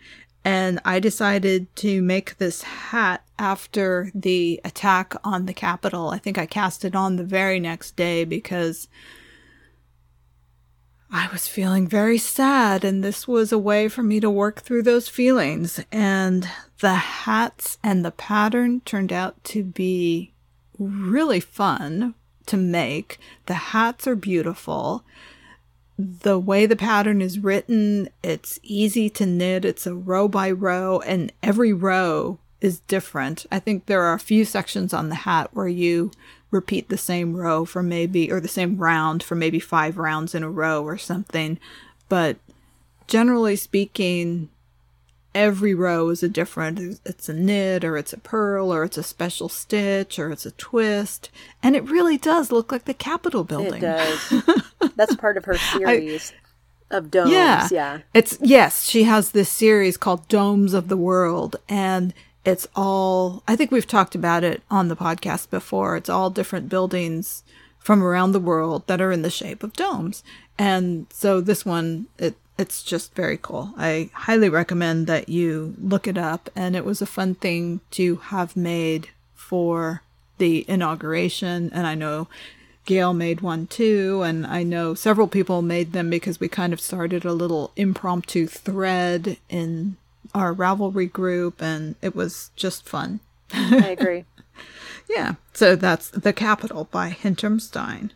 And 0.44 0.80
I 0.84 0.98
decided 0.98 1.74
to 1.76 2.02
make 2.02 2.38
this 2.38 2.62
hat 2.62 3.22
after 3.38 4.10
the 4.14 4.60
attack 4.64 5.14
on 5.22 5.46
the 5.46 5.54
Capitol. 5.54 6.08
I 6.08 6.18
think 6.18 6.38
I 6.38 6.46
cast 6.46 6.84
it 6.84 6.96
on 6.96 7.16
the 7.16 7.24
very 7.24 7.60
next 7.60 7.94
day 7.94 8.24
because 8.24 8.88
I 11.10 11.28
was 11.32 11.48
feeling 11.48 11.86
very 11.86 12.18
sad, 12.18 12.84
and 12.84 13.02
this 13.02 13.26
was 13.26 13.50
a 13.50 13.58
way 13.58 13.88
for 13.88 14.02
me 14.02 14.20
to 14.20 14.30
work 14.30 14.60
through 14.60 14.82
those 14.82 15.08
feelings. 15.08 15.80
And 15.90 16.48
the 16.80 16.94
hats 16.94 17.78
and 17.82 18.04
the 18.04 18.10
pattern 18.10 18.82
turned 18.84 19.12
out 19.12 19.42
to 19.44 19.64
be 19.64 20.32
really 20.78 21.40
fun 21.40 22.14
to 22.46 22.56
make. 22.56 23.18
The 23.46 23.54
hats 23.54 24.06
are 24.06 24.16
beautiful. 24.16 25.04
The 25.98 26.38
way 26.38 26.66
the 26.66 26.76
pattern 26.76 27.22
is 27.22 27.38
written, 27.38 28.08
it's 28.22 28.60
easy 28.62 29.10
to 29.10 29.26
knit. 29.26 29.64
It's 29.64 29.86
a 29.86 29.94
row 29.94 30.28
by 30.28 30.50
row, 30.50 31.00
and 31.00 31.32
every 31.42 31.72
row 31.72 32.38
is 32.60 32.80
different. 32.80 33.46
I 33.50 33.58
think 33.60 33.86
there 33.86 34.02
are 34.02 34.14
a 34.14 34.20
few 34.20 34.44
sections 34.44 34.92
on 34.92 35.08
the 35.08 35.14
hat 35.14 35.50
where 35.52 35.68
you 35.68 36.10
repeat 36.50 36.88
the 36.88 36.98
same 36.98 37.36
row 37.36 37.64
for 37.64 37.82
maybe, 37.82 38.30
or 38.32 38.40
the 38.40 38.48
same 38.48 38.78
round 38.78 39.22
for 39.22 39.34
maybe 39.34 39.60
five 39.60 39.98
rounds 39.98 40.34
in 40.34 40.42
a 40.42 40.50
row 40.50 40.82
or 40.82 40.96
something. 40.96 41.58
But 42.08 42.36
generally 43.06 43.56
speaking, 43.56 44.48
every 45.34 45.74
row 45.74 46.08
is 46.08 46.22
a 46.22 46.28
different, 46.28 47.00
it's 47.04 47.28
a 47.28 47.34
knit 47.34 47.84
or 47.84 47.96
it's 47.96 48.12
a 48.12 48.18
purl 48.18 48.72
or 48.72 48.84
it's 48.84 48.98
a 48.98 49.02
special 49.02 49.48
stitch 49.48 50.18
or 50.18 50.30
it's 50.30 50.46
a 50.46 50.52
twist. 50.52 51.30
And 51.62 51.76
it 51.76 51.84
really 51.84 52.16
does 52.16 52.50
look 52.50 52.72
like 52.72 52.86
the 52.86 52.94
Capitol 52.94 53.44
building. 53.44 53.82
It 53.82 53.86
does. 53.86 54.42
That's 54.96 55.16
part 55.16 55.36
of 55.36 55.44
her 55.44 55.58
series. 55.58 56.32
I, 56.32 56.34
of 56.90 57.10
domes, 57.10 57.30
yeah. 57.30 57.68
yeah. 57.70 57.98
It's 58.14 58.38
yes, 58.40 58.84
she 58.84 59.02
has 59.02 59.32
this 59.32 59.50
series 59.50 59.98
called 59.98 60.26
Domes 60.28 60.72
of 60.72 60.88
the 60.88 60.96
World 60.96 61.56
and 61.68 62.14
it's 62.44 62.66
all, 62.74 63.42
I 63.46 63.56
think 63.56 63.70
we've 63.70 63.86
talked 63.86 64.14
about 64.14 64.44
it 64.44 64.62
on 64.70 64.88
the 64.88 64.96
podcast 64.96 65.50
before. 65.50 65.96
It's 65.96 66.08
all 66.08 66.30
different 66.30 66.68
buildings 66.68 67.42
from 67.78 68.02
around 68.02 68.32
the 68.32 68.40
world 68.40 68.86
that 68.86 69.00
are 69.00 69.12
in 69.12 69.22
the 69.22 69.30
shape 69.30 69.62
of 69.62 69.72
domes. 69.72 70.22
And 70.58 71.06
so 71.10 71.40
this 71.40 71.64
one, 71.64 72.06
it, 72.18 72.36
it's 72.58 72.82
just 72.82 73.14
very 73.14 73.38
cool. 73.40 73.72
I 73.76 74.10
highly 74.12 74.48
recommend 74.48 75.06
that 75.06 75.28
you 75.28 75.74
look 75.80 76.06
it 76.06 76.18
up. 76.18 76.50
And 76.56 76.74
it 76.74 76.84
was 76.84 77.00
a 77.00 77.06
fun 77.06 77.34
thing 77.34 77.80
to 77.92 78.16
have 78.16 78.56
made 78.56 79.10
for 79.34 80.02
the 80.38 80.64
inauguration. 80.68 81.70
And 81.72 81.86
I 81.86 81.94
know 81.94 82.28
Gail 82.88 83.12
made 83.12 83.42
one 83.42 83.66
too, 83.66 84.22
and 84.22 84.46
I 84.46 84.62
know 84.62 84.94
several 84.94 85.28
people 85.28 85.60
made 85.60 85.92
them 85.92 86.08
because 86.08 86.40
we 86.40 86.48
kind 86.48 86.72
of 86.72 86.80
started 86.80 87.26
a 87.26 87.34
little 87.34 87.70
impromptu 87.76 88.46
thread 88.46 89.36
in 89.50 89.98
our 90.34 90.54
Ravelry 90.54 91.10
group, 91.10 91.62
and 91.62 91.96
it 92.02 92.14
was 92.14 92.50
just 92.56 92.88
fun. 92.88 93.20
I 93.52 93.88
agree. 93.98 94.24
yeah, 95.10 95.34
so 95.52 95.76
that's 95.76 96.10
The 96.10 96.32
Capitol 96.32 96.88
by 96.90 97.10
Hinterm 97.10 97.60
Stein. 97.60 98.12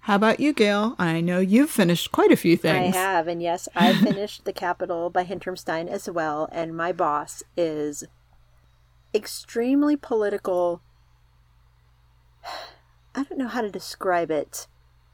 How 0.00 0.16
about 0.16 0.40
you, 0.40 0.54
Gail? 0.54 0.94
I 0.98 1.20
know 1.20 1.38
you've 1.38 1.68
finished 1.68 2.12
quite 2.12 2.32
a 2.32 2.36
few 2.36 2.56
things. 2.56 2.96
I 2.96 2.98
have, 2.98 3.28
and 3.28 3.42
yes, 3.42 3.68
I 3.76 3.92
finished 4.02 4.44
The 4.44 4.54
Capitol 4.54 5.10
by 5.10 5.24
Hinterm 5.24 5.56
Stein 5.56 5.86
as 5.86 6.08
well, 6.08 6.48
and 6.50 6.74
my 6.74 6.92
boss 6.92 7.42
is 7.56 8.04
extremely 9.14 9.96
political. 9.96 10.80
I 13.14 13.24
don't 13.24 13.38
know 13.38 13.48
how 13.48 13.60
to 13.60 13.70
describe 13.70 14.30
it. 14.30 14.66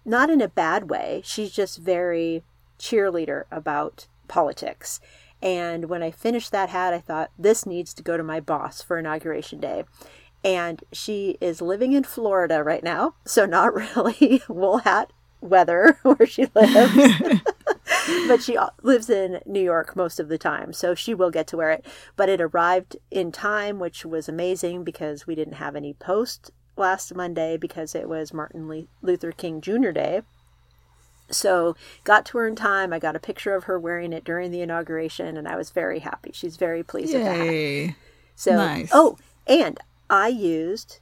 Not 0.04 0.30
in 0.30 0.40
a 0.40 0.48
bad 0.48 0.90
way. 0.90 1.22
She's 1.24 1.50
just 1.50 1.78
very 1.78 2.44
cheerleader 2.78 3.44
about 3.50 4.06
politics. 4.28 5.00
And 5.44 5.90
when 5.90 6.02
I 6.02 6.10
finished 6.10 6.50
that 6.52 6.70
hat, 6.70 6.94
I 6.94 7.00
thought, 7.00 7.30
this 7.38 7.66
needs 7.66 7.92
to 7.94 8.02
go 8.02 8.16
to 8.16 8.22
my 8.24 8.40
boss 8.40 8.80
for 8.80 8.98
Inauguration 8.98 9.60
Day. 9.60 9.84
And 10.42 10.82
she 10.90 11.36
is 11.40 11.60
living 11.60 11.92
in 11.92 12.02
Florida 12.02 12.62
right 12.62 12.82
now, 12.82 13.14
so 13.26 13.44
not 13.44 13.74
really 13.96 14.42
wool 14.48 14.78
hat 14.78 15.12
weather 15.42 15.98
where 16.02 16.26
she 16.26 16.46
lives. 16.54 17.42
but 18.26 18.42
she 18.42 18.58
lives 18.82 19.10
in 19.10 19.40
New 19.44 19.60
York 19.60 19.94
most 19.94 20.18
of 20.18 20.28
the 20.28 20.38
time, 20.38 20.72
so 20.72 20.94
she 20.94 21.12
will 21.12 21.30
get 21.30 21.46
to 21.48 21.58
wear 21.58 21.70
it. 21.70 21.84
But 22.16 22.30
it 22.30 22.40
arrived 22.40 22.96
in 23.10 23.30
time, 23.30 23.78
which 23.78 24.06
was 24.06 24.28
amazing 24.28 24.82
because 24.82 25.26
we 25.26 25.34
didn't 25.34 25.54
have 25.54 25.76
any 25.76 25.92
post 25.92 26.50
last 26.76 27.14
Monday 27.14 27.58
because 27.58 27.94
it 27.94 28.08
was 28.08 28.32
Martin 28.32 28.88
Luther 29.02 29.32
King 29.32 29.60
Jr. 29.60 29.90
Day. 29.90 30.22
So 31.30 31.76
got 32.04 32.26
to 32.26 32.38
her 32.38 32.46
in 32.46 32.56
time. 32.56 32.92
I 32.92 32.98
got 32.98 33.16
a 33.16 33.20
picture 33.20 33.54
of 33.54 33.64
her 33.64 33.78
wearing 33.78 34.12
it 34.12 34.24
during 34.24 34.50
the 34.50 34.60
inauguration, 34.60 35.36
and 35.36 35.48
I 35.48 35.56
was 35.56 35.70
very 35.70 36.00
happy. 36.00 36.30
She's 36.32 36.56
very 36.56 36.82
pleased 36.82 37.12
Yay. 37.12 37.18
with 37.18 37.88
that. 37.88 37.96
So 38.36 38.56
nice. 38.56 38.90
oh, 38.92 39.16
and 39.46 39.78
I 40.10 40.28
used 40.28 40.98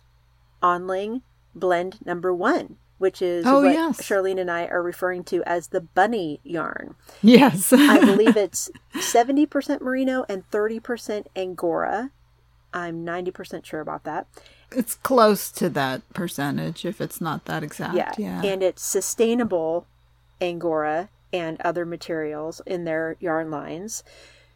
Onling 0.63 1.23
blend 1.55 1.99
number 2.05 2.33
one, 2.33 2.77
which 2.99 3.21
is 3.21 3.45
oh, 3.47 3.63
what 3.63 3.73
yes. 3.73 4.01
Charlene 4.01 4.41
and 4.41 4.51
I 4.51 4.67
are 4.67 4.83
referring 4.83 5.25
to 5.25 5.43
as 5.45 5.69
the 5.69 5.81
bunny 5.81 6.41
yarn. 6.45 6.95
Yes. 7.23 7.73
I 7.73 7.99
believe 8.05 8.37
it's 8.37 8.71
70% 8.95 9.81
merino 9.81 10.25
and 10.29 10.49
30% 10.51 11.27
angora. 11.35 12.11
I'm 12.73 13.05
90% 13.05 13.65
sure 13.65 13.81
about 13.81 14.05
that. 14.05 14.27
It's 14.71 14.95
close 14.95 15.51
to 15.53 15.69
that 15.71 16.09
percentage 16.15 16.85
if 16.87 17.01
it's 17.01 17.21
not 17.21 17.45
that 17.45 17.63
exact. 17.63 17.95
Yeah. 17.95 18.13
yeah. 18.17 18.43
And 18.43 18.63
it's 18.63 18.83
sustainable 18.83 19.87
angora 20.43 21.09
and 21.33 21.61
other 21.63 21.87
materials 21.87 22.61
in 22.67 22.85
their 22.85 23.17
yarn 23.21 23.51
lines. 23.51 24.05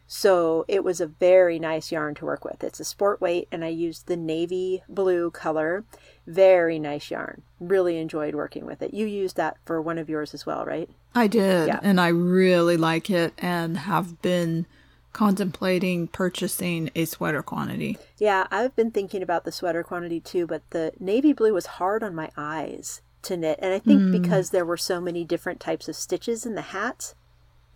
So 0.09 0.63
it 0.69 0.83
was 0.83 1.01
a 1.01 1.07
very 1.07 1.59
nice 1.59 1.91
yarn 1.91 2.15
to 2.15 2.25
work 2.25 2.45
with. 2.45 2.63
It's 2.63 2.79
a 2.79 2.85
sport 2.85 3.19
weight, 3.19 3.47
and 3.51 3.65
I 3.65 3.69
used 3.69 4.07
the 4.07 4.15
navy 4.15 4.83
blue 4.87 5.31
color. 5.31 5.83
Very 6.25 6.79
nice 6.79 7.11
yarn. 7.11 7.41
Really 7.59 7.97
enjoyed 7.97 8.33
working 8.33 8.65
with 8.65 8.81
it. 8.81 8.93
You 8.93 9.05
used 9.05 9.35
that 9.35 9.57
for 9.65 9.81
one 9.81 9.97
of 9.97 10.09
yours 10.09 10.33
as 10.33 10.45
well, 10.45 10.65
right? 10.65 10.89
I 11.13 11.27
did, 11.27 11.67
yeah. 11.67 11.79
and 11.83 11.99
I 11.99 12.07
really 12.09 12.77
like 12.77 13.09
it 13.09 13.33
and 13.37 13.79
have 13.79 14.21
been 14.21 14.65
contemplating 15.11 16.07
purchasing 16.07 16.89
a 16.95 17.03
sweater 17.03 17.41
quantity. 17.41 17.97
Yeah, 18.17 18.47
I've 18.49 18.75
been 18.75 18.91
thinking 18.91 19.23
about 19.23 19.43
the 19.43 19.51
sweater 19.51 19.83
quantity 19.83 20.21
too, 20.21 20.47
but 20.47 20.69
the 20.69 20.93
navy 20.99 21.33
blue 21.33 21.53
was 21.53 21.65
hard 21.65 22.03
on 22.03 22.15
my 22.15 22.29
eyes 22.37 23.01
to 23.23 23.37
knit. 23.37 23.59
And 23.61 23.73
I 23.73 23.79
think 23.79 24.01
mm. 24.01 24.11
because 24.11 24.49
there 24.49 24.65
were 24.65 24.77
so 24.77 25.01
many 25.01 25.23
different 25.23 25.59
types 25.59 25.87
of 25.87 25.95
stitches 25.95 26.45
in 26.45 26.55
the 26.55 26.61
hat, 26.61 27.13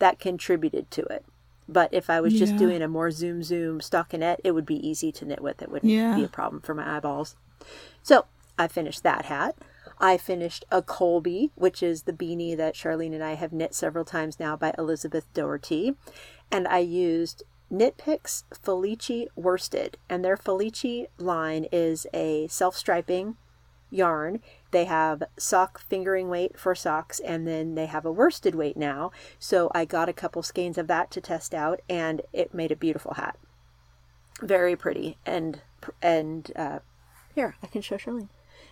that 0.02 0.20
contributed 0.20 0.92
to 0.92 1.04
it. 1.04 1.24
But 1.70 1.94
if 1.94 2.10
I 2.10 2.20
was 2.20 2.34
just 2.34 2.58
doing 2.58 2.82
a 2.82 2.88
more 2.88 3.12
zoom 3.12 3.44
zoom 3.44 3.80
stockinette, 3.80 4.40
it 4.44 4.52
would 4.52 4.66
be 4.66 4.86
easy 4.86 5.12
to 5.14 5.26
knit 5.26 5.42
with. 5.42 5.62
It 5.62 5.72
wouldn't 5.72 5.92
yeah. 5.92 6.16
be 6.16 6.24
a 6.24 6.28
problem 6.28 6.62
for 6.62 6.74
my 6.74 6.98
eyeballs. 6.98 7.38
So 8.04 8.26
I 8.60 8.68
finished 8.68 9.04
that 9.04 9.26
hat. 9.26 9.56
I 10.00 10.18
finished 10.18 10.66
a 10.72 10.82
Colby, 10.82 11.52
which 11.56 11.82
is 11.82 12.04
the 12.04 12.14
beanie 12.14 12.58
that 12.58 12.74
Charlene 12.74 13.14
and 13.14 13.24
I 13.24 13.36
have 13.36 13.54
knit 13.54 13.74
several 13.74 14.04
times 14.04 14.40
now 14.40 14.58
by 14.58 14.74
Elizabeth 14.78 15.32
Doherty. 15.34 15.96
And 16.52 16.68
I 16.68 16.80
used 16.80 17.44
Knit 17.70 17.96
Picks 17.96 18.44
Felici 18.52 19.28
Worsted. 19.38 19.96
And 20.10 20.26
their 20.26 20.36
Felici 20.36 21.06
line 21.20 21.68
is 21.72 22.06
a 22.14 22.48
self 22.48 22.76
striping 22.76 23.38
yarn 23.92 24.42
they 24.72 24.86
have 24.86 25.24
sock 25.38 25.80
fingering 25.80 26.30
weight 26.30 26.58
for 26.58 26.76
socks, 26.76 27.20
and 27.20 27.48
then 27.48 27.76
they 27.76 27.86
have 27.86 28.06
a 28.06 28.12
worsted 28.12 28.56
weight 28.56 28.78
now. 28.78 29.12
So 29.40 29.72
I 29.74 29.86
got 29.86 30.10
a 30.10 30.14
couple 30.14 30.44
skeins 30.44 30.78
of 30.78 30.88
that 30.88 31.12
to 31.12 31.22
test 31.22 31.54
out, 31.54 31.82
and 31.90 32.22
it 32.34 32.54
made 32.54 32.72
a 32.72 32.76
beautiful 32.76 33.16
hat. 33.16 33.38
Very 34.42 34.76
pretty 34.76 35.18
and 35.26 35.62
and 36.02 36.52
uh, 36.56 36.80
here 37.34 37.56
I 37.62 37.68
can 37.68 37.82
show 37.82 37.98
Charlene. 37.98 38.30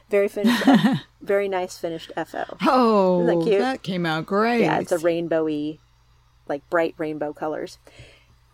Very 0.09 0.27
finished, 0.27 0.63
very 1.21 1.47
nice 1.47 1.77
finished 1.77 2.11
FO. 2.15 2.57
Oh, 2.63 3.25
that 3.25 3.43
cute? 3.43 3.59
that 3.59 3.83
came 3.83 4.05
out 4.05 4.25
great. 4.25 4.61
Yeah, 4.61 4.79
it's 4.79 4.91
a 4.91 4.97
rainbowy, 4.97 5.79
like 6.47 6.67
bright 6.69 6.95
rainbow 6.97 7.31
colors. 7.31 7.77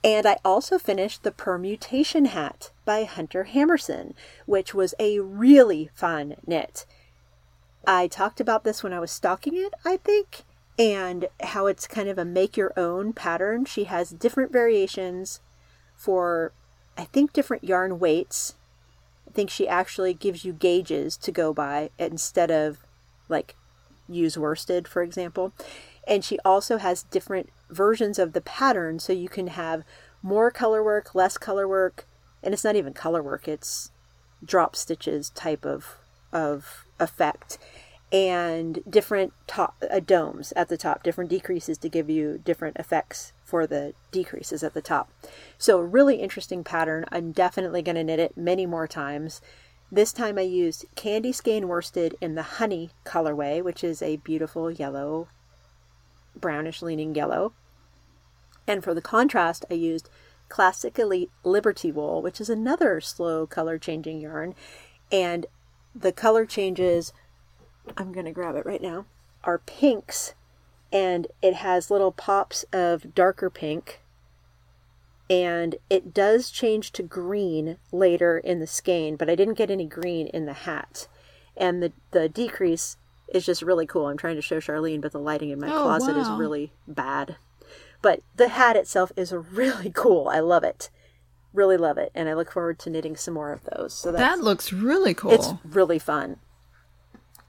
And 0.03 0.27
I 0.27 0.37
also 0.45 0.77
finished 0.77 1.23
the 1.23 1.31
Permutation 1.31 2.25
Hat 2.25 2.71
by 2.83 3.05
Hunter 3.05 3.45
Hammersen, 3.45 4.13
which 4.45 4.73
was 4.73 4.93
a 4.99 5.19
really 5.19 5.89
fun 5.95 6.35
knit. 6.45 6.85
I 7.87 8.07
talked 8.07 8.39
about 8.39 8.63
this 8.63 8.83
when 8.83 8.93
I 8.93 8.99
was 8.99 9.11
stocking 9.11 9.55
it, 9.55 9.73
I 9.83 9.97
think, 9.97 10.43
and 10.77 11.27
how 11.41 11.67
it's 11.67 11.87
kind 11.87 12.09
of 12.09 12.17
a 12.17 12.25
make 12.25 12.57
your 12.57 12.73
own 12.77 13.13
pattern. 13.13 13.65
She 13.65 13.85
has 13.85 14.09
different 14.09 14.51
variations 14.51 15.39
for, 15.95 16.51
I 16.97 17.05
think, 17.05 17.33
different 17.33 17.63
yarn 17.63 17.99
weights. 17.99 18.55
I 19.27 19.31
think 19.31 19.49
she 19.49 19.67
actually 19.67 20.13
gives 20.13 20.45
you 20.45 20.53
gauges 20.53 21.17
to 21.17 21.31
go 21.31 21.53
by 21.53 21.89
instead 21.97 22.51
of 22.51 22.79
like 23.29 23.55
use 24.07 24.37
worsted, 24.37 24.87
for 24.87 25.01
example. 25.01 25.53
And 26.07 26.23
she 26.23 26.37
also 26.45 26.77
has 26.77 27.03
different 27.03 27.49
versions 27.69 28.19
of 28.19 28.33
the 28.33 28.41
pattern 28.41 28.99
so 28.99 29.13
you 29.13 29.29
can 29.29 29.47
have 29.47 29.83
more 30.21 30.51
color 30.51 30.83
work, 30.83 31.15
less 31.15 31.37
color 31.37 31.67
work, 31.67 32.05
and 32.43 32.53
it's 32.53 32.63
not 32.63 32.75
even 32.75 32.93
color 32.93 33.23
work, 33.23 33.47
it's 33.47 33.91
drop 34.43 34.75
stitches 34.75 35.29
type 35.31 35.65
of 35.65 35.97
of 36.31 36.84
effect 36.99 37.57
and 38.11 38.79
different 38.89 39.33
top 39.47 39.83
uh, 39.91 39.99
domes 39.99 40.53
at 40.55 40.69
the 40.69 40.77
top, 40.77 41.03
different 41.03 41.29
decreases 41.29 41.77
to 41.79 41.89
give 41.89 42.09
you 42.09 42.39
different 42.43 42.77
effects 42.77 43.33
for 43.43 43.65
the 43.67 43.93
decreases 44.11 44.63
at 44.63 44.73
the 44.73 44.81
top. 44.81 45.11
So 45.57 45.79
really 45.79 46.17
interesting 46.17 46.63
pattern. 46.63 47.05
I'm 47.11 47.31
definitely 47.31 47.81
going 47.81 47.95
to 47.95 48.03
knit 48.03 48.19
it 48.19 48.37
many 48.37 48.65
more 48.65 48.87
times. 48.87 49.41
This 49.91 50.13
time 50.13 50.37
I 50.37 50.41
used 50.41 50.85
Candy 50.95 51.31
Skein 51.31 51.67
Worsted 51.67 52.15
in 52.21 52.35
the 52.35 52.43
Honey 52.43 52.91
colorway, 53.05 53.63
which 53.63 53.83
is 53.83 54.01
a 54.01 54.17
beautiful 54.17 54.71
yellow, 54.71 55.27
brownish 56.35 56.81
leaning 56.81 57.15
yellow. 57.15 57.53
And 58.67 58.83
for 58.83 58.93
the 58.93 59.01
contrast, 59.01 59.65
I 59.69 59.75
used 59.75 60.09
Classic 60.49 60.97
Elite 60.97 61.31
Liberty 61.43 61.91
Wool, 61.91 62.21
which 62.21 62.39
is 62.39 62.49
another 62.49 63.01
slow 63.01 63.45
color 63.45 63.77
changing 63.77 64.21
yarn. 64.21 64.55
And 65.11 65.45
the 65.95 66.11
color 66.11 66.45
changes, 66.45 67.13
I'm 67.97 68.11
going 68.11 68.25
to 68.25 68.31
grab 68.31 68.55
it 68.55 68.65
right 68.65 68.81
now, 68.81 69.05
are 69.43 69.59
pinks. 69.59 70.33
And 70.91 71.27
it 71.41 71.55
has 71.55 71.89
little 71.89 72.11
pops 72.11 72.65
of 72.71 73.15
darker 73.15 73.49
pink. 73.49 74.01
And 75.29 75.75
it 75.89 76.13
does 76.13 76.51
change 76.51 76.91
to 76.93 77.03
green 77.03 77.77
later 77.91 78.37
in 78.37 78.59
the 78.59 78.67
skein, 78.67 79.15
but 79.15 79.29
I 79.29 79.35
didn't 79.35 79.55
get 79.57 79.71
any 79.71 79.85
green 79.85 80.27
in 80.27 80.45
the 80.45 80.53
hat. 80.53 81.07
And 81.57 81.81
the, 81.81 81.93
the 82.11 82.29
decrease 82.29 82.97
is 83.33 83.45
just 83.45 83.63
really 83.63 83.87
cool. 83.87 84.07
I'm 84.07 84.17
trying 84.17 84.35
to 84.35 84.41
show 84.41 84.59
Charlene, 84.59 85.01
but 85.01 85.11
the 85.13 85.19
lighting 85.19 85.49
in 85.49 85.59
my 85.59 85.67
Oh, 85.67 85.81
closet 85.83 86.15
is 86.15 86.29
really 86.29 86.71
bad. 86.87 87.37
But 88.03 88.21
the 88.35 88.49
hat 88.49 88.75
itself 88.75 89.11
is 89.15 89.33
really 89.33 89.89
cool. 89.95 90.27
I 90.27 90.39
love 90.39 90.63
it. 90.63 90.89
Really 91.55 91.77
love 91.77 91.97
it. 91.97 92.11
And 92.13 92.27
I 92.29 92.33
look 92.33 92.51
forward 92.51 92.79
to 92.79 92.89
knitting 92.89 93.15
some 93.15 93.33
more 93.33 93.51
of 93.51 93.61
those. 93.63 93.93
So 93.93 94.11
that 94.11 94.39
looks 94.39 94.73
really 94.73 95.13
cool. 95.13 95.31
it's 95.31 95.49
really 95.63 95.99
fun. 95.99 96.37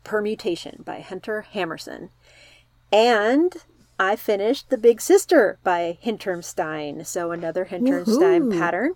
Permutation 0.04 0.82
by 0.84 1.00
Hunter 1.00 1.46
Hammersen. 1.52 2.10
And 2.92 3.54
I 3.98 4.14
finished 4.16 4.70
The 4.70 4.78
Big 4.78 5.00
Sister 5.00 5.58
by 5.64 5.98
Hintermstein. 6.00 7.04
So 7.04 7.32
another 7.32 7.64
Hintermstein 7.64 8.44
Woohoo. 8.44 8.58
pattern. 8.58 8.92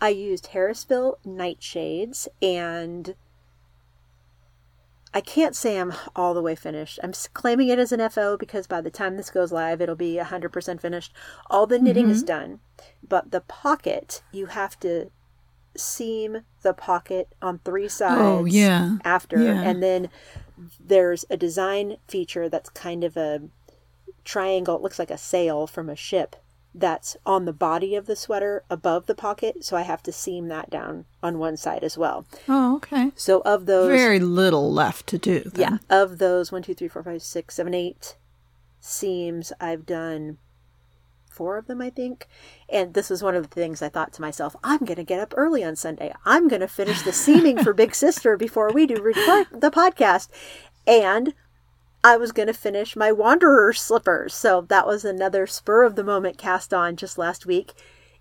I 0.00 0.08
used 0.10 0.50
Harrisville 0.52 1.16
Nightshades 1.26 2.28
and 2.42 3.14
I 5.14 5.20
can't 5.20 5.54
say 5.54 5.78
I'm 5.78 5.94
all 6.16 6.34
the 6.34 6.42
way 6.42 6.56
finished. 6.56 6.98
I'm 7.02 7.12
claiming 7.32 7.68
it 7.68 7.78
as 7.78 7.92
an 7.92 8.06
FO 8.10 8.36
because 8.36 8.66
by 8.66 8.80
the 8.80 8.90
time 8.90 9.16
this 9.16 9.30
goes 9.30 9.52
live, 9.52 9.80
it'll 9.80 9.94
be 9.94 10.16
100% 10.16 10.80
finished. 10.80 11.12
All 11.48 11.68
the 11.68 11.78
knitting 11.78 12.10
is 12.10 12.24
mm-hmm. 12.24 12.26
done, 12.26 12.60
but 13.08 13.30
the 13.30 13.40
pocket, 13.40 14.22
you 14.32 14.46
have 14.46 14.78
to 14.80 15.10
seam 15.76 16.42
the 16.62 16.72
pocket 16.72 17.28
on 17.40 17.60
three 17.64 17.84
oh, 17.84 17.88
sides 17.88 18.20
Oh, 18.20 18.44
yeah. 18.44 18.96
after. 19.04 19.40
Yeah. 19.40 19.62
And 19.62 19.80
then 19.80 20.10
there's 20.80 21.24
a 21.30 21.36
design 21.36 21.98
feature 22.08 22.48
that's 22.48 22.70
kind 22.70 23.04
of 23.04 23.16
a 23.16 23.42
triangle. 24.24 24.74
It 24.74 24.82
looks 24.82 24.98
like 24.98 25.10
a 25.10 25.18
sail 25.18 25.68
from 25.68 25.88
a 25.88 25.96
ship 25.96 26.34
that's 26.74 27.16
on 27.24 27.44
the 27.44 27.52
body 27.52 27.94
of 27.94 28.06
the 28.06 28.16
sweater 28.16 28.64
above 28.68 29.06
the 29.06 29.14
pocket. 29.14 29.64
So 29.64 29.76
I 29.76 29.82
have 29.82 30.02
to 30.04 30.12
seam 30.12 30.48
that 30.48 30.70
down 30.70 31.04
on 31.22 31.38
one 31.38 31.56
side 31.56 31.84
as 31.84 31.96
well. 31.96 32.26
oh, 32.48 32.76
okay. 32.76 33.12
So 33.14 33.40
of 33.42 33.66
those, 33.66 33.90
Very 33.90 34.18
little 34.18 34.72
left 34.72 35.06
to 35.08 35.18
do. 35.18 35.50
yeah, 35.54 35.78
of 35.88 36.18
those 36.18 36.50
one, 36.50 36.62
two, 36.62 36.74
three, 36.74 36.88
four, 36.88 37.02
five, 37.02 37.22
six, 37.22 37.54
seven, 37.54 37.74
eight 37.74 38.16
seams, 38.80 39.52
I've 39.60 39.86
done 39.86 40.38
four 41.30 41.56
of 41.58 41.66
them, 41.66 41.80
I 41.80 41.90
think. 41.90 42.28
And 42.68 42.94
this 42.94 43.10
was 43.10 43.22
one 43.22 43.34
of 43.34 43.42
the 43.48 43.54
things 43.54 43.80
I 43.82 43.88
thought 43.88 44.12
to 44.14 44.20
myself: 44.22 44.54
I'm 44.64 44.80
going 44.80 44.96
to 44.96 45.04
get 45.04 45.20
up 45.20 45.34
early 45.36 45.62
on 45.64 45.76
Sunday. 45.76 46.12
I'm 46.24 46.48
going 46.48 46.60
to 46.60 46.68
finish 46.68 47.02
the 47.02 47.12
seaming 47.12 47.62
for 47.62 47.72
Big 47.74 47.94
Sister 47.94 48.36
before 48.36 48.72
we 48.72 48.86
do 48.86 49.00
record 49.00 49.46
the 49.52 49.70
podcast, 49.70 50.28
and 50.86 51.34
I 52.04 52.18
was 52.18 52.32
going 52.32 52.48
to 52.48 52.52
finish 52.52 52.96
my 52.96 53.10
Wanderer 53.10 53.72
slippers. 53.72 54.34
So 54.34 54.60
that 54.68 54.86
was 54.86 55.06
another 55.06 55.46
spur 55.46 55.84
of 55.84 55.96
the 55.96 56.04
moment 56.04 56.36
cast 56.36 56.74
on 56.74 56.96
just 56.96 57.16
last 57.16 57.46
week 57.46 57.72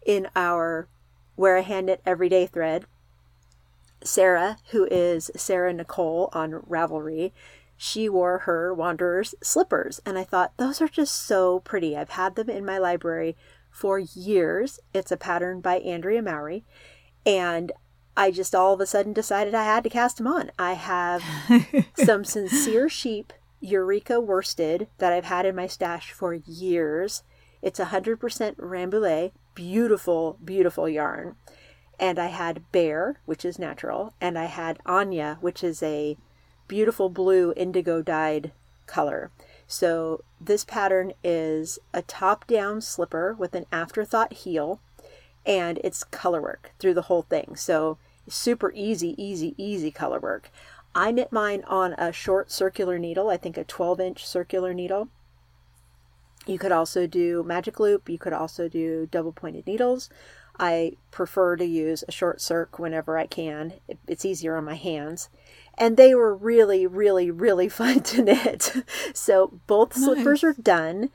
in 0.05 0.29
our 0.37 0.87
Wear 1.35 1.57
a 1.57 1.63
Hand 1.63 1.87
Knit 1.87 2.01
Everyday 2.05 2.47
thread. 2.47 2.85
Sarah, 4.01 4.57
who 4.71 4.87
is 4.89 5.29
Sarah 5.35 5.73
Nicole 5.73 6.29
on 6.31 6.51
Ravelry, 6.51 7.33
she 7.75 8.07
wore 8.07 8.39
her 8.39 8.73
Wanderer's 8.73 9.35
slippers. 9.43 9.99
And 10.05 10.17
I 10.17 10.23
thought, 10.23 10.55
those 10.55 10.81
are 10.81 10.87
just 10.87 11.27
so 11.27 11.59
pretty. 11.59 11.97
I've 11.97 12.11
had 12.11 12.35
them 12.35 12.49
in 12.49 12.63
my 12.63 12.77
library 12.77 13.35
for 13.69 13.99
years. 13.99 14.79
It's 14.93 15.11
a 15.11 15.17
pattern 15.17 15.59
by 15.59 15.79
Andrea 15.79 16.21
Mowry. 16.21 16.63
And 17.25 17.73
I 18.15 18.31
just 18.31 18.55
all 18.55 18.73
of 18.73 18.79
a 18.79 18.85
sudden 18.85 19.11
decided 19.11 19.53
I 19.53 19.65
had 19.65 19.83
to 19.83 19.89
cast 19.89 20.17
them 20.17 20.27
on. 20.27 20.51
I 20.57 20.73
have 20.73 21.21
some 21.97 22.23
sincere 22.23 22.87
sheep 22.87 23.33
Eureka 23.63 24.19
worsted 24.19 24.87
that 24.97 25.13
I've 25.13 25.25
had 25.25 25.45
in 25.45 25.55
my 25.55 25.67
stash 25.67 26.11
for 26.11 26.33
years. 26.33 27.23
It's 27.61 27.79
100% 27.79 28.17
Rambouillet, 28.57 29.31
beautiful, 29.55 30.37
beautiful 30.43 30.89
yarn. 30.89 31.35
And 31.97 32.19
I 32.19 32.27
had 32.27 32.69
Bear, 32.73 33.21
which 33.25 33.45
is 33.45 33.57
natural, 33.57 34.13
and 34.19 34.37
I 34.37 34.45
had 34.45 34.79
Anya, 34.85 35.37
which 35.39 35.63
is 35.63 35.81
a 35.81 36.17
beautiful 36.67 37.07
blue 37.07 37.53
indigo 37.55 38.01
dyed 38.01 38.51
color. 38.85 39.31
So 39.65 40.23
this 40.41 40.65
pattern 40.65 41.13
is 41.23 41.79
a 41.93 42.01
top 42.01 42.45
down 42.47 42.81
slipper 42.81 43.33
with 43.33 43.55
an 43.55 43.65
afterthought 43.71 44.33
heel, 44.33 44.81
and 45.45 45.79
it's 45.85 46.03
color 46.03 46.41
work 46.41 46.71
through 46.79 46.95
the 46.95 47.03
whole 47.03 47.21
thing. 47.21 47.55
So 47.55 47.97
super 48.27 48.73
easy, 48.75 49.15
easy, 49.21 49.55
easy 49.57 49.91
color 49.91 50.19
work. 50.19 50.49
I 50.95 51.11
knit 51.11 51.31
mine 51.31 51.63
on 51.67 51.93
a 51.93 52.11
short 52.11 52.51
circular 52.51 52.99
needle, 52.99 53.29
I 53.29 53.37
think 53.37 53.57
a 53.57 53.63
12 53.63 53.99
inch 53.99 54.25
circular 54.25 54.73
needle. 54.73 55.09
You 56.45 56.59
could 56.59 56.71
also 56.71 57.07
do 57.07 57.43
magic 57.43 57.79
loop, 57.79 58.09
you 58.09 58.17
could 58.17 58.33
also 58.33 58.67
do 58.67 59.07
double 59.09 59.31
pointed 59.31 59.65
needles. 59.65 60.09
I 60.59 60.97
prefer 61.09 61.55
to 61.55 61.65
use 61.65 62.03
a 62.07 62.11
short 62.11 62.39
circ 62.39 62.77
whenever 62.77 63.17
I 63.17 63.25
can. 63.25 63.73
It's 64.07 64.25
easier 64.25 64.55
on 64.55 64.65
my 64.65 64.75
hands. 64.75 65.29
And 65.77 65.97
they 65.97 66.13
were 66.13 66.35
really, 66.35 66.85
really, 66.85 67.31
really 67.31 67.69
fun 67.69 68.01
to 68.01 68.23
knit. 68.23 68.73
So 69.13 69.59
both 69.67 69.93
slippers 69.95 70.43
are 70.43 70.53
done. 70.53 71.09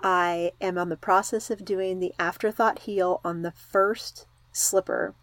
I 0.00 0.52
am 0.60 0.76
on 0.76 0.90
the 0.90 0.96
process 0.96 1.50
of 1.50 1.64
doing 1.64 1.98
the 1.98 2.12
afterthought 2.18 2.80
heel 2.80 3.20
on 3.24 3.42
the 3.42 3.52
first 3.52 4.26
slipper, 4.52 5.14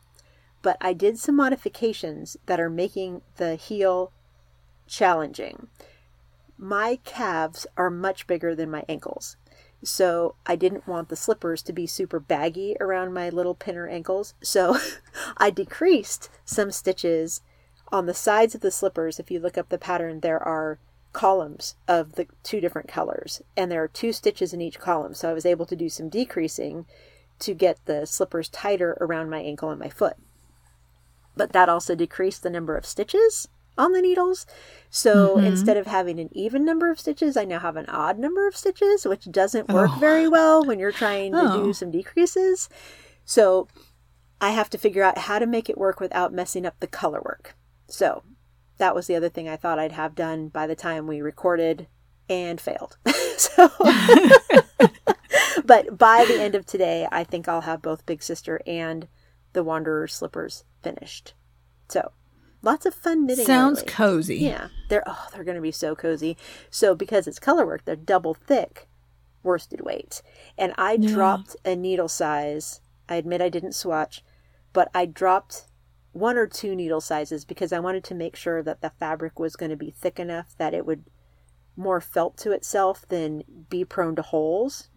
but 0.61 0.77
I 0.81 0.93
did 0.93 1.17
some 1.17 1.35
modifications 1.35 2.37
that 2.45 2.59
are 2.59 2.69
making 2.69 3.21
the 3.37 3.55
heel 3.55 4.11
challenging. 4.87 5.67
My 6.57 6.99
calves 7.03 7.65
are 7.77 7.89
much 7.89 8.27
bigger 8.27 8.53
than 8.55 8.69
my 8.69 8.83
ankles. 8.87 9.37
So 9.83 10.35
I 10.45 10.55
didn't 10.55 10.87
want 10.87 11.09
the 11.09 11.15
slippers 11.15 11.63
to 11.63 11.73
be 11.73 11.87
super 11.87 12.19
baggy 12.19 12.75
around 12.79 13.13
my 13.13 13.29
little 13.29 13.55
pinner 13.55 13.87
ankles. 13.87 14.35
So 14.41 14.77
I 15.37 15.49
decreased 15.49 16.29
some 16.45 16.71
stitches 16.71 17.41
on 17.91 18.05
the 18.05 18.13
sides 18.13 18.53
of 18.53 18.61
the 18.61 18.71
slippers. 18.71 19.19
If 19.19 19.31
you 19.31 19.39
look 19.39 19.57
up 19.57 19.69
the 19.69 19.77
pattern, 19.77 20.19
there 20.19 20.41
are 20.41 20.77
columns 21.13 21.75
of 21.87 22.13
the 22.13 22.27
two 22.43 22.61
different 22.61 22.87
colors, 22.87 23.41
and 23.57 23.71
there 23.71 23.83
are 23.83 23.87
two 23.87 24.13
stitches 24.13 24.53
in 24.53 24.61
each 24.61 24.79
column. 24.79 25.13
So 25.13 25.29
I 25.29 25.33
was 25.33 25.45
able 25.45 25.65
to 25.65 25.75
do 25.75 25.89
some 25.89 26.09
decreasing 26.09 26.85
to 27.39 27.53
get 27.53 27.85
the 27.85 28.05
slippers 28.05 28.49
tighter 28.49 28.97
around 29.01 29.29
my 29.29 29.39
ankle 29.39 29.71
and 29.71 29.79
my 29.79 29.89
foot. 29.89 30.15
But 31.35 31.53
that 31.53 31.69
also 31.69 31.95
decreased 31.95 32.43
the 32.43 32.49
number 32.49 32.75
of 32.75 32.85
stitches 32.85 33.47
on 33.77 33.93
the 33.93 34.01
needles. 34.01 34.45
So 34.89 35.37
mm-hmm. 35.37 35.45
instead 35.45 35.77
of 35.77 35.87
having 35.87 36.19
an 36.19 36.29
even 36.33 36.65
number 36.65 36.91
of 36.91 36.99
stitches, 36.99 37.37
I 37.37 37.45
now 37.45 37.59
have 37.59 37.77
an 37.77 37.87
odd 37.87 38.19
number 38.19 38.47
of 38.47 38.55
stitches, 38.55 39.05
which 39.05 39.31
doesn't 39.31 39.67
oh. 39.69 39.73
work 39.73 39.91
Oh. 39.95 39.99
very 39.99 40.27
well 40.27 40.65
when 40.65 40.79
you're 40.79 40.91
trying 40.91 41.31
to 41.31 41.53
Oh. 41.53 41.63
do 41.65 41.73
some 41.73 41.91
decreases. 41.91 42.69
So 43.25 43.67
I 44.39 44.51
have 44.51 44.69
to 44.71 44.77
figure 44.77 45.03
out 45.03 45.19
how 45.19 45.39
to 45.39 45.45
make 45.45 45.69
it 45.69 45.77
work 45.77 45.99
without 45.99 46.33
messing 46.33 46.65
up 46.65 46.79
the 46.79 46.87
color 46.87 47.21
work. 47.23 47.55
So 47.87 48.23
that 48.77 48.95
was 48.95 49.07
the 49.07 49.15
other 49.15 49.29
thing 49.29 49.47
I 49.47 49.55
thought 49.55 49.79
I'd 49.79 49.91
have 49.93 50.15
done 50.15 50.49
by 50.49 50.67
the 50.67 50.75
time 50.75 51.07
we 51.07 51.21
recorded 51.21 51.87
and 52.29 52.59
failed. 52.59 52.97
so, 53.37 53.69
but 55.65 55.97
by 55.97 56.25
the 56.27 56.41
end 56.41 56.55
of 56.55 56.65
today, 56.65 57.07
I 57.11 57.23
think 57.23 57.47
I'll 57.47 57.61
have 57.61 57.81
both 57.81 58.05
Big 58.05 58.23
Sister 58.23 58.59
and 58.65 59.07
the 59.53 59.63
Wanderer 59.63 60.07
slippers 60.07 60.63
finished. 60.81 61.33
So 61.89 62.11
lots 62.61 62.85
of 62.85 62.93
fun 62.93 63.25
knitting. 63.25 63.45
Sounds 63.45 63.79
lately. 63.79 63.93
cozy. 63.93 64.37
Yeah, 64.37 64.67
they're 64.89 65.03
oh, 65.05 65.27
they're 65.33 65.43
going 65.43 65.55
to 65.55 65.61
be 65.61 65.71
so 65.71 65.95
cozy. 65.95 66.37
So 66.69 66.95
because 66.95 67.27
it's 67.27 67.39
color 67.39 67.65
work, 67.65 67.85
they're 67.85 67.95
double 67.95 68.33
thick 68.33 68.87
worsted 69.43 69.81
weight, 69.81 70.21
and 70.57 70.73
I 70.77 70.93
Yeah. 70.93 71.13
dropped 71.13 71.55
a 71.65 71.75
needle 71.75 72.07
size. 72.07 72.81
I 73.09 73.15
admit 73.15 73.41
I 73.41 73.49
didn't 73.49 73.73
swatch, 73.73 74.23
but 74.71 74.89
I 74.93 75.05
dropped 75.05 75.65
one 76.13 76.37
or 76.37 76.45
two 76.45 76.75
needle 76.75 77.01
sizes 77.01 77.43
because 77.45 77.73
I 77.73 77.79
wanted 77.79 78.03
to 78.05 78.15
make 78.15 78.35
sure 78.35 78.61
that 78.63 78.81
the 78.81 78.89
fabric 78.91 79.39
was 79.39 79.55
going 79.55 79.71
to 79.71 79.75
be 79.77 79.91
thick 79.91 80.19
enough 80.19 80.55
that 80.57 80.73
it 80.73 80.85
would 80.85 81.05
more 81.75 82.01
felt 82.01 82.37
to 82.37 82.51
itself 82.51 83.07
than 83.07 83.43
be 83.69 83.83
prone 83.85 84.15
to 84.17 84.21
holes. 84.21 84.89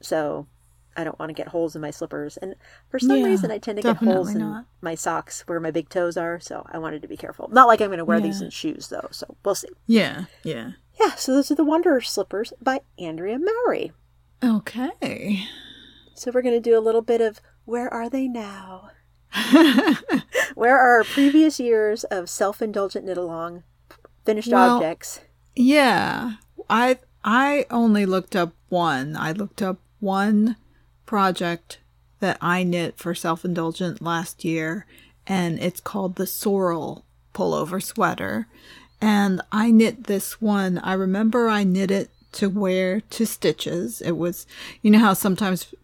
So 0.00 0.46
I 0.96 1.04
don't 1.04 1.18
want 1.18 1.30
to 1.30 1.34
get 1.34 1.48
holes 1.48 1.74
in 1.74 1.82
my 1.82 1.90
slippers. 1.90 2.36
And 2.36 2.54
for 2.88 2.98
some 2.98 3.16
Yeah, 3.18 3.24
reason, 3.24 3.50
I 3.50 3.58
tend 3.58 3.76
to 3.76 3.82
get 3.82 3.96
holes 3.96 4.28
definitely 4.28 4.32
in 4.34 4.38
not. 4.52 4.64
my 4.80 4.94
socks 4.94 5.42
where 5.46 5.60
my 5.60 5.70
big 5.70 5.88
toes 5.88 6.16
are. 6.16 6.38
So 6.40 6.64
I 6.70 6.78
wanted 6.78 7.02
to 7.02 7.08
be 7.08 7.16
careful. 7.16 7.48
Not 7.52 7.66
like 7.68 7.80
I'm 7.80 7.88
going 7.88 7.98
to 7.98 8.04
wear 8.04 8.20
these 8.20 8.40
in 8.40 8.50
shoes, 8.50 8.88
though. 8.88 9.08
So 9.10 9.36
we'll 9.44 9.54
see. 9.54 9.68
Yeah, 9.86 10.24
yeah. 10.42 10.72
Yeah, 11.00 11.14
so 11.16 11.32
those 11.34 11.50
are 11.50 11.56
the 11.56 11.64
Wanderer 11.64 12.00
slippers 12.00 12.52
by 12.62 12.80
Andrea 12.98 13.38
Mowry. 13.38 13.92
Okay. 14.42 15.44
So 16.14 16.30
we're 16.32 16.42
going 16.42 16.54
to 16.54 16.60
do 16.60 16.78
a 16.78 16.80
little 16.80 17.02
bit 17.02 17.20
of 17.20 17.40
where 17.64 17.92
are 17.92 18.08
they 18.08 18.28
now? 18.28 18.90
Where 20.54 20.78
are 20.78 20.98
our 20.98 21.04
previous 21.04 21.58
years 21.58 22.04
of 22.04 22.28
self-indulgent 22.30 23.04
knit 23.04 23.16
along 23.18 23.64
finished 24.24 24.52
Well- 24.52 24.76
objects? 24.76 25.20
Yeah. 25.56 26.34
I 26.70 26.98
I 27.24 27.66
only 27.70 28.06
looked 28.06 28.36
up 28.36 28.52
one. 28.68 29.16
I 29.16 29.32
looked 29.32 29.60
up 29.62 29.78
one 30.00 30.56
project 31.06 31.78
that 32.20 32.38
I 32.40 32.62
knit 32.62 32.98
for 32.98 33.14
self-indulgent 33.14 34.00
last 34.00 34.44
year 34.44 34.86
and 35.26 35.58
it's 35.58 35.80
called 35.80 36.16
the 36.16 36.26
Sorrel 36.26 37.04
pullover 37.34 37.82
sweater. 37.82 38.46
And 39.00 39.40
I 39.50 39.70
knit 39.70 40.04
this 40.04 40.40
one. 40.40 40.78
I 40.78 40.94
remember 40.94 41.48
I 41.48 41.64
knit 41.64 41.90
it 41.90 42.10
to 42.32 42.48
wear 42.48 43.00
to 43.00 43.26
stitches. 43.26 44.00
It 44.00 44.12
was 44.12 44.46
you 44.82 44.90
know 44.90 44.98
how 44.98 45.14
sometimes 45.14 45.74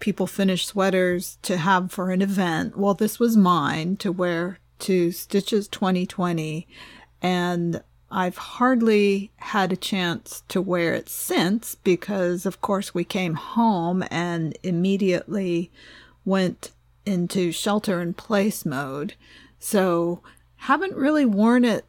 people 0.00 0.26
finish 0.26 0.66
sweaters 0.66 1.38
to 1.42 1.58
have 1.58 1.92
for 1.92 2.10
an 2.10 2.22
event. 2.22 2.76
Well, 2.76 2.94
this 2.94 3.20
was 3.20 3.36
mine 3.36 3.96
to 3.98 4.10
wear 4.10 4.58
to 4.80 5.12
Stitches 5.12 5.68
2020 5.68 6.66
and 7.20 7.82
I've 8.10 8.36
hardly 8.36 9.30
had 9.36 9.72
a 9.72 9.76
chance 9.76 10.42
to 10.48 10.60
wear 10.60 10.94
it 10.94 11.08
since 11.08 11.76
because, 11.76 12.44
of 12.44 12.60
course, 12.60 12.92
we 12.92 13.04
came 13.04 13.34
home 13.34 14.04
and 14.10 14.56
immediately 14.62 15.70
went 16.24 16.72
into 17.06 17.52
shelter 17.52 18.00
in 18.00 18.14
place 18.14 18.66
mode. 18.66 19.14
So, 19.58 20.20
haven't 20.56 20.96
really 20.96 21.24
worn 21.24 21.64
it 21.64 21.84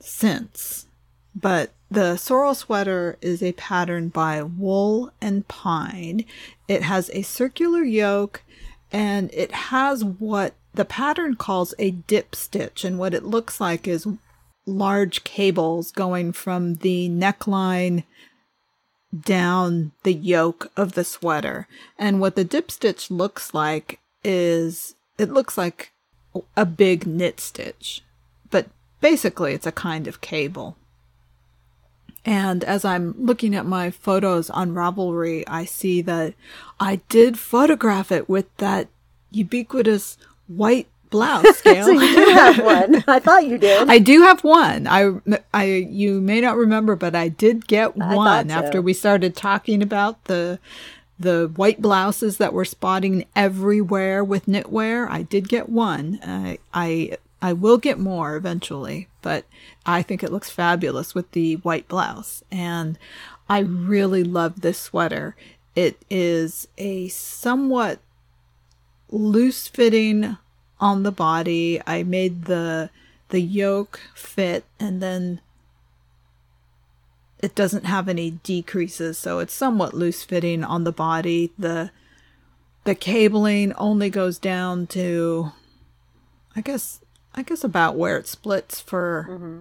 since. 0.00 0.86
But 1.34 1.72
the 1.90 2.16
sorrel 2.16 2.54
sweater 2.54 3.18
is 3.20 3.42
a 3.42 3.52
pattern 3.52 4.08
by 4.08 4.42
Wool 4.42 5.12
and 5.20 5.46
Pine. 5.46 6.24
It 6.66 6.82
has 6.82 7.10
a 7.12 7.22
circular 7.22 7.84
yoke 7.84 8.42
and 8.90 9.30
it 9.32 9.52
has 9.52 10.02
what 10.02 10.54
the 10.74 10.84
pattern 10.84 11.36
calls 11.36 11.74
a 11.78 11.90
dip 11.90 12.34
stitch. 12.34 12.84
And 12.84 12.98
what 12.98 13.14
it 13.14 13.24
looks 13.24 13.60
like 13.60 13.86
is 13.86 14.06
large 14.66 15.24
cables 15.24 15.92
going 15.92 16.32
from 16.32 16.74
the 16.76 17.08
neckline 17.08 18.04
down 19.18 19.92
the 20.02 20.12
yoke 20.12 20.70
of 20.76 20.92
the 20.92 21.04
sweater. 21.04 21.68
And 21.98 22.20
what 22.20 22.34
the 22.34 22.44
dip 22.44 22.70
stitch 22.70 23.10
looks 23.10 23.54
like 23.54 24.00
is 24.24 24.94
it 25.18 25.30
looks 25.30 25.56
like 25.56 25.92
a 26.56 26.66
big 26.66 27.06
knit 27.06 27.40
stitch, 27.40 28.02
but 28.50 28.66
basically 29.00 29.54
it's 29.54 29.66
a 29.66 29.72
kind 29.72 30.06
of 30.06 30.20
cable. 30.20 30.76
And 32.24 32.64
as 32.64 32.84
I'm 32.84 33.14
looking 33.16 33.54
at 33.54 33.64
my 33.64 33.90
photos 33.92 34.50
on 34.50 34.74
Ravelry, 34.74 35.44
I 35.46 35.64
see 35.64 36.02
that 36.02 36.34
I 36.80 36.96
did 37.08 37.38
photograph 37.38 38.10
it 38.10 38.28
with 38.28 38.54
that 38.56 38.88
ubiquitous 39.30 40.18
white 40.48 40.88
blouse 41.10 41.44
So 41.44 41.52
scale. 41.52 41.92
you 41.92 42.14
do 42.14 42.32
have 42.32 42.58
one. 42.64 43.04
I 43.06 43.18
thought 43.18 43.46
you 43.46 43.58
did. 43.58 43.88
I 43.88 43.98
do 43.98 44.22
have 44.22 44.44
one. 44.44 44.86
I, 44.86 45.12
I, 45.52 45.64
you 45.64 46.20
may 46.20 46.40
not 46.40 46.56
remember, 46.56 46.96
but 46.96 47.14
I 47.14 47.28
did 47.28 47.66
get 47.66 47.92
I 48.00 48.14
one 48.14 48.48
so. 48.48 48.54
after 48.54 48.82
we 48.82 48.92
started 48.92 49.36
talking 49.36 49.82
about 49.82 50.24
the, 50.24 50.58
the 51.18 51.50
white 51.56 51.80
blouses 51.80 52.38
that 52.38 52.52
were 52.52 52.64
spotting 52.64 53.26
everywhere 53.34 54.22
with 54.22 54.46
knitwear. 54.46 55.08
I 55.08 55.22
did 55.22 55.48
get 55.48 55.68
one. 55.68 56.18
I, 56.22 56.58
I, 56.74 57.18
I 57.40 57.52
will 57.52 57.78
get 57.78 57.98
more 57.98 58.36
eventually, 58.36 59.08
but 59.22 59.44
I 59.84 60.02
think 60.02 60.22
it 60.22 60.32
looks 60.32 60.50
fabulous 60.50 61.14
with 61.14 61.30
the 61.32 61.56
white 61.56 61.88
blouse. 61.88 62.42
And 62.50 62.98
I 63.48 63.60
really 63.60 64.24
love 64.24 64.60
this 64.60 64.78
sweater. 64.78 65.36
It 65.74 65.98
is 66.10 66.68
a 66.78 67.08
somewhat 67.08 68.00
loose 69.10 69.68
fitting 69.68 70.36
on 70.80 71.02
the 71.02 71.12
body. 71.12 71.80
I 71.86 72.02
made 72.02 72.44
the 72.44 72.90
the 73.28 73.40
yoke 73.40 74.00
fit 74.14 74.64
and 74.78 75.02
then 75.02 75.40
it 77.38 77.54
doesn't 77.54 77.84
have 77.84 78.08
any 78.08 78.30
decreases, 78.30 79.18
so 79.18 79.40
it's 79.40 79.52
somewhat 79.52 79.94
loose 79.94 80.22
fitting 80.22 80.64
on 80.64 80.84
the 80.84 80.92
body. 80.92 81.52
The 81.58 81.90
the 82.84 82.94
cabling 82.94 83.72
only 83.74 84.10
goes 84.10 84.38
down 84.38 84.86
to 84.88 85.52
I 86.54 86.60
guess 86.60 87.00
I 87.34 87.42
guess 87.42 87.62
about 87.62 87.96
where 87.96 88.16
it 88.16 88.26
splits 88.26 88.80
for 88.80 89.26
mm-hmm. 89.28 89.60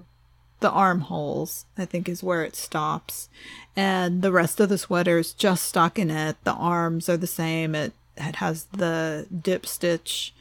the 0.62 0.72
armholes, 0.72 1.66
I 1.78 1.86
think 1.86 2.08
is 2.08 2.24
where 2.24 2.44
it 2.44 2.56
stops. 2.56 3.28
And 3.76 4.22
the 4.22 4.32
rest 4.32 4.62
of 4.62 4.70
the 4.70 4.78
sweater 4.78 5.20
is 5.20 5.34
just 5.34 5.74
stockinette. 5.74 6.36
The 6.46 6.54
arms 6.54 7.10
are 7.10 7.18
the 7.18 7.28
same. 7.28 7.76
It 7.76 7.94
it 8.16 8.38
has 8.38 8.66
the 8.72 9.28
dip 9.42 9.66
stitch 9.66 10.34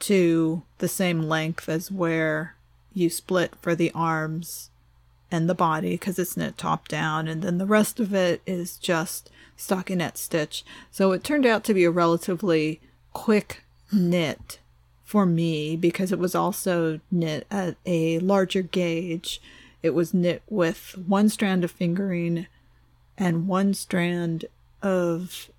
to 0.00 0.62
the 0.78 0.88
same 0.88 1.22
length 1.22 1.68
as 1.68 1.90
where 1.90 2.54
you 2.92 3.10
split 3.10 3.54
for 3.60 3.74
the 3.74 3.90
arms 3.94 4.70
and 5.30 5.48
the 5.48 5.54
body 5.54 5.90
because 5.90 6.18
it's 6.18 6.36
knit 6.36 6.56
top 6.56 6.86
down 6.88 7.26
and 7.26 7.42
then 7.42 7.58
the 7.58 7.66
rest 7.66 7.98
of 7.98 8.14
it 8.14 8.40
is 8.46 8.76
just 8.76 9.30
stockinette 9.58 10.16
stitch. 10.16 10.64
So 10.90 11.12
it 11.12 11.24
turned 11.24 11.46
out 11.46 11.64
to 11.64 11.74
be 11.74 11.84
a 11.84 11.90
relatively 11.90 12.80
quick 13.12 13.64
knit 13.92 14.58
for 15.04 15.26
me 15.26 15.76
because 15.76 16.12
it 16.12 16.18
was 16.18 16.34
also 16.34 17.00
knit 17.10 17.46
at 17.50 17.76
a 17.86 18.18
larger 18.20 18.62
gauge. 18.62 19.40
It 19.82 19.90
was 19.90 20.14
knit 20.14 20.42
with 20.48 20.96
one 21.06 21.28
strand 21.28 21.64
of 21.64 21.70
fingering 21.70 22.46
and 23.16 23.46
one 23.46 23.74
strand 23.74 24.46
of 24.82 25.50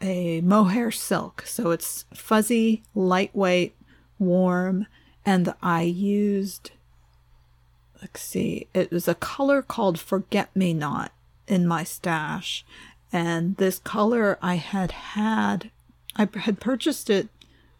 a 0.00 0.40
mohair 0.40 0.90
silk. 0.90 1.42
So 1.46 1.70
it's 1.70 2.04
fuzzy, 2.14 2.82
lightweight, 2.94 3.76
warm, 4.18 4.86
and 5.24 5.54
I 5.62 5.82
used 5.82 6.72
let's 8.00 8.22
see, 8.22 8.66
it 8.72 8.90
was 8.90 9.06
a 9.08 9.14
color 9.14 9.62
called 9.62 10.00
Forget 10.00 10.54
Me 10.56 10.72
Not 10.72 11.12
in 11.46 11.66
my 11.66 11.84
stash. 11.84 12.64
And 13.12 13.56
this 13.56 13.78
color 13.78 14.38
I 14.40 14.54
had 14.54 14.92
had 14.92 15.70
I 16.16 16.28
had 16.34 16.60
purchased 16.60 17.08
it 17.10 17.28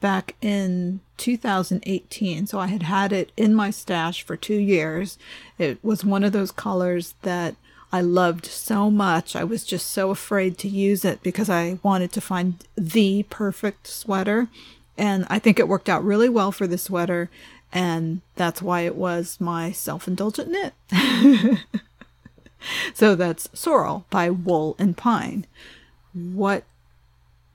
back 0.00 0.36
in 0.40 1.00
2018. 1.16 2.46
So 2.46 2.58
I 2.58 2.68
had 2.68 2.84
had 2.84 3.12
it 3.12 3.32
in 3.36 3.54
my 3.54 3.70
stash 3.70 4.22
for 4.22 4.36
2 4.36 4.54
years. 4.54 5.18
It 5.58 5.82
was 5.84 6.04
one 6.04 6.24
of 6.24 6.32
those 6.32 6.52
colors 6.52 7.14
that 7.22 7.56
I 7.92 8.00
loved 8.00 8.46
so 8.46 8.90
much. 8.90 9.34
I 9.34 9.44
was 9.44 9.64
just 9.64 9.90
so 9.90 10.10
afraid 10.10 10.58
to 10.58 10.68
use 10.68 11.04
it 11.04 11.22
because 11.22 11.50
I 11.50 11.78
wanted 11.82 12.12
to 12.12 12.20
find 12.20 12.64
the 12.76 13.24
perfect 13.24 13.86
sweater. 13.88 14.48
And 14.96 15.26
I 15.28 15.38
think 15.38 15.58
it 15.58 15.68
worked 15.68 15.88
out 15.88 16.04
really 16.04 16.28
well 16.28 16.52
for 16.52 16.66
the 16.66 16.78
sweater. 16.78 17.30
And 17.72 18.20
that's 18.36 18.62
why 18.62 18.82
it 18.82 18.96
was 18.96 19.38
my 19.40 19.72
self 19.72 20.06
indulgent 20.06 20.50
knit. 20.50 20.74
so 22.94 23.14
that's 23.14 23.48
Sorrel 23.54 24.04
by 24.10 24.30
Wool 24.30 24.76
and 24.78 24.96
Pine. 24.96 25.46
What 26.12 26.64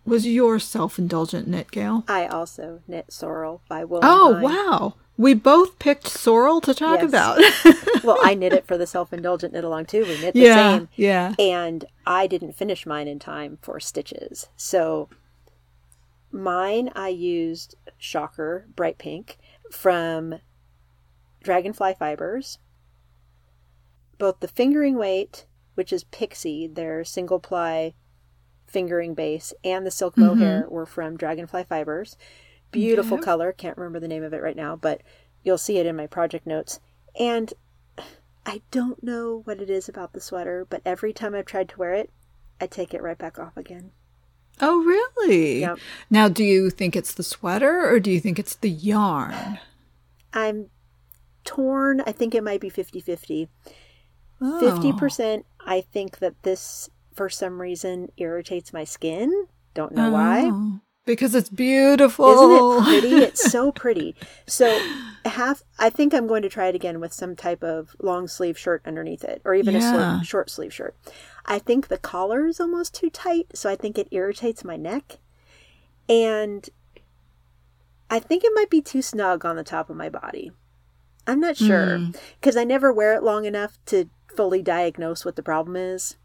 was 0.06 0.26
your 0.26 0.60
self 0.60 0.98
indulgent 1.00 1.48
knit, 1.48 1.72
Gail? 1.72 2.04
I 2.08 2.28
also 2.28 2.82
knit 2.88 3.12
Sorrel 3.12 3.62
by 3.68 3.84
Will. 3.84 4.00
Oh, 4.04 4.34
Pine. 4.34 4.42
wow. 4.42 4.94
We 5.18 5.34
both 5.34 5.80
picked 5.80 6.08
Sorrel 6.08 6.60
to 6.62 6.74
talk 6.74 7.00
Yes. 7.02 7.10
about. 7.10 8.04
well, 8.04 8.18
I 8.22 8.34
knit 8.34 8.52
it 8.52 8.68
for 8.68 8.78
the 8.78 8.86
self-indulgent 8.86 9.54
knit 9.54 9.64
along 9.64 9.86
too. 9.86 10.04
We 10.04 10.20
knit 10.20 10.34
the 10.34 10.42
yeah. 10.42 10.78
same. 10.78 10.90
Yeah. 10.96 11.36
and 11.40 11.86
I 12.06 12.28
didn't 12.28 12.54
finish 12.54 12.86
mine 12.86 13.08
in 13.08 13.18
time 13.20 13.58
for 13.62 13.80
stitches. 13.80 14.50
So 14.58 15.08
Mine, 16.36 16.92
I 16.96 17.08
used 17.08 17.76
Shocker 17.98 18.68
Bright 18.76 18.98
Pink 18.98 19.38
from 19.72 20.40
Dragonfly 21.42 21.94
Fibers. 21.98 22.60
Both 24.18 24.42
the 24.42 24.50
fingering 24.50 24.98
weight, 24.98 25.46
which 25.76 25.94
is 25.94 26.04
Pixie, 26.04 26.68
their 26.68 27.06
single 27.06 27.40
ply 27.40 27.94
fingering 28.66 29.14
base, 29.14 29.54
and 29.64 29.86
the 29.86 29.92
silk 29.92 30.18
mohair 30.18 30.64
Mm-hmm. 30.64 30.74
were 30.74 30.86
from 30.86 31.18
Dragonfly 31.18 31.64
Fibers. 31.66 32.18
Beautiful 32.72 33.18
Okay. 33.18 33.24
color. 33.26 33.52
Can't 33.52 33.78
remember 33.78 34.00
the 34.00 34.08
name 34.08 34.24
of 34.24 34.34
it 34.34 34.42
right 34.42 34.56
now, 34.56 34.76
but 34.76 35.02
you'll 35.44 35.58
see 35.58 35.78
it 35.78 35.86
in 35.86 35.96
my 35.96 36.08
project 36.08 36.46
notes. 36.46 36.80
And 37.20 37.54
I 38.46 38.62
don't 38.72 39.02
know 39.04 39.42
what 39.46 39.62
it 39.62 39.70
is 39.70 39.88
about 39.90 40.14
the 40.14 40.20
sweater, 40.22 40.66
but 40.70 40.82
every 40.86 41.14
time 41.14 41.34
I've 41.34 41.46
tried 41.46 41.70
to 41.70 41.78
wear 41.80 41.94
it, 41.94 42.10
I 42.62 42.68
take 42.68 42.94
it 42.94 43.02
right 43.02 43.18
back 43.18 43.40
off 43.40 43.58
again. 43.58 43.92
Oh, 44.62 44.82
really? 44.84 45.60
Yep. 45.62 45.80
Now, 46.10 46.28
do 46.30 46.44
you 46.44 46.70
think 46.70 46.96
it's 46.96 47.14
the 47.14 47.24
sweater 47.24 47.90
or 47.90 48.00
do 48.00 48.10
you 48.12 48.20
think 48.22 48.40
it's 48.40 48.56
the 48.56 48.70
yarn? 48.70 49.60
I'm 50.34 50.68
torn. 51.44 52.02
I 52.06 52.12
think 52.14 52.34
it 52.34 52.44
might 52.44 52.62
be 52.62 52.70
50 52.70 53.02
50. 53.02 53.50
Oh. 54.42 54.60
50%, 54.62 55.44
I 55.66 55.82
think 55.82 56.20
that 56.20 56.42
this, 56.44 56.90
for 57.16 57.30
some 57.30 57.60
reason, 57.62 58.12
irritates 58.18 58.72
my 58.74 58.84
skin. 58.84 59.48
Don't 59.74 59.94
know 59.94 60.12
why. 60.12 60.44
Oh, 60.52 60.80
Because 61.06 61.34
it's 61.36 61.50
beautiful. 61.50 62.30
Isn't 62.30 62.52
it 62.98 63.02
pretty? 63.10 63.16
It's 63.24 63.52
so 63.52 63.72
pretty. 63.72 64.16
So, 64.48 64.68
half. 65.26 65.64
I 65.80 65.90
think 65.90 66.14
I'm 66.14 66.28
going 66.28 66.42
to 66.44 66.50
try 66.50 66.68
it 66.68 66.76
again 66.76 67.00
with 67.00 67.14
some 67.14 67.36
type 67.36 67.64
of 67.64 67.96
long 68.02 68.28
sleeve 68.28 68.58
shirt 68.58 68.82
underneath 68.86 69.24
it, 69.24 69.42
or 69.46 69.54
even 69.56 69.76
a 69.76 69.80
Yeah. 69.80 70.18
short, 70.18 70.26
short 70.28 70.50
sleeve 70.50 70.74
shirt. 70.74 70.96
I 71.46 71.60
think 71.60 71.88
the 71.88 71.98
collar 71.98 72.46
is 72.48 72.60
almost 72.60 72.94
too 72.94 73.10
tight, 73.10 73.48
so 73.56 73.70
I 73.70 73.76
think 73.76 73.98
it 73.98 74.08
irritates 74.12 74.64
my 74.64 74.76
neck, 74.78 75.18
and 76.10 76.68
I 78.10 78.20
think 78.20 78.44
it 78.44 78.52
might 78.56 78.70
be 78.70 78.82
too 78.82 79.02
snug 79.02 79.46
on 79.46 79.56
the 79.56 79.64
top 79.64 79.90
of 79.90 79.96
my 79.98 80.10
body. 80.10 80.52
I'm 81.28 81.40
not 81.40 81.58
sure 81.58 81.98
Hmm. 81.98 82.12
because 82.40 82.56
I 82.56 82.64
never 82.64 82.94
wear 82.94 83.14
it 83.16 83.24
long 83.24 83.46
enough 83.46 83.80
to 83.88 84.10
fully 84.36 84.62
diagnose 84.62 85.26
what 85.26 85.36
the 85.36 85.42
problem 85.44 85.76
is. 85.76 86.18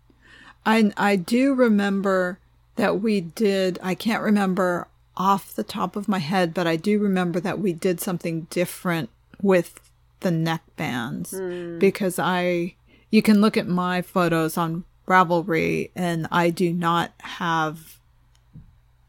I 0.64 0.92
I 0.96 1.16
do 1.16 1.54
remember 1.54 2.38
that 2.76 3.00
we 3.00 3.20
did. 3.20 3.78
I 3.82 3.94
can't 3.94 4.22
remember 4.22 4.88
off 5.16 5.54
the 5.54 5.64
top 5.64 5.96
of 5.96 6.08
my 6.08 6.18
head, 6.18 6.54
but 6.54 6.66
I 6.66 6.76
do 6.76 6.98
remember 6.98 7.40
that 7.40 7.58
we 7.58 7.72
did 7.72 8.00
something 8.00 8.46
different 8.50 9.11
with 9.42 9.80
the 10.20 10.30
neck 10.30 10.62
bands 10.76 11.36
hmm. 11.36 11.78
because 11.78 12.18
I. 12.18 12.74
You 13.12 13.22
can 13.22 13.40
look 13.40 13.56
at 13.56 13.66
my 13.66 14.02
photos 14.02 14.56
on 14.56 14.84
Ravelry, 15.08 15.90
and 15.96 16.28
I 16.30 16.50
do 16.50 16.72
not 16.72 17.11
have 17.18 17.98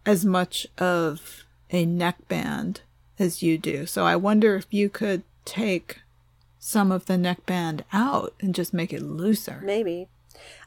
as 0.08 0.26
much 0.26 0.66
of 0.80 1.44
a 1.70 1.86
neckband 1.86 2.82
as 3.20 3.44
you 3.44 3.58
do. 3.58 3.86
So 3.86 4.06
I 4.06 4.16
wonder 4.16 4.56
if 4.56 4.66
you 4.72 4.90
could 4.90 5.22
take 5.46 6.02
some 6.60 6.92
of 6.92 7.06
the 7.06 7.18
neckband 7.18 7.84
out 7.94 8.34
and 8.42 8.54
just 8.54 8.74
make 8.74 8.92
it 8.92 9.02
looser. 9.02 9.62
Maybe. 9.64 10.08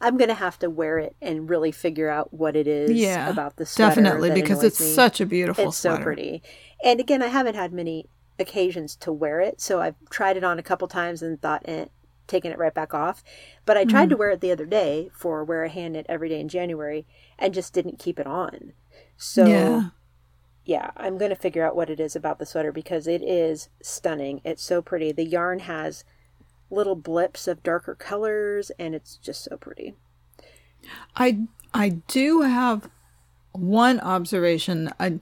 I'm 0.01 0.17
gonna 0.17 0.35
have 0.35 0.59
to 0.61 0.71
wear 0.71 0.99
it 0.99 1.17
and 1.21 1.49
really 1.49 1.73
figure 1.73 2.09
out 2.09 2.33
what 2.33 2.57
it 2.57 2.67
is 2.67 3.01
Yeah, 3.01 3.29
about 3.31 3.57
the 3.57 3.67
sweater. 3.67 3.91
definitely 3.95 4.31
because 4.31 4.63
it's 4.65 4.81
me. 4.81 4.95
such 4.95 5.21
a 5.21 5.27
beautiful 5.27 5.69
it's 5.69 5.77
sweater. 5.79 5.99
so 5.99 6.03
pretty. 6.03 6.43
And 6.85 7.01
again, 7.01 7.23
I 7.23 7.29
haven't 7.29 7.55
had 7.57 7.73
many 7.73 8.09
occasions 8.39 8.97
to 8.97 9.13
wear 9.13 9.41
it, 9.41 9.61
so 9.61 9.81
I've 9.81 9.95
tried 10.11 10.37
it 10.37 10.45
on 10.45 10.59
a 10.59 10.63
couple 10.63 10.89
times 10.89 11.23
and 11.23 11.41
thought, 11.41 11.63
eh, 11.67 11.87
taking 12.27 12.51
it 12.51 12.59
right 12.59 12.75
back 12.75 12.93
off. 12.95 13.23
But 13.65 13.77
I 13.77 13.85
Mm. 13.85 13.91
tried 13.91 14.11
to 14.11 14.17
wear 14.17 14.31
it 14.31 14.41
the 14.41 14.51
other 14.51 14.67
day 14.67 15.11
for 15.15 15.45
wear 15.45 15.63
a 15.65 15.69
hand 15.69 15.93
knit 15.93 16.07
every 16.09 16.29
day 16.29 16.41
in 16.41 16.49
January, 16.49 17.07
and 17.39 17.55
just 17.55 17.73
didn't 17.73 17.99
keep 17.99 18.19
it 18.19 18.27
on. 18.27 18.73
So 19.17 19.47
Yeah. 19.47 19.91
yeah, 20.65 20.91
I'm 20.97 21.19
going 21.19 21.29
to 21.31 21.37
figure 21.37 21.65
out 21.65 21.77
what 21.77 21.91
it 21.91 22.01
is 22.01 22.17
about 22.17 22.39
the 22.39 22.47
sweater 22.47 22.73
because 22.73 23.07
it 23.07 23.23
is 23.23 23.69
stunning. 23.83 24.41
It's 24.45 24.63
so 24.63 24.81
pretty. 24.81 25.13
The 25.13 25.25
yarn 25.27 25.61
has 25.61 26.05
little 26.71 26.97
blips 26.97 27.47
of 27.47 27.63
darker 27.63 27.95
colors 27.95 28.71
and 28.79 28.95
it's 28.95 29.17
just 29.17 29.45
so 29.45 29.57
pretty. 29.57 29.95
I 31.17 31.41
I 31.73 31.89
do 31.89 32.43
have 32.43 32.89
one 33.53 34.01
observation. 34.01 34.91
I, 35.01 35.21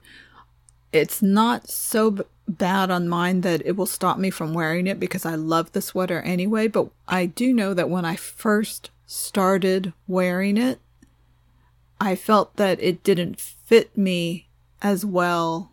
it's 0.92 1.22
not 1.22 1.68
so 1.68 2.10
b- 2.10 2.24
bad 2.48 2.90
on 2.90 3.08
mine 3.08 3.40
that 3.42 3.62
it 3.64 3.76
will 3.76 3.86
stop 3.86 4.18
me 4.18 4.30
from 4.30 4.52
wearing 4.52 4.86
it 4.86 5.00
because 5.00 5.24
I 5.24 5.34
love 5.34 5.72
the 5.72 5.82
sweater 5.82 6.20
anyway. 6.20 6.68
But 6.68 6.90
I 7.08 7.26
do 7.26 7.52
know 7.52 7.74
that 7.74 7.90
when 7.90 8.04
I 8.04 8.16
first 8.16 8.90
started 9.06 9.92
wearing 10.06 10.56
it, 10.56 10.80
I 12.00 12.16
felt 12.16 12.56
that 12.56 12.82
it 12.82 13.02
didn't 13.02 13.40
fit 13.40 13.96
me 13.96 14.48
as 14.82 15.04
well 15.04 15.72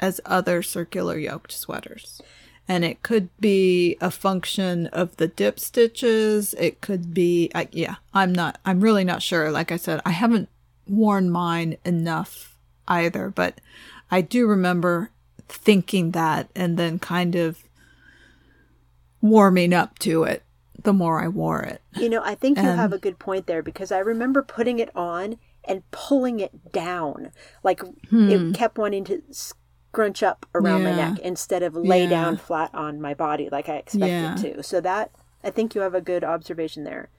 as 0.00 0.20
other 0.24 0.62
circular 0.62 1.18
yoked 1.18 1.52
sweaters. 1.52 2.20
And 2.66 2.84
it 2.84 3.02
could 3.02 3.28
be 3.38 3.96
a 4.00 4.10
function 4.10 4.86
of 4.88 5.16
the 5.16 5.28
dip 5.28 5.60
stitches. 5.60 6.54
It 6.54 6.80
could 6.80 7.12
be, 7.12 7.50
I, 7.54 7.68
yeah, 7.72 7.96
I'm 8.14 8.32
not, 8.32 8.58
I'm 8.64 8.80
really 8.80 9.04
not 9.04 9.22
sure. 9.22 9.50
Like 9.50 9.70
I 9.70 9.76
said, 9.76 10.00
I 10.06 10.10
haven't 10.10 10.48
worn 10.88 11.30
mine 11.30 11.76
enough 11.84 12.56
either, 12.88 13.28
but 13.28 13.60
I 14.10 14.22
do 14.22 14.46
remember 14.46 15.10
thinking 15.48 16.12
that 16.12 16.48
and 16.56 16.78
then 16.78 16.98
kind 16.98 17.34
of 17.34 17.58
warming 19.20 19.72
up 19.72 19.98
to 20.00 20.24
it 20.24 20.42
the 20.82 20.92
more 20.92 21.22
I 21.22 21.28
wore 21.28 21.62
it. 21.62 21.80
You 21.96 22.08
know, 22.08 22.22
I 22.22 22.34
think 22.34 22.58
you 22.58 22.64
have 22.64 22.92
a 22.92 22.98
good 22.98 23.18
point 23.18 23.46
there 23.46 23.62
because 23.62 23.90
I 23.90 23.98
remember 23.98 24.42
putting 24.42 24.78
it 24.78 24.94
on 24.94 25.38
and 25.64 25.88
pulling 25.90 26.40
it 26.40 26.72
down. 26.72 27.32
Like 27.62 27.82
it 27.82 27.88
hmm. 28.10 28.52
kept 28.52 28.76
wanting 28.76 29.04
to 29.04 29.22
scrunch 29.94 30.22
up 30.24 30.44
around 30.54 30.82
my 30.84 30.90
Hmm. 30.90 30.96
Neck 30.96 31.18
instead 31.20 31.62
of 31.62 31.74
lay 31.76 32.02
Yeah. 32.02 32.10
down 32.10 32.36
flat 32.36 32.70
on 32.74 33.00
my 33.00 33.14
body 33.14 33.48
like 33.50 33.68
I 33.68 33.76
expected 33.76 34.08
Yeah. 34.08 34.34
to. 34.56 34.62
So 34.62 34.80
that 34.80 35.10
I 35.44 35.50
think 35.50 35.74
you 35.74 35.82
have 35.82 35.94
a 35.94 36.00
good 36.00 36.24
observation 36.24 36.84
there. 36.84 37.10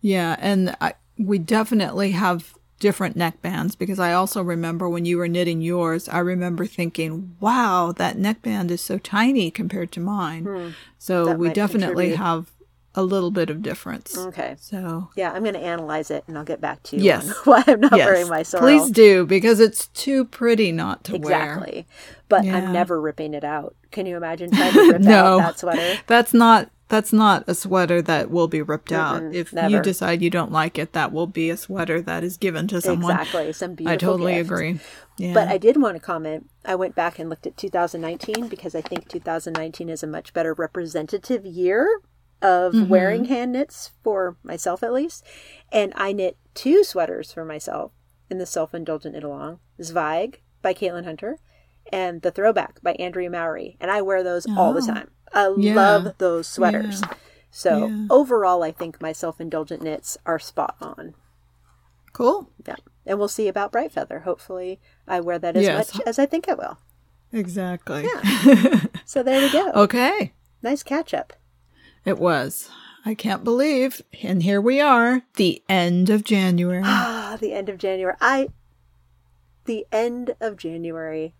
Yeah, 0.00 0.36
and 0.38 0.76
I, 0.80 0.94
we 1.18 1.38
definitely 1.38 2.10
have 2.12 2.54
different 2.78 3.16
neck 3.16 3.40
bands 3.40 3.74
because 3.74 3.98
I 3.98 4.12
also 4.12 4.42
remember 4.42 4.88
when 4.88 5.06
you 5.06 5.16
were 5.16 5.28
knitting 5.28 5.62
yours, 5.62 6.08
I 6.08 6.18
remember 6.18 6.66
thinking, 6.66 7.34
wow, 7.40 7.92
that 7.96 8.16
neckband 8.18 8.70
is 8.70 8.82
so 8.82 8.98
tiny 8.98 9.50
compared 9.50 9.90
to 9.92 10.00
mine. 10.00 10.74
So 10.98 11.24
Hmm. 11.24 11.30
That 11.30 11.38
we 11.38 11.48
definitely 11.50 12.10
contribute. 12.10 12.16
have 12.18 12.52
a 12.94 13.02
little 13.02 13.30
bit 13.30 13.50
of 13.50 13.62
difference. 13.62 14.16
Okay. 14.16 14.56
So, 14.60 15.10
Yeah, 15.16 15.32
I'm 15.32 15.42
going 15.42 15.54
to 15.54 15.60
analyze 15.60 16.10
it 16.10 16.24
and 16.28 16.38
I'll 16.38 16.44
get 16.44 16.60
back 16.60 16.82
to 16.84 16.96
you 16.96 17.02
Yes. 17.02 17.32
why 17.44 17.62
I'm 17.66 17.80
not 17.80 17.96
yes, 17.96 18.06
wearing 18.06 18.28
my 18.28 18.42
sorrel. 18.42 18.66
please 18.66 18.90
do 18.90 19.26
because 19.26 19.58
it's 19.60 19.88
too 19.88 20.24
pretty 20.24 20.70
not 20.72 21.02
to 21.04 21.16
wear. 21.18 21.54
Exactly. 21.54 21.86
But 22.28 22.44
Yeah. 22.44 22.56
I'm 22.58 22.72
never 22.72 23.00
ripping 23.00 23.34
it 23.34 23.44
out. 23.44 23.74
Can 23.90 24.06
you 24.06 24.16
imagine 24.16 24.50
trying 24.50 24.72
to 24.72 24.92
rip 24.92 25.00
No. 25.02 25.40
out 25.40 25.46
that 25.54 25.58
sweater? 25.58 26.00
That's 26.06 26.32
not 26.34 26.70
that's 26.88 27.12
not 27.14 27.44
a 27.48 27.54
sweater 27.54 28.02
that 28.02 28.30
will 28.30 28.46
be 28.46 28.60
ripped 28.60 28.92
out. 28.92 29.22
Mm-mm, 29.22 29.34
If 29.34 29.54
never. 29.54 29.68
you 29.70 29.80
decide 29.82 30.20
you 30.20 30.28
don't 30.28 30.52
like 30.52 30.78
it, 30.78 30.92
that 30.92 31.12
will 31.12 31.26
be 31.26 31.48
a 31.48 31.56
sweater 31.56 32.00
that 32.02 32.22
is 32.22 32.36
given 32.36 32.68
to 32.68 32.80
someone. 32.80 33.18
Exactly. 33.18 33.52
Some 33.54 33.74
beautiful 33.74 33.92
I 33.94 33.96
totally 33.96 34.34
gift. 34.34 34.50
agree. 34.50 34.80
Yeah. 35.16 35.32
But 35.32 35.48
I 35.48 35.56
did 35.56 35.80
want 35.80 35.96
to 35.96 36.00
comment. 36.00 36.50
I 36.64 36.74
went 36.74 36.94
back 36.94 37.18
and 37.18 37.30
looked 37.30 37.46
at 37.46 37.56
2019 37.56 38.48
because 38.48 38.74
I 38.74 38.82
think 38.82 39.08
2019 39.08 39.88
is 39.88 40.02
a 40.02 40.06
much 40.06 40.34
better 40.34 40.52
representative 40.52 41.46
year 41.46 41.88
of 42.42 42.72
Mm-hmm. 42.74 42.88
wearing 42.88 43.24
hand 43.26 43.52
knits 43.52 43.90
for 44.02 44.36
myself 44.42 44.82
at 44.82 44.92
least. 44.92 45.24
And 45.72 45.92
I 45.96 46.12
knit 46.12 46.36
two 46.54 46.84
sweaters 46.84 47.32
for 47.32 47.44
myself 47.44 47.92
in 48.30 48.38
the 48.38 48.46
self 48.46 48.74
indulgent 48.74 49.14
knit 49.14 49.24
along 49.24 49.60
Zweig 49.82 50.40
by 50.62 50.74
Caitlin 50.74 51.04
Hunter 51.04 51.38
and 51.92 52.22
the 52.22 52.30
Throwback 52.30 52.80
by 52.82 52.92
Andrea 52.94 53.30
Mowry. 53.30 53.76
And 53.80 53.90
I 53.90 54.02
wear 54.02 54.22
those 54.22 54.46
all 54.56 54.72
the 54.72 54.82
Oh. 54.82 54.94
time. 54.94 55.10
I 55.32 55.52
Yeah. 55.56 55.74
love 55.74 56.18
those 56.18 56.46
sweaters. 56.46 57.00
Yeah. 57.02 57.14
So 57.50 57.86
Yeah. 57.86 58.06
overall, 58.10 58.62
I 58.62 58.72
think 58.72 59.00
my 59.02 59.12
self 59.12 59.40
indulgent 59.40 59.82
knits 59.82 60.16
are 60.26 60.38
spot 60.38 60.76
on. 60.80 61.14
cool. 62.12 62.48
Yeah. 62.66 62.76
And 63.04 63.18
we'll 63.18 63.26
see 63.28 63.48
about 63.48 63.72
Bright 63.72 63.90
Feather. 63.92 64.20
Hopefully, 64.20 64.80
I 65.08 65.18
wear 65.20 65.36
that 65.38 65.56
as 65.56 65.64
Yes. 65.64 65.94
much 65.94 66.06
as 66.06 66.18
I 66.18 66.26
think 66.26 66.48
I 66.48 66.54
will. 66.54 66.78
Exactly. 67.32 68.04
Yeah. 68.04 68.80
So 69.04 69.22
there 69.22 69.40
we 69.42 69.50
go. 69.52 69.70
Okay. 69.72 70.32
Nice 70.62 70.82
catch 70.84 71.12
up. 71.12 71.32
It 72.04 72.18
was. 72.18 72.70
I 73.06 73.14
can't 73.14 73.44
believe. 73.44 74.02
And 74.22 74.42
here 74.42 74.60
we 74.60 74.80
are, 74.80 75.22
the 75.36 75.62
end 75.68 76.10
of 76.10 76.24
January. 76.24 76.82
Ah, 76.84 77.36
the 77.40 77.52
end 77.52 77.68
of 77.68 77.78
January. 77.78 78.14
I. 78.20 78.48
The 79.64 79.86
end 79.90 80.34
of 80.40 80.56
January. 80.56 81.34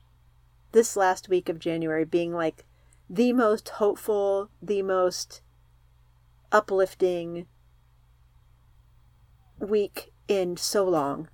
This 0.72 0.96
last 0.96 1.28
week 1.28 1.48
of 1.48 1.58
January 1.58 2.04
being 2.04 2.32
like 2.32 2.64
the 3.08 3.32
most 3.32 3.68
hopeful, 3.68 4.50
the 4.60 4.82
most 4.82 5.42
uplifting 6.50 7.46
week 9.58 10.12
in 10.28 10.56
so 10.56 10.84
long. 10.84 11.28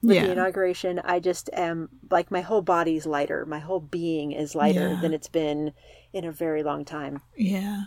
With 0.00 0.22
the 0.22 0.30
inauguration, 0.32 1.00
I 1.02 1.18
just 1.18 1.50
am 1.52 1.88
like 2.08 2.30
my 2.30 2.40
whole 2.42 2.62
body's 2.62 3.04
lighter. 3.04 3.44
My 3.44 3.58
whole 3.58 3.80
being 3.80 4.30
is 4.30 4.54
lighter 4.54 4.90
Yeah. 4.90 5.00
than 5.00 5.12
it's 5.12 5.26
been 5.28 5.72
in 6.12 6.24
a 6.24 6.30
very 6.30 6.62
long 6.62 6.84
time. 6.84 7.20
Yeah. 7.36 7.84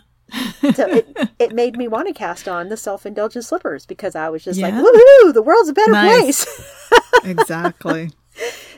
So 0.74 0.86
it, 0.88 1.16
it 1.38 1.52
made 1.52 1.76
me 1.76 1.88
want 1.88 2.08
to 2.08 2.14
cast 2.14 2.48
on 2.48 2.68
the 2.68 2.76
self 2.76 3.04
indulgent 3.04 3.44
slippers 3.44 3.84
because 3.84 4.14
I 4.16 4.28
was 4.30 4.42
just 4.44 4.60
like, 4.60 4.72
Yeah. 4.72 4.80
woohoo, 4.82 5.34
the 5.34 5.42
world's 5.42 5.68
a 5.68 5.72
better 5.72 5.92
Nice. 5.92 6.44
place. 6.44 6.78
Exactly. 7.24 8.10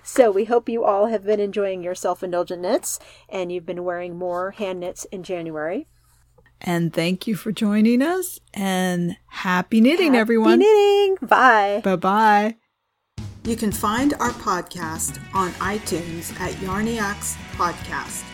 so 0.03 0.31
we 0.31 0.45
hope 0.47 0.69
you 0.69 0.85
all 0.85 1.07
have 1.07 1.25
been 1.25 1.41
enjoying 1.41 1.83
your 1.83 1.95
self-indulgent 1.95 2.61
knits 2.61 2.99
and 3.29 3.53
you've 3.53 3.65
been 3.67 3.85
wearing 3.85 4.17
more 4.19 4.51
hand 4.53 4.81
knits 4.81 5.05
in 5.07 5.23
January. 5.23 5.87
And 6.61 6.93
thank 6.93 7.27
you 7.27 7.37
for 7.37 7.53
joining 7.53 8.03
us 8.03 8.41
and 8.53 9.17
happy 9.29 9.81
knitting, 9.81 10.15
Happy 10.15 10.19
everyone. 10.21 10.59
knitting. 10.61 11.17
Bye. 11.23 11.81
Bye 11.85 11.97
bye. 11.97 12.57
You 13.45 13.57
can 13.57 13.71
find 13.73 14.15
our 14.15 14.31
podcast 14.31 15.21
on 15.35 15.51
iTunes 15.53 16.39
at 16.41 16.53
Yarniacs 16.55 17.37
Podcast. 17.57 18.25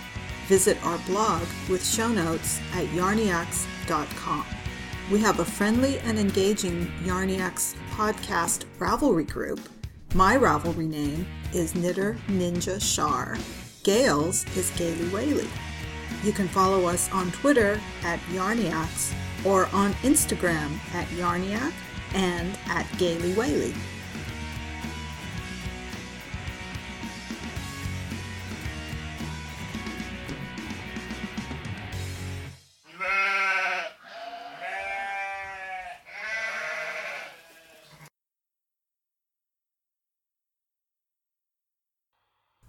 Visit 0.51 0.85
our 0.85 0.99
blog 1.07 1.43
with 1.69 1.87
show 1.87 2.09
notes 2.09 2.59
at 2.75 2.85
yarniacs.com. 2.87 4.45
We 5.09 5.21
have 5.21 5.39
a 5.39 5.45
friendly 5.45 6.01
and 6.01 6.19
engaging 6.19 6.91
Yarniacs 7.05 7.77
podcast 7.93 8.65
Ravelry 8.81 9.31
group. 9.31 9.61
My 10.13 10.37
Ravelry 10.37 10.89
name 10.89 11.25
is 11.55 11.77
Knitter 11.77 12.17
Ninja 12.27 12.83
Shar. 12.83 13.39
Gail's 13.85 14.45
is 14.57 14.71
Gaily 14.71 15.07
Whaley. 15.11 15.49
You 16.25 16.33
can 16.33 16.49
follow 16.49 16.85
us 16.87 17.09
on 17.13 17.31
Twitter 17.31 17.81
at 18.03 18.19
Yarniacs 18.33 19.15
or 19.47 19.69
on 19.73 19.93
Instagram 20.03 20.77
at 20.93 21.07
Yarniac 21.11 21.73
and 22.15 22.59
at 22.67 22.89
Gaily 22.99 23.35
Whaley. 23.35 23.73